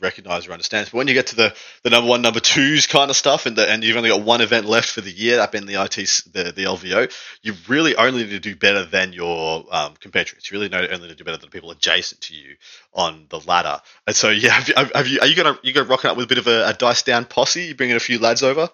recognize 0.00 0.46
or 0.46 0.52
understand. 0.52 0.88
But 0.90 0.98
when 0.98 1.08
you 1.08 1.14
get 1.14 1.28
to 1.28 1.36
the, 1.36 1.54
the 1.82 1.90
number 1.90 2.08
one, 2.08 2.22
number 2.22 2.40
twos 2.40 2.86
kind 2.86 3.10
of 3.10 3.16
stuff, 3.16 3.46
and 3.46 3.56
the, 3.56 3.68
and 3.70 3.82
you've 3.82 3.96
only 3.96 4.10
got 4.10 4.22
one 4.22 4.40
event 4.40 4.66
left 4.66 4.90
for 4.90 5.00
the 5.00 5.10
year 5.10 5.40
up 5.40 5.54
in 5.54 5.66
the 5.66 5.82
IT, 5.82 5.94
the 6.32 6.52
the 6.54 6.64
LVO, 6.64 7.12
you 7.42 7.54
really 7.68 7.96
only 7.96 8.24
need 8.24 8.30
to 8.30 8.40
do 8.40 8.56
better 8.56 8.84
than 8.84 9.12
your 9.12 9.64
um, 9.70 9.94
compatriots. 10.00 10.50
You 10.50 10.56
really 10.58 10.68
know 10.68 10.80
only 10.80 11.08
need 11.08 11.08
to 11.08 11.14
do 11.14 11.24
better 11.24 11.36
than 11.36 11.48
the 11.48 11.52
people 11.52 11.70
adjacent 11.70 12.20
to 12.22 12.34
you 12.34 12.56
on 12.92 13.26
the 13.28 13.40
ladder. 13.40 13.80
And 14.06 14.14
so 14.14 14.30
yeah, 14.30 14.50
have 14.50 14.68
you, 14.68 14.74
have 14.94 15.06
you 15.08 15.20
are 15.20 15.26
you 15.26 15.36
gonna 15.36 15.58
you 15.62 15.72
gonna 15.72 15.88
rock 15.88 16.04
out 16.04 16.16
with 16.16 16.24
a 16.24 16.28
bit 16.28 16.38
of 16.38 16.46
a, 16.46 16.68
a 16.68 16.72
dice 16.74 17.02
down 17.02 17.24
posse? 17.24 17.64
You 17.64 17.74
bringing 17.74 17.96
a 17.96 18.00
few 18.00 18.18
lads 18.18 18.42
over? 18.42 18.68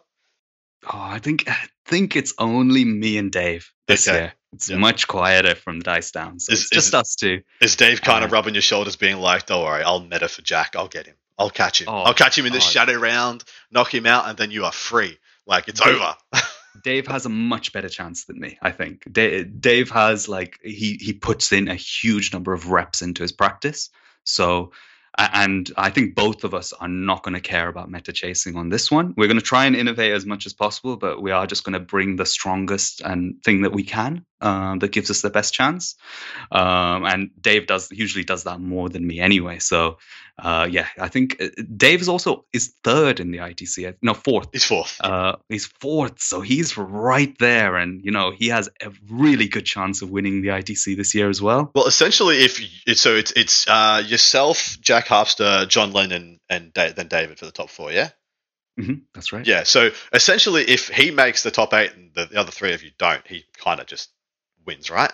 Oh, 0.86 0.98
I 0.98 1.18
think 1.18 1.48
I 1.48 1.56
think 1.86 2.16
it's 2.16 2.34
only 2.38 2.84
me 2.84 3.18
and 3.18 3.30
Dave 3.30 3.70
this 3.86 4.08
Okay. 4.08 4.16
year. 4.18 4.34
It's 4.52 4.68
Yeah. 4.68 4.78
much 4.78 5.06
quieter 5.06 5.54
from 5.54 5.78
the 5.78 5.84
dice 5.84 6.10
down, 6.10 6.40
so 6.40 6.52
Is- 6.52 6.62
it's 6.62 6.70
just 6.70 6.88
is- 6.88 6.94
us 6.94 7.14
two. 7.14 7.42
Is 7.60 7.76
Dave 7.76 8.02
kind 8.02 8.24
of 8.24 8.30
Uh, 8.30 8.34
rubbing 8.34 8.54
your 8.54 8.62
shoulders, 8.62 8.96
being 8.96 9.18
like, 9.18 9.46
"Don't 9.46 9.64
worry, 9.64 9.82
I'll 9.82 10.00
meta 10.00 10.28
for 10.28 10.42
Jack. 10.42 10.74
I'll 10.76 10.88
get 10.88 11.06
him. 11.06 11.14
I'll 11.38 11.50
catch 11.50 11.80
him. 11.80 11.88
Oh, 11.88 12.02
I'll 12.02 12.14
catch 12.14 12.36
him 12.36 12.46
in 12.46 12.52
this 12.52 12.66
oh. 12.66 12.70
shadow 12.70 12.94
round, 12.94 13.44
knock 13.70 13.94
him 13.94 14.06
out, 14.06 14.28
and 14.28 14.36
then 14.36 14.50
you 14.50 14.64
are 14.64 14.72
free. 14.72 15.18
Like 15.46 15.68
it's 15.68 15.80
Dave- 15.80 15.94
over." 15.94 16.14
Dave 16.84 17.06
has 17.08 17.26
a 17.26 17.28
much 17.28 17.72
better 17.72 17.88
chance 17.88 18.24
than 18.24 18.40
me. 18.40 18.58
I 18.62 18.70
think 18.70 19.04
Da- 19.10 19.44
Dave 19.44 19.90
has 19.90 20.28
like 20.28 20.58
he 20.62 20.98
he 21.00 21.12
puts 21.12 21.52
in 21.52 21.68
a 21.68 21.74
huge 21.74 22.32
number 22.32 22.52
of 22.52 22.68
reps 22.68 23.02
into 23.02 23.22
his 23.22 23.32
practice. 23.32 23.90
So, 24.24 24.72
and 25.18 25.70
I 25.76 25.90
think 25.90 26.14
both 26.14 26.44
of 26.44 26.54
us 26.54 26.72
are 26.74 26.88
not 26.88 27.22
going 27.22 27.34
to 27.34 27.40
care 27.40 27.68
about 27.68 27.90
meta 27.90 28.12
chasing 28.12 28.56
on 28.56 28.68
this 28.68 28.90
one. 28.90 29.14
We're 29.16 29.26
going 29.26 29.38
to 29.38 29.44
try 29.44 29.66
and 29.66 29.74
innovate 29.76 30.12
as 30.12 30.26
much 30.26 30.46
as 30.46 30.52
possible, 30.52 30.96
but 30.96 31.20
we 31.22 31.30
are 31.30 31.46
just 31.46 31.64
going 31.64 31.72
to 31.74 31.80
bring 31.80 32.16
the 32.16 32.26
strongest 32.26 33.00
and 33.00 33.42
thing 33.44 33.62
that 33.62 33.72
we 33.72 33.82
can 33.82 34.24
um, 34.40 34.78
that 34.78 34.92
gives 34.92 35.10
us 35.10 35.20
the 35.22 35.30
best 35.30 35.54
chance. 35.54 35.96
Um, 36.50 37.04
and 37.04 37.30
Dave 37.40 37.66
does 37.66 37.90
usually 37.90 38.24
does 38.24 38.44
that 38.44 38.60
more 38.60 38.88
than 38.88 39.06
me 39.06 39.20
anyway. 39.20 39.58
So, 39.58 39.98
uh, 40.38 40.66
yeah, 40.70 40.86
I 40.98 41.08
think 41.08 41.40
uh, 41.40 41.48
Dave 41.76 42.00
is 42.00 42.08
also 42.08 42.46
is 42.52 42.72
third 42.82 43.20
in 43.20 43.30
the 43.30 43.38
ITC. 43.38 43.96
No, 44.02 44.14
fourth. 44.14 44.48
He's 44.52 44.64
fourth. 44.64 44.98
Uh, 45.00 45.36
he's 45.48 45.66
fourth, 45.66 46.20
so 46.20 46.40
he's 46.40 46.76
right 46.76 47.36
there, 47.38 47.76
and 47.76 48.04
you 48.04 48.10
know 48.10 48.30
he 48.30 48.48
has 48.48 48.68
a 48.82 48.90
really 49.08 49.48
good 49.48 49.66
chance 49.66 50.02
of 50.02 50.10
winning 50.10 50.42
the 50.42 50.48
ITC 50.48 50.96
this 50.96 51.14
year 51.14 51.28
as 51.28 51.42
well. 51.42 51.70
well, 51.74 51.86
essentially, 51.86 52.38
if 52.44 52.60
you, 52.60 52.94
so, 52.94 53.14
it's 53.14 53.32
it's 53.32 53.66
uh, 53.68 54.02
yourself, 54.06 54.78
Jack 54.80 55.06
Harpster, 55.06 55.68
John 55.68 55.92
Lennon, 55.92 56.40
and 56.48 56.72
da- 56.72 56.92
then 56.92 57.08
David 57.08 57.38
for 57.38 57.44
the 57.44 57.52
top 57.52 57.70
four. 57.70 57.92
Yeah. 57.92 58.10
hmm 58.78 58.94
that's 59.14 59.32
right. 59.32 59.46
Yeah. 59.46 59.64
So 59.64 59.90
essentially, 60.12 60.62
if 60.62 60.88
he 60.88 61.10
makes 61.10 61.42
the 61.42 61.50
top 61.50 61.74
eight 61.74 61.92
and 61.94 62.14
the, 62.14 62.26
the 62.26 62.40
other 62.40 62.50
three 62.50 62.72
of 62.72 62.82
you 62.82 62.90
don't, 62.98 63.26
he 63.26 63.44
kind 63.58 63.80
of 63.80 63.86
just 63.86 64.10
wins, 64.66 64.90
right? 64.90 65.12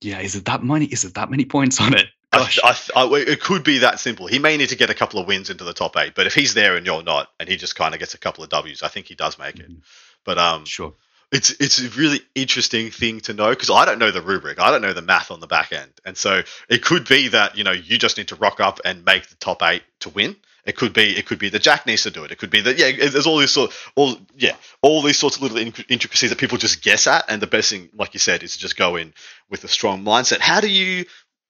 Yeah, 0.00 0.20
is 0.20 0.34
it 0.34 0.44
that 0.46 0.62
many? 0.62 0.86
Is 0.86 1.04
it 1.04 1.14
that 1.14 1.30
many 1.30 1.44
points 1.44 1.80
on 1.80 1.94
it? 1.94 2.06
I, 2.32 2.38
Gosh. 2.38 2.58
I, 2.96 3.00
I, 3.00 3.14
it 3.20 3.40
could 3.40 3.62
be 3.62 3.78
that 3.78 4.00
simple. 4.00 4.26
He 4.26 4.38
may 4.38 4.56
need 4.56 4.70
to 4.70 4.76
get 4.76 4.90
a 4.90 4.94
couple 4.94 5.20
of 5.20 5.26
wins 5.28 5.50
into 5.50 5.64
the 5.64 5.72
top 5.72 5.96
eight, 5.96 6.14
but 6.14 6.26
if 6.26 6.34
he's 6.34 6.52
there 6.52 6.76
and 6.76 6.84
you're 6.84 7.02
not, 7.02 7.28
and 7.38 7.48
he 7.48 7.56
just 7.56 7.76
kind 7.76 7.94
of 7.94 8.00
gets 8.00 8.14
a 8.14 8.18
couple 8.18 8.42
of 8.42 8.50
W's, 8.50 8.82
I 8.82 8.88
think 8.88 9.06
he 9.06 9.14
does 9.14 9.38
make 9.38 9.58
it. 9.60 9.70
Mhm. 9.70 9.82
But 10.24 10.38
um, 10.38 10.64
Sure. 10.64 10.94
it's 11.30 11.50
it's 11.60 11.78
a 11.80 11.88
really 11.90 12.20
interesting 12.34 12.90
thing 12.90 13.20
to 13.20 13.34
know 13.34 13.50
because 13.50 13.70
I 13.70 13.84
don't 13.84 13.98
know 13.98 14.10
the 14.10 14.20
rubric, 14.22 14.58
I 14.58 14.70
don't 14.72 14.82
know 14.82 14.92
the 14.92 15.00
math 15.02 15.30
on 15.30 15.40
the 15.40 15.46
back 15.46 15.72
end, 15.72 15.92
and 16.04 16.16
so 16.16 16.42
it 16.68 16.82
could 16.82 17.06
be 17.08 17.28
that 17.28 17.56
you 17.56 17.62
know 17.64 17.72
you 17.72 17.98
just 17.98 18.18
need 18.18 18.28
to 18.28 18.36
rock 18.36 18.58
up 18.60 18.80
and 18.84 19.04
make 19.04 19.28
the 19.28 19.36
top 19.36 19.62
eight 19.62 19.82
to 20.00 20.08
win. 20.10 20.36
It 20.64 20.76
could 20.76 20.94
be 20.94 21.16
it 21.16 21.26
could 21.26 21.38
be 21.38 21.50
that 21.50 21.62
Jack 21.62 21.86
needs 21.86 22.04
to 22.04 22.10
do 22.10 22.24
it. 22.24 22.30
It 22.30 22.38
could 22.38 22.50
be 22.50 22.62
that 22.62 22.78
yeah, 22.78 23.08
there's 23.08 23.26
all 23.26 23.38
these 23.38 23.50
sort 23.50 23.72
all 23.96 24.16
yeah 24.34 24.56
all 24.80 25.02
these 25.02 25.18
sorts 25.18 25.36
of 25.36 25.42
little 25.42 25.58
intricacies 25.58 26.30
that 26.30 26.38
people 26.38 26.56
just 26.56 26.82
guess 26.82 27.06
at, 27.06 27.24
and 27.28 27.42
the 27.42 27.46
best 27.46 27.70
thing, 27.70 27.90
like 27.94 28.14
you 28.14 28.20
said, 28.20 28.42
is 28.42 28.54
to 28.54 28.58
just 28.60 28.76
go 28.76 28.96
in 28.96 29.12
with 29.50 29.64
a 29.64 29.68
strong 29.68 30.02
mindset. 30.04 30.40
How 30.40 30.60
do 30.60 30.70
you 30.70 31.04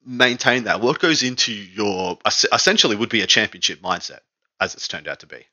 maintain 0.04 0.64
that? 0.64 0.80
What 0.80 0.98
goes 0.98 1.22
into 1.22 1.52
your 1.52 2.18
essentially 2.52 2.96
would 2.96 3.08
be 3.08 3.22
a 3.22 3.26
championship 3.26 3.80
mindset, 3.80 4.20
as 4.60 4.74
it's 4.74 4.88
turned 4.88 5.06
out 5.06 5.20
to 5.20 5.26
be. 5.26 5.46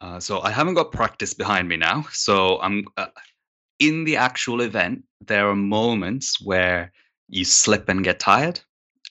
Uh, 0.00 0.20
so 0.20 0.40
I 0.40 0.50
haven't 0.50 0.74
got 0.74 0.92
practice 0.92 1.34
behind 1.34 1.68
me 1.68 1.76
now. 1.76 2.06
So 2.12 2.60
I'm 2.60 2.86
uh, 2.96 3.06
in 3.78 4.04
the 4.04 4.16
actual 4.16 4.62
event. 4.62 5.04
There 5.20 5.48
are 5.48 5.56
moments 5.56 6.40
where 6.40 6.92
you 7.28 7.44
slip 7.44 7.88
and 7.88 8.04
get 8.04 8.18
tired, 8.18 8.60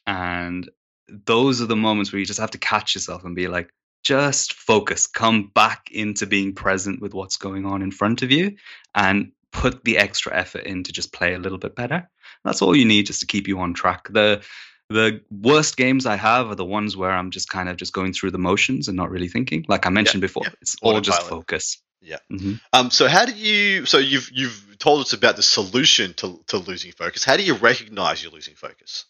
and 0.07 0.69
those 1.07 1.61
are 1.61 1.67
the 1.67 1.75
moments 1.75 2.11
where 2.11 2.19
you 2.19 2.25
just 2.25 2.39
have 2.39 2.51
to 2.51 2.57
catch 2.57 2.95
yourself 2.95 3.23
and 3.23 3.35
be 3.35 3.47
like, 3.47 3.69
just 4.03 4.53
focus, 4.53 5.07
come 5.07 5.51
back 5.53 5.89
into 5.91 6.27
being 6.27 6.53
present 6.53 7.01
with 7.01 7.13
what's 7.13 7.37
going 7.37 7.65
on 7.65 7.81
in 7.81 7.91
front 7.91 8.21
of 8.21 8.31
you, 8.31 8.55
and 8.93 9.31
put 9.51 9.83
the 9.83 9.97
extra 9.97 10.35
effort 10.35 10.65
in 10.65 10.83
to 10.83 10.91
just 10.91 11.11
play 11.11 11.33
a 11.33 11.39
little 11.39 11.57
bit 11.57 11.75
better. 11.75 12.09
That's 12.43 12.61
all 12.61 12.75
you 12.75 12.85
need 12.85 13.07
just 13.07 13.21
to 13.21 13.25
keep 13.25 13.47
you 13.47 13.59
on 13.59 13.73
track. 13.73 14.07
The 14.11 14.43
the 14.89 15.21
worst 15.31 15.77
games 15.77 16.05
I 16.05 16.15
have 16.15 16.51
are 16.51 16.55
the 16.55 16.63
ones 16.63 16.95
where 16.95 17.09
I'm 17.09 17.31
just 17.31 17.49
kind 17.49 17.69
of 17.69 17.77
just 17.77 17.91
going 17.91 18.13
through 18.13 18.31
the 18.31 18.37
motions 18.37 18.87
and 18.87 18.95
not 18.95 19.09
really 19.09 19.27
thinking. 19.27 19.65
Like 19.67 19.87
I 19.87 19.89
mentioned 19.89 20.21
before, 20.21 20.43
yeah. 20.45 20.53
it's 20.61 20.75
all 20.83 21.01
just 21.01 21.23
focus. 21.23 21.81
Yeah. 22.01 22.19
Mhm. 22.31 22.59
Um, 22.71 22.91
so 22.91 23.07
how 23.07 23.25
do 23.25 23.33
you? 23.33 23.87
So 23.87 23.97
you've 23.97 24.29
you've 24.31 24.77
told 24.77 25.01
us 25.01 25.13
about 25.13 25.37
the 25.37 25.41
solution 25.41 26.13
to 26.15 26.43
to 26.47 26.57
losing 26.57 26.91
focus. 26.91 27.23
How 27.23 27.35
do 27.35 27.43
you 27.43 27.55
recognize 27.55 28.21
you're 28.21 28.31
losing 28.31 28.53
focus? 28.53 29.05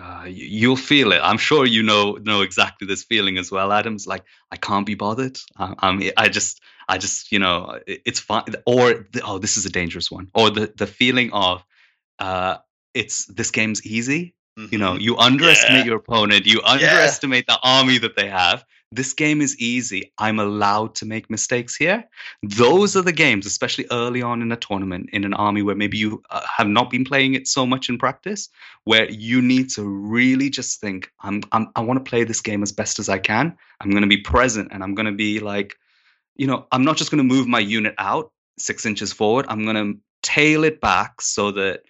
Uh, 0.00 0.24
you'll 0.28 0.76
feel 0.76 1.12
it. 1.12 1.20
I'm 1.22 1.38
sure 1.38 1.66
you 1.66 1.82
know 1.82 2.12
know 2.22 2.42
exactly 2.42 2.86
this 2.86 3.02
feeling 3.04 3.36
as 3.38 3.50
well, 3.50 3.72
Adams. 3.72 4.06
Like 4.06 4.24
I 4.52 4.56
can't 4.56 4.86
be 4.86 4.94
bothered. 4.94 5.38
I, 5.56 5.74
I'm. 5.80 6.02
I 6.16 6.28
just. 6.28 6.60
I 6.88 6.98
just. 6.98 7.32
You 7.32 7.40
know. 7.40 7.78
it- 7.86 8.02
It's 8.06 8.20
fine. 8.20 8.44
Or 8.66 9.06
the, 9.12 9.22
oh, 9.24 9.38
this 9.38 9.56
is 9.56 9.66
a 9.66 9.70
dangerous 9.70 10.10
one. 10.10 10.28
Or 10.34 10.50
the 10.50 10.72
the 10.76 10.86
feeling 10.86 11.32
of, 11.32 11.64
uh, 12.18 12.58
it's 12.94 13.26
this 13.26 13.50
game's 13.50 13.84
easy. 13.84 14.34
You 14.70 14.78
know, 14.78 14.94
Mhm. 14.94 15.00
you 15.02 15.16
underestimate 15.16 15.78
Yeah. 15.80 15.84
your 15.90 15.96
opponent. 15.98 16.46
You 16.46 16.60
underestimate 16.64 17.46
the 17.46 17.58
army 17.62 17.98
that 17.98 18.16
they 18.16 18.28
have. 18.28 18.64
This 18.90 19.12
game 19.12 19.40
is 19.40 19.56
easy. 19.58 20.12
I'm 20.16 20.38
allowed 20.38 20.94
to 20.96 21.06
make 21.06 21.28
mistakes 21.28 21.76
here. 21.76 22.04
Those 22.42 22.96
are 22.96 23.02
the 23.02 23.12
games, 23.12 23.44
especially 23.44 23.86
early 23.90 24.22
on 24.22 24.40
in 24.40 24.50
a 24.50 24.56
tournament, 24.56 25.10
in 25.12 25.24
an 25.24 25.34
army 25.34 25.62
where 25.62 25.74
maybe 25.74 25.98
you 25.98 26.22
uh, 26.30 26.40
have 26.56 26.68
not 26.68 26.88
been 26.90 27.04
playing 27.04 27.34
it 27.34 27.46
so 27.46 27.66
much 27.66 27.88
in 27.88 27.98
practice, 27.98 28.48
where 28.84 29.10
you 29.10 29.42
need 29.42 29.68
to 29.70 29.84
really 29.84 30.48
just 30.48 30.80
think, 30.80 31.12
I'm, 31.20 31.42
I'm 31.52 31.68
I 31.76 31.80
want 31.80 32.02
to 32.02 32.08
play 32.08 32.24
this 32.24 32.40
game 32.40 32.62
as 32.62 32.72
best 32.72 32.98
as 32.98 33.08
I 33.08 33.18
can. 33.18 33.56
I'm 33.80 33.90
going 33.90 34.02
to 34.02 34.08
be 34.08 34.22
present 34.22 34.68
and 34.72 34.82
I'm 34.82 34.94
going 34.94 35.06
to 35.06 35.12
be 35.12 35.40
like, 35.40 35.76
you 36.36 36.46
know, 36.46 36.66
I'm 36.72 36.84
not 36.84 36.96
just 36.96 37.10
going 37.10 37.18
to 37.18 37.34
move 37.34 37.46
my 37.46 37.60
unit 37.60 37.94
out 37.98 38.32
six 38.58 38.86
inches 38.86 39.12
forward. 39.12 39.44
I'm 39.48 39.64
going 39.64 39.76
to 39.76 40.00
tail 40.22 40.64
it 40.64 40.80
back 40.80 41.20
so 41.20 41.50
that 41.52 41.82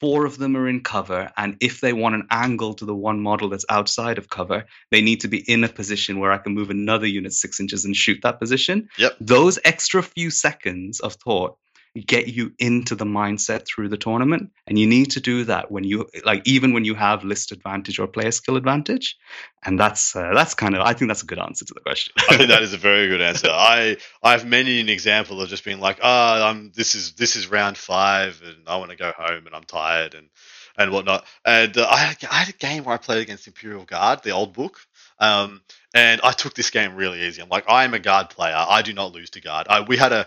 four 0.00 0.26
of 0.26 0.38
them 0.38 0.56
are 0.56 0.68
in 0.68 0.80
cover 0.82 1.30
and 1.36 1.56
if 1.60 1.80
they 1.80 1.92
want 1.92 2.14
an 2.14 2.26
angle 2.30 2.74
to 2.74 2.84
the 2.84 2.94
one 2.94 3.20
model 3.20 3.48
that's 3.48 3.64
outside 3.68 4.18
of 4.18 4.28
cover 4.28 4.64
they 4.90 5.00
need 5.00 5.20
to 5.20 5.28
be 5.28 5.38
in 5.50 5.64
a 5.64 5.68
position 5.68 6.18
where 6.18 6.32
i 6.32 6.38
can 6.38 6.54
move 6.54 6.70
another 6.70 7.06
unit 7.06 7.32
six 7.32 7.60
inches 7.60 7.84
and 7.84 7.96
shoot 7.96 8.18
that 8.22 8.38
position 8.38 8.88
Yep. 8.98 9.16
those 9.20 9.58
extra 9.64 10.02
few 10.02 10.30
seconds 10.30 11.00
of 11.00 11.14
thought 11.14 11.56
get 12.02 12.28
you 12.28 12.52
into 12.58 12.94
the 12.94 13.04
mindset 13.04 13.66
through 13.66 13.88
the 13.88 13.96
tournament 13.96 14.50
and 14.66 14.78
you 14.78 14.86
need 14.86 15.10
to 15.12 15.20
do 15.20 15.44
that 15.44 15.70
when 15.70 15.84
you 15.84 16.06
like 16.24 16.46
even 16.46 16.72
when 16.72 16.84
you 16.84 16.94
have 16.94 17.24
list 17.24 17.52
advantage 17.52 17.98
or 17.98 18.06
player 18.06 18.30
skill 18.30 18.56
advantage 18.56 19.16
and 19.64 19.78
that's 19.78 20.14
uh, 20.14 20.30
that's 20.34 20.54
kind 20.54 20.74
of 20.74 20.82
i 20.82 20.92
think 20.92 21.08
that's 21.08 21.22
a 21.22 21.26
good 21.26 21.38
answer 21.38 21.64
to 21.64 21.74
the 21.74 21.80
question 21.80 22.12
I 22.28 22.36
think 22.36 22.48
that 22.50 22.62
is 22.62 22.72
a 22.72 22.78
very 22.78 23.08
good 23.08 23.20
answer. 23.20 23.48
I 23.50 23.96
I 24.22 24.32
have 24.32 24.46
many 24.46 24.80
an 24.80 24.88
example 24.88 25.40
of 25.40 25.48
just 25.48 25.64
being 25.64 25.80
like, 25.80 25.98
ah, 26.02 26.48
I'm 26.48 26.72
this 26.74 26.94
is 26.94 27.12
this 27.12 27.36
is 27.36 27.48
round 27.48 27.76
five, 27.76 28.42
and 28.44 28.56
I 28.66 28.76
want 28.76 28.90
to 28.90 28.96
go 28.96 29.12
home, 29.16 29.46
and 29.46 29.54
I'm 29.54 29.64
tired, 29.64 30.14
and 30.14 30.28
and 30.76 30.92
whatnot. 30.92 31.24
And 31.44 31.76
uh, 31.76 31.86
I 31.88 32.16
I 32.30 32.34
had 32.34 32.48
a 32.48 32.52
game 32.52 32.84
where 32.84 32.94
I 32.94 32.98
played 32.98 33.22
against 33.22 33.46
Imperial 33.46 33.84
Guard, 33.84 34.22
the 34.22 34.30
old 34.30 34.52
book, 34.52 34.80
um, 35.18 35.60
and 35.94 36.20
I 36.22 36.32
took 36.32 36.54
this 36.54 36.70
game 36.70 36.94
really 36.94 37.22
easy. 37.22 37.42
I'm 37.42 37.48
like, 37.48 37.68
I 37.68 37.84
am 37.84 37.94
a 37.94 37.98
guard 37.98 38.30
player. 38.30 38.56
I 38.56 38.82
do 38.82 38.92
not 38.92 39.12
lose 39.12 39.30
to 39.30 39.40
guard. 39.40 39.66
I, 39.68 39.80
we 39.80 39.96
had 39.96 40.12
a 40.12 40.26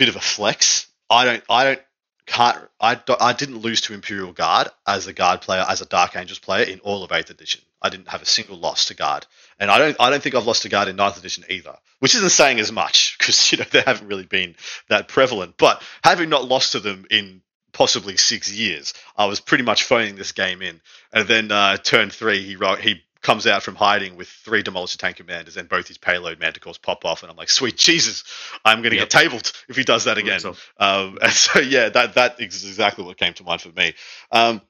bit 0.00 0.08
of 0.08 0.16
a 0.16 0.20
flex. 0.20 0.86
I 1.10 1.26
don't 1.26 1.44
I 1.50 1.64
don't 1.64 1.80
can't 2.24 2.56
I, 2.80 2.98
I 3.20 3.34
didn't 3.34 3.58
lose 3.58 3.82
to 3.82 3.92
Imperial 3.92 4.32
Guard 4.32 4.68
as 4.86 5.06
a 5.06 5.12
guard 5.12 5.42
player 5.42 5.62
as 5.68 5.82
a 5.82 5.86
Dark 5.86 6.16
Angels 6.16 6.38
player 6.38 6.64
in 6.64 6.80
all 6.80 7.04
of 7.04 7.12
Eighth 7.12 7.28
Edition. 7.28 7.60
I 7.82 7.90
didn't 7.90 8.08
have 8.08 8.22
a 8.22 8.26
single 8.26 8.56
loss 8.56 8.86
to 8.86 8.94
guard, 8.94 9.26
and 9.58 9.70
I 9.70 9.78
don't 9.78 9.96
I 10.00 10.08
don't 10.08 10.22
think 10.22 10.34
I've 10.34 10.46
lost 10.46 10.62
to 10.62 10.70
guard 10.70 10.88
in 10.88 10.96
Ninth 10.96 11.18
Edition 11.18 11.44
either, 11.50 11.76
which 11.98 12.14
isn't 12.14 12.30
saying 12.30 12.60
as 12.60 12.72
much 12.72 13.14
because 13.18 13.52
you 13.52 13.58
know 13.58 13.64
they 13.70 13.82
haven't 13.82 14.08
really 14.08 14.24
been 14.24 14.56
that 14.88 15.06
prevalent. 15.06 15.56
But 15.58 15.82
having 16.02 16.30
not 16.30 16.48
lost 16.48 16.72
to 16.72 16.80
them 16.80 17.04
in 17.10 17.42
possibly 17.72 18.16
six 18.16 18.50
years, 18.50 18.94
I 19.18 19.26
was 19.26 19.40
pretty 19.40 19.64
much 19.64 19.84
phoning 19.84 20.16
this 20.16 20.32
game 20.32 20.62
in. 20.62 20.80
And 21.12 21.28
then 21.28 21.52
uh, 21.52 21.76
turn 21.76 22.08
three, 22.08 22.42
he 22.42 22.56
wrote 22.56 22.80
he 22.80 23.02
comes 23.22 23.46
out 23.46 23.62
from 23.62 23.74
hiding 23.76 24.16
with 24.16 24.28
three 24.28 24.62
demolisher 24.62 24.96
tank 24.98 25.16
commanders 25.16 25.56
and 25.56 25.68
both 25.68 25.88
his 25.88 25.98
payload 25.98 26.40
manticores 26.40 26.80
pop 26.80 27.04
off, 27.04 27.22
and 27.22 27.30
I'm 27.30 27.36
like, 27.36 27.50
sweet 27.50 27.76
Jesus, 27.76 28.24
I'm 28.64 28.78
going 28.82 28.90
to 28.92 28.96
Yep. 28.96 29.10
get 29.10 29.10
tabled 29.10 29.52
if 29.68 29.76
he 29.76 29.84
does 29.84 30.04
that 30.04 30.18
again. 30.18 30.40
So- 30.40 30.56
Um, 30.78 31.18
and 31.22 31.32
so 31.32 31.60
yeah, 31.60 31.88
that 31.90 32.14
that 32.14 32.40
is 32.40 32.64
exactly 32.64 33.04
what 33.04 33.16
came 33.18 33.34
to 33.34 33.44
mind 33.44 33.60
for 33.60 33.70
me. 33.70 33.94
Um, 34.30 34.60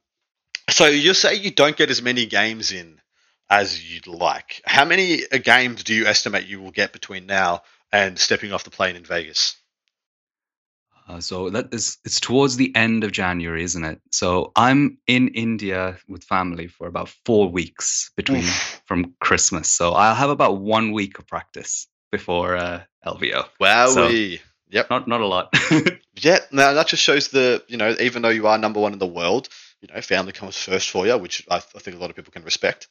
so 0.71 0.87
you 0.87 1.15
say 1.15 1.35
you 1.37 1.51
don't 1.53 1.77
get 1.77 1.91
as 1.91 2.03
many 2.03 2.27
games 2.27 2.73
in 2.73 3.01
as 3.51 3.83
you'd 3.93 4.07
like. 4.07 4.63
How 4.65 4.85
many 4.85 5.25
uh, 5.33 5.39
games 5.39 5.85
do 5.85 5.95
you 5.95 6.07
estimate 6.07 6.47
you 6.47 6.61
will 6.61 6.71
get 6.73 6.93
between 6.93 7.27
now 7.27 7.63
and 7.93 8.19
stepping 8.19 8.53
off 8.53 8.65
the 8.65 8.71
plane 8.71 8.97
in 8.97 9.05
Vegas? 9.05 9.57
Uh, 11.11 11.21
so 11.21 11.51
that 11.51 11.75
is 11.75 11.99
it's 12.05 12.21
towards 12.21 12.57
the 12.57 12.75
end 12.77 13.03
of 13.03 13.11
January, 13.11 13.65
isn't 13.65 13.85
it? 13.85 14.01
So 14.13 14.53
I'm 14.55 14.99
in 15.07 15.29
India 15.29 15.99
with 16.09 16.23
family 16.25 16.69
for 16.69 16.87
about 16.87 17.09
four 17.25 17.51
weeks 17.51 18.13
between 18.17 18.45
from 18.87 19.15
Christmas. 19.21 19.69
So 19.69 19.93
I'll 19.93 20.15
have 20.15 20.31
about 20.31 20.61
one 20.61 20.93
week 20.93 21.19
of 21.19 21.27
practice 21.27 21.89
before 22.13 22.57
uh, 22.57 22.83
LVO. 23.05 23.47
Wowee. 23.61 24.41
yep. 24.69 24.89
Not 24.89 25.09
not 25.09 25.21
a 25.21 25.27
lot. 25.27 25.55
Yeah, 26.23 26.41
now 26.51 26.75
that 26.75 26.89
just 26.89 27.03
shows 27.03 27.29
the, 27.29 27.63
you 27.67 27.77
know, 27.77 27.95
even 28.01 28.23
though 28.23 28.29
you 28.29 28.47
are 28.47 28.59
number 28.59 28.81
one 28.81 28.93
in 28.93 28.99
the 28.99 29.07
world, 29.07 29.49
you 29.81 29.89
know, 29.93 30.01
family 30.03 30.33
comes 30.33 30.57
first 30.57 30.91
for 30.91 31.07
you, 31.07 31.17
which 31.17 31.47
I, 31.51 31.57
I 31.57 31.79
think 31.79 31.97
a 31.97 32.01
lot 32.01 32.11
of 32.11 32.17
people 32.17 32.33
can 32.33 32.43
respect. 32.43 32.89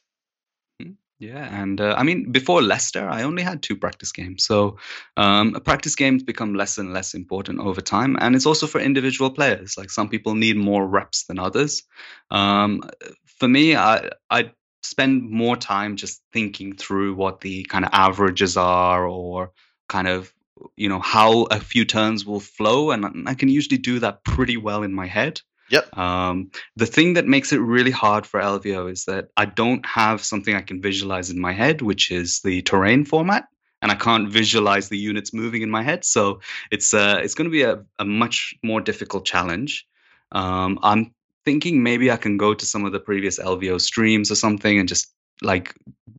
Yeah, 1.20 1.46
and 1.62 1.78
uh, 1.82 1.94
I 1.98 2.02
mean, 2.02 2.32
before 2.32 2.62
Leicester, 2.62 3.06
I 3.06 3.24
only 3.24 3.42
had 3.42 3.62
two 3.62 3.76
practice 3.76 4.10
games. 4.10 4.42
So 4.42 4.78
um, 5.18 5.52
practice 5.66 5.94
games 5.94 6.22
become 6.22 6.54
less 6.54 6.78
and 6.78 6.94
less 6.94 7.12
important 7.12 7.60
over 7.60 7.82
time, 7.82 8.16
and 8.18 8.34
it's 8.34 8.46
also 8.46 8.66
for 8.66 8.80
individual 8.80 9.30
players. 9.30 9.76
Like 9.76 9.90
some 9.90 10.08
people 10.08 10.34
need 10.34 10.56
more 10.56 10.86
reps 10.88 11.24
than 11.24 11.38
others. 11.38 11.82
Um, 12.30 12.82
for 13.26 13.46
me, 13.46 13.76
I 13.76 14.08
I 14.30 14.52
spend 14.82 15.30
more 15.30 15.58
time 15.58 15.96
just 15.96 16.22
thinking 16.32 16.74
through 16.74 17.14
what 17.16 17.42
the 17.42 17.64
kind 17.64 17.84
of 17.84 17.90
averages 17.92 18.56
are, 18.56 19.06
or 19.06 19.52
kind 19.90 20.08
of 20.08 20.32
you 20.76 20.88
know 20.88 21.00
how 21.00 21.42
a 21.50 21.60
few 21.60 21.84
turns 21.84 22.24
will 22.24 22.40
flow, 22.40 22.92
and 22.92 23.28
I 23.28 23.34
can 23.34 23.50
usually 23.50 23.78
do 23.78 23.98
that 23.98 24.24
pretty 24.24 24.56
well 24.56 24.82
in 24.82 24.94
my 24.94 25.06
head. 25.06 25.42
Yep. 25.70 25.96
Um, 25.96 26.50
the 26.76 26.86
thing 26.86 27.14
that 27.14 27.26
makes 27.26 27.52
it 27.52 27.58
really 27.58 27.90
hard 27.90 28.26
for 28.26 28.40
LVO 28.40 28.90
is 28.90 29.04
that 29.04 29.28
I 29.36 29.44
don't 29.44 29.84
have 29.86 30.22
something 30.22 30.54
I 30.54 30.62
can 30.62 30.82
visualize 30.82 31.30
in 31.30 31.40
my 31.40 31.52
head, 31.52 31.80
which 31.80 32.10
is 32.10 32.40
the 32.40 32.62
terrain 32.62 33.04
format, 33.04 33.46
and 33.80 33.90
I 33.90 33.94
can't 33.94 34.28
visualize 34.28 34.88
the 34.88 34.98
units 34.98 35.32
moving 35.32 35.62
in 35.62 35.70
my 35.70 35.82
head. 35.82 36.04
So 36.04 36.40
it's 36.70 36.92
uh, 36.92 37.20
it's 37.22 37.34
going 37.34 37.46
to 37.46 37.52
be 37.52 37.62
a, 37.62 37.82
a 37.98 38.04
much 38.04 38.54
more 38.62 38.80
difficult 38.80 39.24
challenge. 39.24 39.86
Um, 40.32 40.78
I'm 40.82 41.14
thinking 41.44 41.82
maybe 41.82 42.10
I 42.10 42.16
can 42.16 42.36
go 42.36 42.52
to 42.52 42.66
some 42.66 42.84
of 42.84 42.92
the 42.92 43.00
previous 43.00 43.38
LVO 43.38 43.80
streams 43.80 44.30
or 44.30 44.34
something 44.34 44.78
and 44.78 44.88
just 44.88 45.12
like 45.42 45.74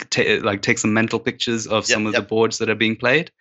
ta- 0.09 0.39
like 0.41 0.61
take 0.61 0.79
some 0.79 0.93
mental 0.93 1.19
pictures 1.19 1.67
of 1.67 1.87
Yep, 1.87 1.93
some 1.95 2.07
of 2.07 2.13
yep. 2.13 2.23
the 2.23 2.27
boards 2.27 2.57
that 2.57 2.69
are 2.69 2.75
being 2.75 2.95
played 2.95 3.31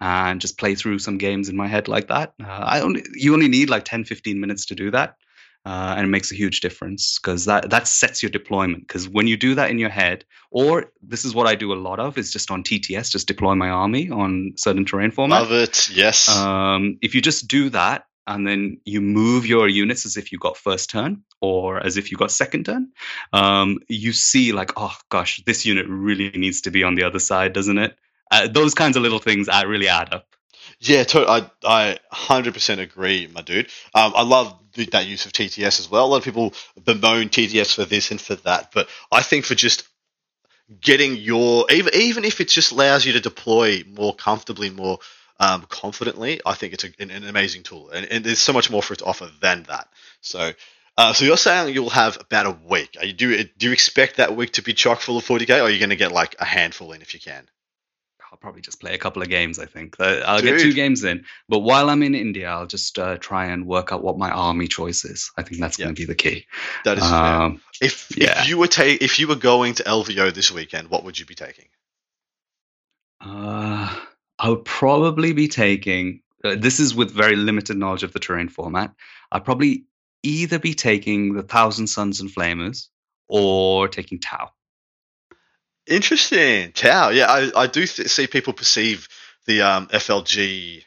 and 0.00 0.40
just 0.40 0.58
play 0.58 0.74
through 0.74 0.98
some 0.98 1.18
games 1.18 1.48
in 1.48 1.56
my 1.56 1.66
head 1.66 1.88
like 1.88 2.08
that. 2.08 2.34
Uh, 2.42 2.46
I 2.48 2.80
only 2.80 3.04
you 3.14 3.32
only 3.32 3.48
need 3.48 3.70
like 3.70 3.84
10 3.84 4.04
15 4.04 4.40
minutes 4.40 4.66
to 4.66 4.74
do 4.74 4.90
that 4.90 5.16
uh, 5.64 5.94
and 5.96 6.06
it 6.06 6.10
makes 6.10 6.32
a 6.32 6.34
huge 6.34 6.60
difference 6.60 7.18
because 7.18 7.44
that 7.44 7.70
that 7.70 7.86
sets 7.86 8.22
your 8.22 8.30
deployment. 8.30 8.86
Because 8.86 9.08
when 9.08 9.26
you 9.26 9.36
do 9.36 9.54
that 9.56 9.70
in 9.70 9.78
your 9.78 9.90
head, 9.90 10.24
or 10.50 10.92
this 11.02 11.24
is 11.24 11.34
what 11.34 11.46
I 11.46 11.54
do 11.54 11.72
a 11.72 11.74
lot 11.74 12.00
of, 12.00 12.16
is 12.16 12.32
just 12.32 12.50
on 12.50 12.62
TTS, 12.62 13.10
just 13.10 13.28
deploy 13.28 13.54
my 13.54 13.68
army 13.68 14.10
on 14.10 14.54
certain 14.56 14.84
terrain 14.84 15.10
format. 15.10 15.42
Love 15.42 15.52
it. 15.52 15.90
Yes. 15.90 16.28
Um, 16.28 16.98
if 17.02 17.14
you 17.14 17.20
just 17.20 17.46
do 17.46 17.68
that 17.70 18.06
and 18.26 18.46
then 18.46 18.80
you 18.84 19.00
move 19.00 19.44
your 19.44 19.68
units 19.68 20.06
as 20.06 20.16
if 20.16 20.32
you 20.32 20.38
got 20.38 20.56
first 20.56 20.88
turn 20.88 21.22
or 21.40 21.84
as 21.84 21.96
if 21.96 22.10
you 22.10 22.16
got 22.16 22.30
second 22.30 22.64
turn, 22.64 22.90
um, 23.32 23.78
you 23.88 24.12
see 24.12 24.52
like, 24.52 24.72
oh 24.76 24.96
gosh, 25.10 25.42
this 25.44 25.66
unit 25.66 25.86
really 25.88 26.30
needs 26.30 26.62
to 26.62 26.70
be 26.70 26.84
on 26.84 26.94
the 26.94 27.02
other 27.02 27.18
side, 27.18 27.52
doesn't 27.52 27.78
it? 27.78 27.96
Uh, 28.30 28.48
those 28.48 28.74
kinds 28.74 28.96
of 28.96 29.02
little 29.02 29.18
things 29.18 29.48
add, 29.48 29.66
really 29.66 29.88
add 29.88 30.14
up. 30.14 30.26
Yeah, 30.78 31.04
I 31.14 31.50
I 31.64 31.98
hundred 32.10 32.54
percent 32.54 32.80
agree, 32.80 33.28
my 33.32 33.42
dude. 33.42 33.70
Um, 33.94 34.12
I 34.14 34.22
love 34.22 34.56
that 34.74 35.06
use 35.06 35.26
of 35.26 35.32
TTS 35.32 35.80
as 35.80 35.90
well. 35.90 36.06
A 36.06 36.08
lot 36.08 36.18
of 36.18 36.24
people 36.24 36.54
bemoan 36.82 37.28
TTS 37.28 37.74
for 37.74 37.84
this 37.84 38.10
and 38.10 38.20
for 38.20 38.36
that, 38.36 38.70
but 38.72 38.88
I 39.10 39.22
think 39.22 39.44
for 39.44 39.54
just 39.54 39.88
getting 40.80 41.16
your 41.16 41.70
even 41.70 41.94
even 41.94 42.24
if 42.24 42.40
it 42.40 42.48
just 42.48 42.72
allows 42.72 43.04
you 43.04 43.12
to 43.14 43.20
deploy 43.20 43.82
more 43.88 44.14
comfortably, 44.14 44.70
more 44.70 44.98
um, 45.38 45.64
confidently, 45.68 46.40
I 46.44 46.54
think 46.54 46.74
it's 46.74 46.84
a, 46.84 46.90
an, 46.98 47.10
an 47.10 47.24
amazing 47.24 47.62
tool, 47.62 47.90
and, 47.90 48.06
and 48.06 48.24
there's 48.24 48.38
so 48.38 48.52
much 48.52 48.70
more 48.70 48.82
for 48.82 48.94
it 48.94 48.98
to 48.98 49.04
offer 49.04 49.30
than 49.40 49.64
that. 49.64 49.88
So. 50.20 50.52
Uh, 50.98 51.14
so 51.14 51.24
you're 51.24 51.38
saying 51.38 51.72
you'll 51.72 51.88
have 51.88 52.18
about 52.20 52.44
a 52.44 52.50
week. 52.50 52.96
Are 52.98 53.06
you 53.06 53.14
do 53.14 53.44
do 53.44 53.66
you 53.68 53.72
expect 53.72 54.16
that 54.16 54.36
week 54.36 54.52
to 54.54 54.62
be 54.62 54.74
chock 54.74 55.00
full 55.00 55.16
of 55.16 55.24
40k, 55.24 55.60
or 55.60 55.62
are 55.62 55.70
you 55.70 55.78
going 55.78 55.90
to 55.90 55.96
get 55.96 56.12
like 56.12 56.36
a 56.38 56.44
handful 56.44 56.92
in 56.92 57.00
if 57.00 57.14
you 57.14 57.20
can? 57.20 57.48
I'll 58.32 58.38
probably 58.38 58.60
just 58.60 58.80
play 58.80 58.94
a 58.94 58.98
couple 58.98 59.22
of 59.22 59.28
games. 59.28 59.58
I 59.58 59.66
think 59.66 59.96
Uh, 59.98 60.22
I'll 60.24 60.40
get 60.40 60.60
two 60.60 60.72
games 60.72 61.02
in. 61.02 61.24
But 61.48 61.60
while 61.60 61.90
I'm 61.90 62.02
in 62.04 62.14
India, 62.14 62.48
I'll 62.48 62.66
just 62.66 62.96
uh, 62.98 63.16
try 63.16 63.46
and 63.46 63.66
work 63.66 63.92
out 63.92 64.04
what 64.04 64.18
my 64.18 64.30
army 64.30 64.68
choice 64.68 65.04
is. 65.04 65.32
I 65.36 65.42
think 65.42 65.60
that's 65.60 65.78
Yeah. 65.78 65.86
going 65.86 65.96
to 65.96 66.00
be 66.02 66.06
the 66.06 66.14
key. 66.14 66.46
That 66.84 66.98
is. 66.98 67.04
Um, 67.04 67.60
If 67.80 68.08
Yeah. 68.16 68.42
if 68.42 68.48
you 68.48 68.56
were 68.58 68.68
ta- 68.68 68.96
if 69.00 69.18
you 69.18 69.26
were 69.26 69.34
going 69.36 69.74
to 69.74 69.82
LVO 69.84 70.30
this 70.32 70.50
weekend, 70.52 70.88
what 70.90 71.02
would 71.04 71.18
you 71.18 71.26
be 71.26 71.34
taking? 71.34 71.66
uh, 73.20 73.98
I 74.38 74.48
would 74.48 74.64
probably 74.64 75.32
be 75.32 75.48
taking. 75.48 76.22
Uh, 76.42 76.54
this 76.56 76.80
is 76.80 76.94
with 76.94 77.10
very 77.10 77.36
limited 77.36 77.76
knowledge 77.76 78.02
of 78.02 78.12
the 78.12 78.18
terrain 78.18 78.48
format. 78.48 78.94
I'd 79.30 79.44
probably 79.44 79.84
either 80.22 80.58
be 80.58 80.74
taking 80.74 81.34
the 81.34 81.42
Thousand 81.42 81.86
Sons 81.88 82.20
and 82.20 82.30
Flamers 82.30 82.88
or 83.28 83.88
taking 83.88 84.20
Tau. 84.20 84.50
Interesting, 85.90 86.70
Tau. 86.70 87.08
Yeah, 87.08 87.26
I, 87.26 87.50
I 87.62 87.66
do 87.66 87.84
th- 87.84 88.08
see 88.08 88.26
people 88.28 88.52
perceive 88.52 89.08
the 89.46 89.62
um, 89.62 89.88
FLG 89.88 90.84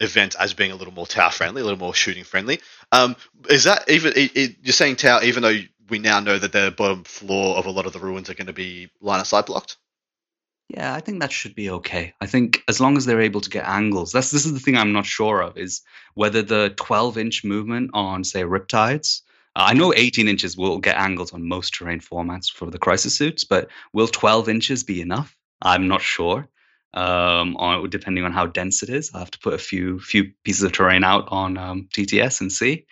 event 0.00 0.34
as 0.38 0.54
being 0.54 0.72
a 0.72 0.74
little 0.74 0.92
more 0.92 1.06
Tau 1.06 1.30
friendly, 1.30 1.62
a 1.62 1.64
little 1.64 1.78
more 1.78 1.94
shooting 1.94 2.24
friendly. 2.24 2.60
Um, 2.90 3.14
is 3.48 3.64
that 3.64 3.88
even 3.88 4.12
it, 4.16 4.36
it, 4.36 4.56
you're 4.60 4.72
saying 4.72 4.96
Tau, 4.96 5.20
even 5.22 5.44
though 5.44 5.56
we 5.88 6.00
now 6.00 6.18
know 6.18 6.36
that 6.36 6.50
the 6.50 6.74
bottom 6.76 7.04
floor 7.04 7.56
of 7.56 7.66
a 7.66 7.70
lot 7.70 7.86
of 7.86 7.92
the 7.92 8.00
ruins 8.00 8.28
are 8.28 8.34
going 8.34 8.48
to 8.48 8.52
be 8.52 8.90
line 9.00 9.20
of 9.20 9.26
sight 9.28 9.46
blocked? 9.46 9.76
Yeah, 10.68 10.92
I 10.92 11.00
think 11.00 11.20
that 11.20 11.30
should 11.30 11.54
be 11.54 11.70
okay. 11.70 12.14
I 12.20 12.26
think 12.26 12.62
as 12.66 12.80
long 12.80 12.96
as 12.96 13.04
they're 13.04 13.20
able 13.20 13.42
to 13.42 13.50
get 13.50 13.68
angles, 13.68 14.10
that's 14.10 14.32
this 14.32 14.46
is 14.46 14.52
the 14.52 14.58
thing 14.58 14.76
I'm 14.76 14.92
not 14.92 15.06
sure 15.06 15.42
of 15.42 15.56
is 15.58 15.82
whether 16.14 16.42
the 16.42 16.74
12 16.76 17.18
inch 17.18 17.44
movement 17.44 17.90
on 17.94 18.24
say 18.24 18.42
Riptides. 18.42 19.20
I 19.56 19.74
know 19.74 19.94
18 19.94 20.28
inches 20.28 20.56
will 20.56 20.78
get 20.78 20.96
angles 20.96 21.32
on 21.32 21.46
most 21.46 21.74
terrain 21.74 22.00
formats 22.00 22.50
for 22.50 22.70
the 22.70 22.78
crisis 22.78 23.16
suits, 23.16 23.44
but 23.44 23.68
will 23.92 24.08
12 24.08 24.48
inches 24.48 24.82
be 24.82 25.00
enough? 25.00 25.36
I'm 25.62 25.88
not 25.88 26.02
sure. 26.02 26.48
Um, 26.92 27.56
on 27.56 27.90
depending 27.90 28.24
on 28.24 28.32
how 28.32 28.46
dense 28.46 28.82
it 28.82 28.88
is, 28.88 29.10
I 29.14 29.18
have 29.18 29.30
to 29.32 29.38
put 29.40 29.54
a 29.54 29.58
few 29.58 29.98
few 29.98 30.32
pieces 30.44 30.62
of 30.62 30.72
terrain 30.72 31.02
out 31.02 31.28
on 31.28 31.58
um, 31.58 31.88
TTS 31.92 32.40
and 32.40 32.52
see. 32.52 32.86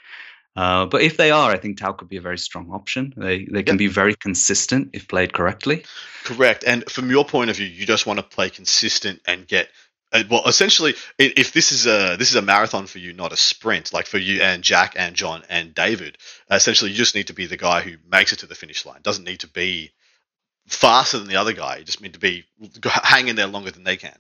Uh, 0.55 0.87
but 0.87 1.03
if 1.03 1.17
they 1.17 1.31
are, 1.31 1.51
I 1.51 1.57
think 1.57 1.79
Tau 1.79 1.93
could 1.93 2.09
be 2.09 2.17
a 2.17 2.21
very 2.21 2.39
strong 2.39 2.71
option. 2.73 3.15
They 3.17 3.45
they 3.45 3.63
can 3.63 3.75
Yep. 3.75 3.79
be 3.79 3.87
very 3.87 4.15
consistent 4.17 4.91
if 4.93 5.09
played 5.09 5.33
correctly. 5.33 5.85
Correct. 6.25 6.65
And 6.67 6.85
from 6.91 7.11
your 7.11 7.25
point 7.25 7.51
of 7.51 7.57
view, 7.57 7.67
you 7.67 7.87
just 7.87 8.07
want 8.07 8.19
to 8.19 8.23
play 8.25 8.51
consistent 8.51 9.21
and 9.27 9.47
get 9.47 9.69
well. 10.29 10.47
Essentially, 10.47 10.95
if 11.19 11.53
this 11.53 11.73
is 11.73 11.87
a 11.87 12.17
this 12.17 12.31
is 12.31 12.37
a 12.37 12.43
marathon 12.43 12.87
for 12.87 12.99
you, 12.99 13.13
not 13.13 13.33
a 13.33 13.37
sprint, 13.37 13.93
like 13.93 14.07
for 14.07 14.19
you 14.19 14.43
and 14.43 14.63
Jack 14.63 14.95
and 14.97 15.15
John 15.15 15.43
and 15.49 15.75
David. 15.75 16.19
Essentially, 16.51 16.91
you 16.91 16.97
just 16.97 17.15
need 17.15 17.29
to 17.29 17.35
be 17.35 17.47
the 17.47 17.57
guy 17.57 17.81
who 17.81 17.97
makes 18.11 18.33
it 18.33 18.41
to 18.41 18.47
the 18.47 18.55
finish 18.55 18.85
line. 18.85 19.01
Doesn't 19.03 19.25
need 19.25 19.41
to 19.41 19.49
be 19.49 19.91
faster 20.69 21.19
than 21.19 21.29
the 21.29 21.37
other 21.37 21.53
guy. 21.53 21.79
You 21.79 21.85
just 21.85 22.01
need 22.01 22.15
to 22.15 22.21
be 22.21 22.45
hang 22.85 23.29
in 23.29 23.37
there 23.37 23.47
longer 23.47 23.71
than 23.71 23.85
they 23.85 23.97
can. 23.97 24.17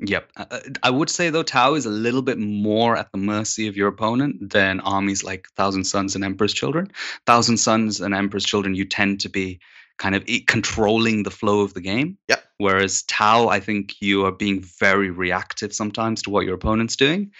Yep. 0.00 0.30
Uh, 0.36 0.44
uh, 0.50 0.60
I 0.82 0.90
would 0.90 1.08
say 1.08 1.30
though, 1.30 1.42
Tau 1.42 1.74
is 1.74 1.86
a 1.86 1.90
little 1.90 2.22
bit 2.22 2.38
more 2.38 2.96
at 2.96 3.10
the 3.12 3.18
mercy 3.18 3.68
of 3.68 3.76
your 3.76 3.88
opponent 3.88 4.50
than 4.50 4.80
armies 4.80 5.24
like 5.24 5.48
Thousand 5.56 5.84
Sons 5.84 6.14
and 6.14 6.24
Emperor's 6.24 6.52
Children. 6.52 6.92
Thousand 7.24 7.56
Sons 7.56 8.00
and 8.00 8.14
Emperor's 8.14 8.44
Children, 8.44 8.74
you 8.74 8.84
tend 8.84 9.20
to 9.20 9.30
be 9.30 9.60
kind 9.96 10.14
of 10.14 10.26
controlling 10.46 11.22
the 11.22 11.30
flow 11.30 11.60
of 11.60 11.72
the 11.72 11.80
game. 11.80 12.18
Yep. 12.28 12.44
Whereas 12.58 13.02
Tau, 13.02 13.48
I 13.48 13.60
think 13.60 14.00
you 14.00 14.24
are 14.24 14.32
being 14.32 14.62
very 14.62 15.10
reactive 15.10 15.74
sometimes 15.74 16.22
to 16.22 16.30
what 16.30 16.46
your 16.46 16.54
opponent's 16.54 16.96
doing. 16.96 17.32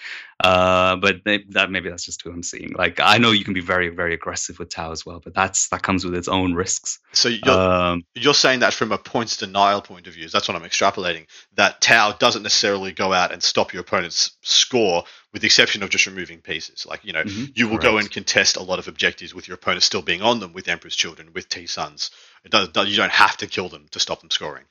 Uh, 0.44 0.96
but 0.96 1.24
may- 1.24 1.42
that 1.48 1.70
maybe 1.70 1.88
that's 1.88 2.04
just 2.04 2.20
who 2.20 2.30
I'm 2.30 2.42
seeing. 2.42 2.74
Like 2.76 3.00
I 3.00 3.16
know 3.16 3.30
you 3.30 3.42
can 3.42 3.54
be 3.54 3.62
very, 3.62 3.88
very 3.88 4.12
aggressive 4.12 4.58
with 4.58 4.68
Tau 4.68 4.92
as 4.92 5.06
well, 5.06 5.18
but 5.24 5.32
that's 5.32 5.68
that 5.70 5.82
comes 5.82 6.04
with 6.04 6.14
its 6.14 6.28
own 6.28 6.52
risks. 6.52 6.98
So 7.12 7.30
you're, 7.30 7.54
Um, 7.58 8.04
you're 8.14 8.34
saying 8.34 8.60
that 8.60 8.74
from 8.74 8.92
a 8.92 8.98
points 8.98 9.38
denial 9.38 9.80
point 9.80 10.06
of 10.06 10.12
view. 10.12 10.28
That's 10.28 10.46
what 10.46 10.54
I'm 10.54 10.68
extrapolating. 10.68 11.26
That 11.54 11.80
Tau 11.80 12.12
doesn't 12.12 12.42
necessarily 12.42 12.92
go 12.92 13.14
out 13.14 13.32
and 13.32 13.42
stop 13.42 13.72
your 13.72 13.80
opponent's 13.80 14.32
score, 14.42 15.04
with 15.32 15.40
the 15.40 15.46
exception 15.46 15.82
of 15.82 15.88
just 15.88 16.04
removing 16.06 16.42
pieces. 16.42 16.84
Like 16.84 17.02
you 17.02 17.14
know, 17.14 17.22
Mhm, 17.24 17.52
you 17.54 17.68
will 17.68 17.78
go 17.78 17.96
and 17.96 18.10
contest 18.10 18.56
a 18.56 18.62
lot 18.62 18.78
of 18.78 18.88
objectives 18.88 19.34
with 19.34 19.48
your 19.48 19.54
opponent 19.54 19.82
still 19.84 20.02
being 20.02 20.20
on 20.20 20.40
them 20.40 20.52
with 20.52 20.68
Emperor's 20.68 20.94
Children, 20.96 21.30
with 21.32 21.48
T 21.48 21.66
Sons. 21.66 22.10
It 22.44 22.50
does- 22.50 22.88
you 22.90 22.96
don't 22.98 23.10
have 23.10 23.38
to 23.38 23.46
kill 23.46 23.70
them 23.70 23.86
to 23.92 23.98
stop 23.98 24.20
them 24.20 24.30
scoring. 24.30 24.64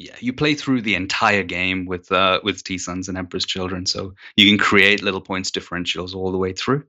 Yeah, 0.00 0.16
you 0.18 0.32
play 0.32 0.54
through 0.54 0.80
the 0.80 0.94
entire 0.94 1.42
game 1.42 1.84
with 1.84 2.10
uh, 2.10 2.40
with 2.42 2.64
T 2.64 2.78
Sons 2.78 3.10
and 3.10 3.18
Emperor's 3.18 3.44
Children, 3.44 3.84
so 3.84 4.14
you 4.34 4.48
can 4.48 4.56
create 4.56 5.02
little 5.02 5.20
points 5.20 5.50
differentials 5.50 6.14
all 6.14 6.32
the 6.32 6.38
way 6.38 6.54
through. 6.54 6.84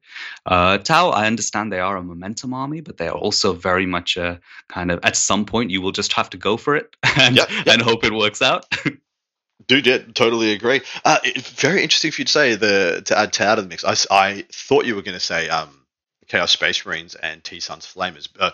Uh, 0.45 0.77
Tau, 0.77 1.09
I 1.09 1.27
understand 1.27 1.73
they 1.73 1.81
are 1.81 1.97
a 1.97 2.01
momentum 2.01 2.53
army, 2.53 2.79
but 2.79 2.95
they 2.95 3.09
are 3.09 3.17
also 3.17 3.51
very 3.51 3.85
much 3.85 4.15
a 4.15 4.39
kind 4.69 4.91
of 4.91 5.01
at 5.03 5.17
some 5.17 5.43
point 5.43 5.71
you 5.71 5.81
will 5.81 5.91
just 5.91 6.13
have 6.13 6.29
to 6.29 6.37
go 6.37 6.55
for 6.55 6.77
it 6.77 6.95
and 7.17 7.35
Yep, 7.35 7.49
yep. 7.49 7.67
and 7.67 7.81
hope 7.81 8.05
it 8.05 8.13
works 8.13 8.41
out. 8.41 8.65
Dude, 9.67 9.87
yeah, 9.87 9.97
totally 10.13 10.53
agree. 10.53 10.81
Uh, 11.03 11.19
it, 11.25 11.37
very 11.37 11.83
interesting 11.83 12.11
for 12.11 12.21
you 12.21 12.25
to 12.25 12.31
say 12.31 12.55
the 12.55 13.01
to 13.07 13.19
add 13.19 13.33
Tau 13.33 13.55
to 13.55 13.61
the 13.61 13.67
mix. 13.67 13.83
I, 13.83 13.95
I 14.09 14.45
thought 14.53 14.85
you 14.85 14.95
were 14.95 15.01
going 15.01 15.19
to 15.19 15.19
say 15.19 15.49
um, 15.49 15.80
Chaos 16.31 16.51
Space 16.51 16.85
Marines 16.85 17.15
and 17.15 17.43
T 17.43 17.59
Sons 17.59 17.85
Flamers. 17.85 18.29
Uh, 18.39 18.51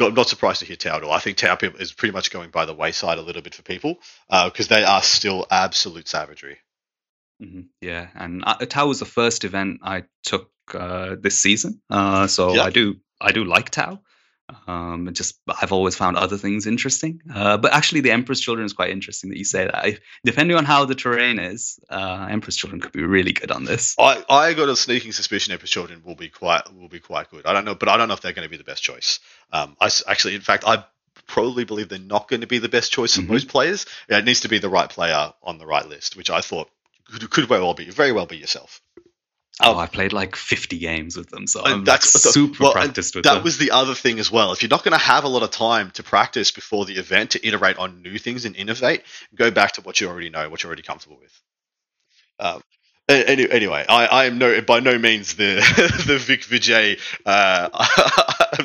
not, 0.00 0.14
not 0.14 0.28
surprised 0.28 0.60
to 0.60 0.64
hear 0.64 0.76
Tau 0.76 0.96
at 0.96 1.02
all. 1.02 1.12
I 1.12 1.18
think 1.18 1.36
Tau 1.36 1.56
people 1.56 1.78
is 1.78 1.92
pretty 1.92 2.12
much 2.14 2.30
going 2.30 2.50
by 2.50 2.64
the 2.64 2.72
wayside 2.72 3.18
a 3.18 3.22
little 3.22 3.42
bit 3.42 3.54
for 3.54 3.62
people 3.62 3.98
because 4.30 4.68
they 4.68 4.82
are 4.82 5.02
still 5.02 5.46
absolute 5.50 6.08
savagery. 6.08 6.56
Mhm, 7.42 7.66
Yeah, 7.82 8.08
and 8.14 8.42
uh, 8.46 8.56
Tau 8.66 8.86
was 8.88 8.98
the 8.98 9.04
first 9.04 9.44
event 9.44 9.80
I 9.82 10.04
took 10.24 10.50
uh, 10.74 11.16
this 11.20 11.38
season, 11.38 11.80
uh, 11.90 12.26
so 12.28 12.54
Yeah. 12.54 12.62
I 12.64 12.70
do 12.70 12.96
I 13.20 13.32
do 13.32 13.44
like 13.44 13.68
Tau. 13.70 14.00
Um, 14.66 15.10
just 15.12 15.38
I've 15.46 15.72
always 15.72 15.94
found 15.94 16.16
other 16.16 16.38
things 16.38 16.66
interesting, 16.66 17.20
uh, 17.32 17.58
but 17.58 17.72
actually 17.74 18.00
the 18.00 18.12
Emperor's 18.12 18.40
Children 18.40 18.64
is 18.64 18.72
quite 18.72 18.90
interesting 18.90 19.30
that 19.30 19.38
you 19.38 19.44
say 19.44 19.64
that. 19.64 19.74
I, 19.74 19.98
depending 20.24 20.56
on 20.56 20.64
how 20.64 20.86
the 20.86 20.94
terrain 20.94 21.38
is, 21.38 21.78
uh, 21.90 22.28
Emperor's 22.30 22.56
Children 22.56 22.80
could 22.80 22.92
be 22.92 23.02
really 23.02 23.32
good 23.32 23.50
on 23.50 23.64
this. 23.64 23.94
I, 23.98 24.24
I 24.28 24.54
got 24.54 24.68
a 24.68 24.76
sneaking 24.76 25.12
suspicion 25.12 25.52
Emperor's 25.52 25.70
Children 25.70 26.02
will 26.04 26.14
be 26.14 26.28
quite 26.28 26.62
will 26.74 26.88
be 26.88 27.00
quite 27.00 27.30
good. 27.30 27.44
I 27.44 27.52
don't 27.52 27.66
know, 27.66 27.74
but 27.74 27.88
I 27.88 27.96
don't 27.98 28.08
know 28.08 28.14
if 28.14 28.22
they're 28.22 28.32
going 28.32 28.46
to 28.46 28.50
be 28.50 28.56
the 28.56 28.64
best 28.64 28.82
choice. 28.82 29.20
Um, 29.52 29.76
I 29.80 29.90
actually, 30.06 30.34
in 30.34 30.40
fact, 30.40 30.64
I 30.66 30.84
probably 31.26 31.64
believe 31.64 31.90
they're 31.90 31.98
not 31.98 32.28
going 32.28 32.40
to 32.40 32.46
be 32.46 32.58
the 32.58 32.70
best 32.70 32.90
choice 32.90 33.16
for 33.16 33.22
Mhm. 33.22 33.28
most 33.28 33.48
players. 33.48 33.84
Yeah, 34.08 34.18
it 34.18 34.24
needs 34.24 34.40
to 34.40 34.48
be 34.48 34.58
the 34.58 34.70
right 34.70 34.88
player 34.88 35.32
on 35.42 35.58
the 35.58 35.66
right 35.66 35.86
list, 35.86 36.16
which 36.16 36.30
I 36.30 36.40
thought 36.40 36.70
could, 37.10 37.28
could 37.30 37.48
very 37.48 37.60
well 37.60 37.74
be 37.74 37.90
very 37.90 38.12
well 38.12 38.26
be 38.26 38.38
yourself. 38.38 38.80
Oh, 39.60 39.76
I 39.76 39.86
played 39.86 40.12
like 40.12 40.36
50 40.36 40.78
games 40.78 41.16
with 41.16 41.30
them, 41.30 41.46
so 41.46 41.62
And 41.64 41.74
I'm 41.74 41.84
that's 41.84 42.14
like 42.14 42.32
super 42.32 42.64
well, 42.64 42.72
practiced 42.72 43.14
with 43.14 43.24
that 43.24 43.30
them. 43.30 43.38
That 43.38 43.44
was 43.44 43.58
the 43.58 43.72
other 43.72 43.94
thing 43.94 44.20
as 44.20 44.30
well. 44.30 44.52
If 44.52 44.62
you're 44.62 44.68
not 44.68 44.84
going 44.84 44.92
to 44.92 45.04
have 45.04 45.24
a 45.24 45.28
lot 45.28 45.42
of 45.42 45.50
time 45.50 45.90
to 45.92 46.02
practice 46.02 46.52
before 46.52 46.84
the 46.84 46.94
event 46.94 47.32
to 47.32 47.46
iterate 47.46 47.76
on 47.76 48.02
new 48.02 48.18
things 48.18 48.44
and 48.44 48.54
innovate, 48.54 49.02
go 49.34 49.50
back 49.50 49.72
to 49.72 49.80
what 49.80 50.00
you 50.00 50.08
already 50.08 50.30
know, 50.30 50.48
what 50.48 50.62
you're 50.62 50.68
already 50.68 50.82
comfortable 50.82 51.18
with. 51.20 51.42
Um, 52.38 52.62
any, 53.08 53.50
anyway, 53.50 53.84
I, 53.88 54.06
I 54.06 54.24
am 54.26 54.38
no 54.38 54.60
by 54.60 54.80
no 54.80 54.98
means 54.98 55.34
the 55.34 55.54
the 56.06 56.18
Vik 56.18 56.42
Vijay 56.42 56.98
uh, 57.24 57.68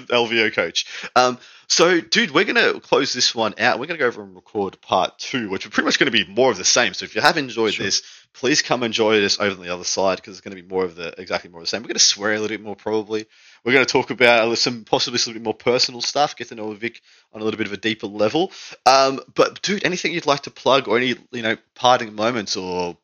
LVO 0.08 0.54
coach. 0.54 0.86
Um, 1.16 1.38
so, 1.68 2.02
dude, 2.02 2.32
we're 2.32 2.44
going 2.44 2.74
to 2.74 2.80
close 2.82 3.14
this 3.14 3.34
one 3.34 3.56
out. 3.58 3.80
We're 3.80 3.88
going 3.88 3.98
to 3.98 4.04
go 4.04 4.08
over 4.08 4.22
and 4.22 4.36
record 4.36 4.80
part 4.82 5.18
two, 5.18 5.50
which 5.50 5.66
are 5.66 5.70
pretty 5.70 5.86
much 5.86 5.98
going 5.98 6.12
to 6.12 6.26
be 6.26 6.26
more 6.32 6.52
of 6.52 6.58
the 6.58 6.66
same. 6.66 6.94
So, 6.94 7.06
if 7.06 7.16
you 7.16 7.22
have 7.22 7.38
enjoyed 7.38 7.74
Sure. 7.76 7.86
this, 7.86 8.04
please 8.34 8.62
come 8.62 8.84
enjoy 8.84 9.22
this 9.22 9.40
over 9.40 9.56
on 9.56 9.66
the 9.66 9.74
other 9.74 9.86
side 9.86 10.18
because 10.18 10.34
it's 10.34 10.42
going 10.42 10.56
to 10.56 10.62
be 10.62 10.68
more 10.68 10.84
of 10.84 10.96
the 10.96 11.20
exactly 11.20 11.50
more 11.50 11.62
of 11.62 11.64
the 11.64 11.70
same. 11.70 11.82
We're 11.82 11.88
going 11.88 11.96
to 11.96 12.00
swear 12.00 12.32
a 12.34 12.40
little 12.40 12.50
bit 12.50 12.62
more 12.62 12.76
probably. 12.76 13.26
We're 13.64 13.74
going 13.74 13.86
to 13.86 13.92
talk 13.92 14.12
about 14.12 14.58
some 14.58 14.84
possibly 14.84 15.20
some 15.20 15.34
bit 15.34 15.42
more 15.42 15.54
personal 15.54 16.02
stuff, 16.02 16.36
get 16.36 16.50
to 16.50 16.56
know 16.56 16.72
Vic 16.74 17.02
on 17.32 17.42
a 17.42 17.44
little 17.46 17.58
bit 17.58 17.68
of 17.68 17.74
a 17.74 17.78
deeper 17.78 18.08
level. 18.08 18.52
Um, 18.86 19.22
but 19.34 19.62
dude, 19.62 19.86
anything 19.86 20.14
you'd 20.14 20.26
like 20.26 20.42
to 20.42 20.52
plug 20.52 20.88
or 20.90 20.98
any 20.98 21.16
you 21.32 21.42
know 21.42 21.56
parting 21.76 22.14
moments 22.14 22.58
or 22.58 22.98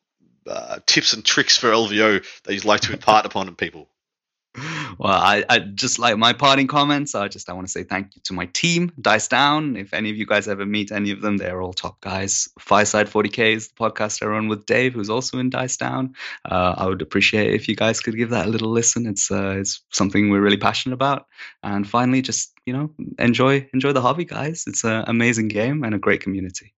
uh, 0.50 0.80
tips 0.86 1.12
and 1.12 1.24
tricks 1.24 1.56
for 1.56 1.68
LVO 1.68 2.24
that 2.44 2.54
you'd 2.54 2.64
like 2.64 2.80
to 2.82 2.92
impart 2.92 3.26
upon 3.26 3.54
people? 3.54 3.88
Well, 4.98 5.12
I, 5.12 5.44
I 5.48 5.60
just 5.60 5.98
like 5.98 6.18
my 6.18 6.32
parting 6.32 6.66
comments. 6.66 7.14
I 7.14 7.28
just 7.28 7.48
I 7.48 7.52
want 7.52 7.68
to 7.68 7.72
say 7.72 7.84
thank 7.84 8.16
you 8.16 8.22
to 8.24 8.32
my 8.32 8.46
team, 8.46 8.92
Dice 9.00 9.28
Down. 9.28 9.76
If 9.76 9.94
any 9.94 10.10
of 10.10 10.16
you 10.16 10.26
guys 10.26 10.48
ever 10.48 10.66
meet 10.66 10.90
any 10.90 11.12
of 11.12 11.20
them, 11.20 11.36
they're 11.36 11.62
all 11.62 11.72
top 11.72 12.00
guys. 12.00 12.48
Fireside 12.58 13.06
40k 13.06 13.54
is 13.54 13.68
the 13.68 13.74
podcast 13.74 14.22
I 14.22 14.26
run 14.26 14.48
with 14.48 14.66
Dave, 14.66 14.94
who's 14.94 15.08
also 15.08 15.38
in 15.38 15.50
Dice 15.50 15.76
Down. 15.76 16.14
Uh, 16.44 16.74
I 16.76 16.86
would 16.86 17.00
appreciate 17.00 17.54
if 17.54 17.68
you 17.68 17.76
guys 17.76 18.00
could 18.00 18.16
give 18.16 18.30
that 18.30 18.46
a 18.46 18.50
little 18.50 18.70
listen. 18.70 19.06
It's 19.06 19.30
uh, 19.30 19.56
it's 19.58 19.82
something 19.90 20.30
we're 20.30 20.42
really 20.42 20.56
passionate 20.56 20.94
about. 20.94 21.26
And 21.62 21.88
finally, 21.88 22.20
just 22.20 22.52
you 22.66 22.72
know, 22.72 22.90
enjoy 23.18 23.68
enjoy 23.72 23.92
the 23.92 24.02
hobby, 24.02 24.24
guys. 24.24 24.64
It's 24.66 24.84
an 24.84 25.04
amazing 25.06 25.48
game 25.48 25.84
and 25.84 25.94
a 25.94 25.98
great 25.98 26.22
community. 26.22 26.74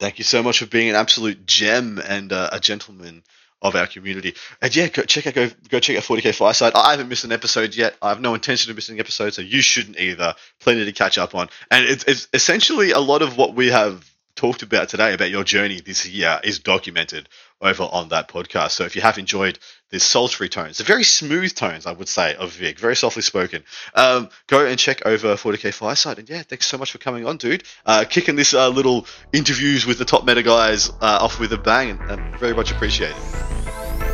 Thank 0.00 0.18
you 0.18 0.24
so 0.24 0.42
much 0.42 0.58
for 0.58 0.66
being 0.66 0.90
an 0.90 0.96
absolute 0.96 1.46
gem 1.46 1.98
and 1.98 2.32
uh, 2.32 2.50
a 2.52 2.60
gentleman 2.60 3.22
of 3.62 3.74
our 3.74 3.86
community. 3.86 4.34
And 4.60 4.74
yeah, 4.76 4.88
go 4.88 5.02
check 5.02 5.26
out 5.26 5.34
go 5.34 5.50
go 5.68 5.80
check 5.80 5.96
out 5.96 6.02
40k 6.02 6.34
Fireside. 6.34 6.74
I 6.74 6.90
haven't 6.90 7.08
missed 7.08 7.24
an 7.24 7.32
episode 7.32 7.74
yet. 7.74 7.96
I 8.02 8.10
have 8.10 8.20
no 8.20 8.34
intention 8.34 8.70
of 8.70 8.76
missing 8.76 8.96
an 8.96 9.00
episode, 9.00 9.34
so 9.34 9.42
you 9.42 9.62
shouldn't 9.62 9.98
either. 9.98 10.34
Plenty 10.60 10.84
to 10.84 10.92
catch 10.92 11.16
up 11.16 11.34
on, 11.34 11.48
and 11.70 11.86
it's, 11.86 12.04
it's 12.04 12.28
essentially 12.32 12.90
a 12.90 13.00
lot 13.00 13.22
of 13.22 13.36
what 13.38 13.54
we 13.54 13.68
have 13.68 14.04
talked 14.36 14.62
about 14.62 14.88
today 14.88 15.14
about 15.14 15.30
your 15.30 15.44
journey 15.44 15.80
this 15.80 16.06
year 16.06 16.40
is 16.42 16.58
documented 16.58 17.28
over 17.60 17.84
on 17.84 18.08
that 18.08 18.28
podcast. 18.28 18.72
So 18.72 18.84
if 18.84 18.96
you 18.96 19.02
have 19.02 19.18
enjoyed 19.18 19.58
this 19.90 20.04
sultry 20.04 20.48
tones, 20.48 20.78
the 20.78 20.84
very 20.84 21.04
smooth 21.04 21.54
tones, 21.54 21.86
I 21.86 21.92
would 21.92 22.08
say, 22.08 22.34
of 22.34 22.52
Vik, 22.52 22.78
very 22.78 22.96
softly 22.96 23.22
spoken, 23.22 23.64
um, 23.94 24.28
go 24.48 24.66
and 24.66 24.78
check 24.78 25.06
over 25.06 25.34
40k 25.34 25.72
Fireside. 25.72 26.18
And 26.18 26.28
yeah, 26.28 26.42
thanks 26.42 26.66
so 26.66 26.78
much 26.78 26.90
for 26.90 26.98
coming 26.98 27.26
on, 27.26 27.36
dude. 27.36 27.64
Uh, 27.86 28.04
kicking 28.08 28.36
this 28.36 28.54
uh, 28.54 28.68
little 28.68 29.06
interviews 29.32 29.86
with 29.86 29.98
the 29.98 30.04
top 30.04 30.24
meta 30.24 30.42
guys 30.42 30.90
uh, 30.90 31.18
off 31.20 31.38
with 31.38 31.52
a 31.52 31.58
bang, 31.58 31.90
and, 31.90 32.00
and 32.10 32.38
very 32.38 32.54
much 32.54 32.72
appreciated. 32.72 33.16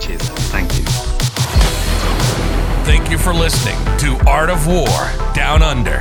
Cheers. 0.01 0.23
Thank 0.51 0.77
you. 0.77 0.85
Thank 2.85 3.11
you 3.11 3.19
for 3.19 3.33
listening 3.33 3.77
to 3.99 4.19
Art 4.29 4.51
of 4.51 4.67
War 4.67 4.89
Down 5.35 5.63
Under, 5.63 6.01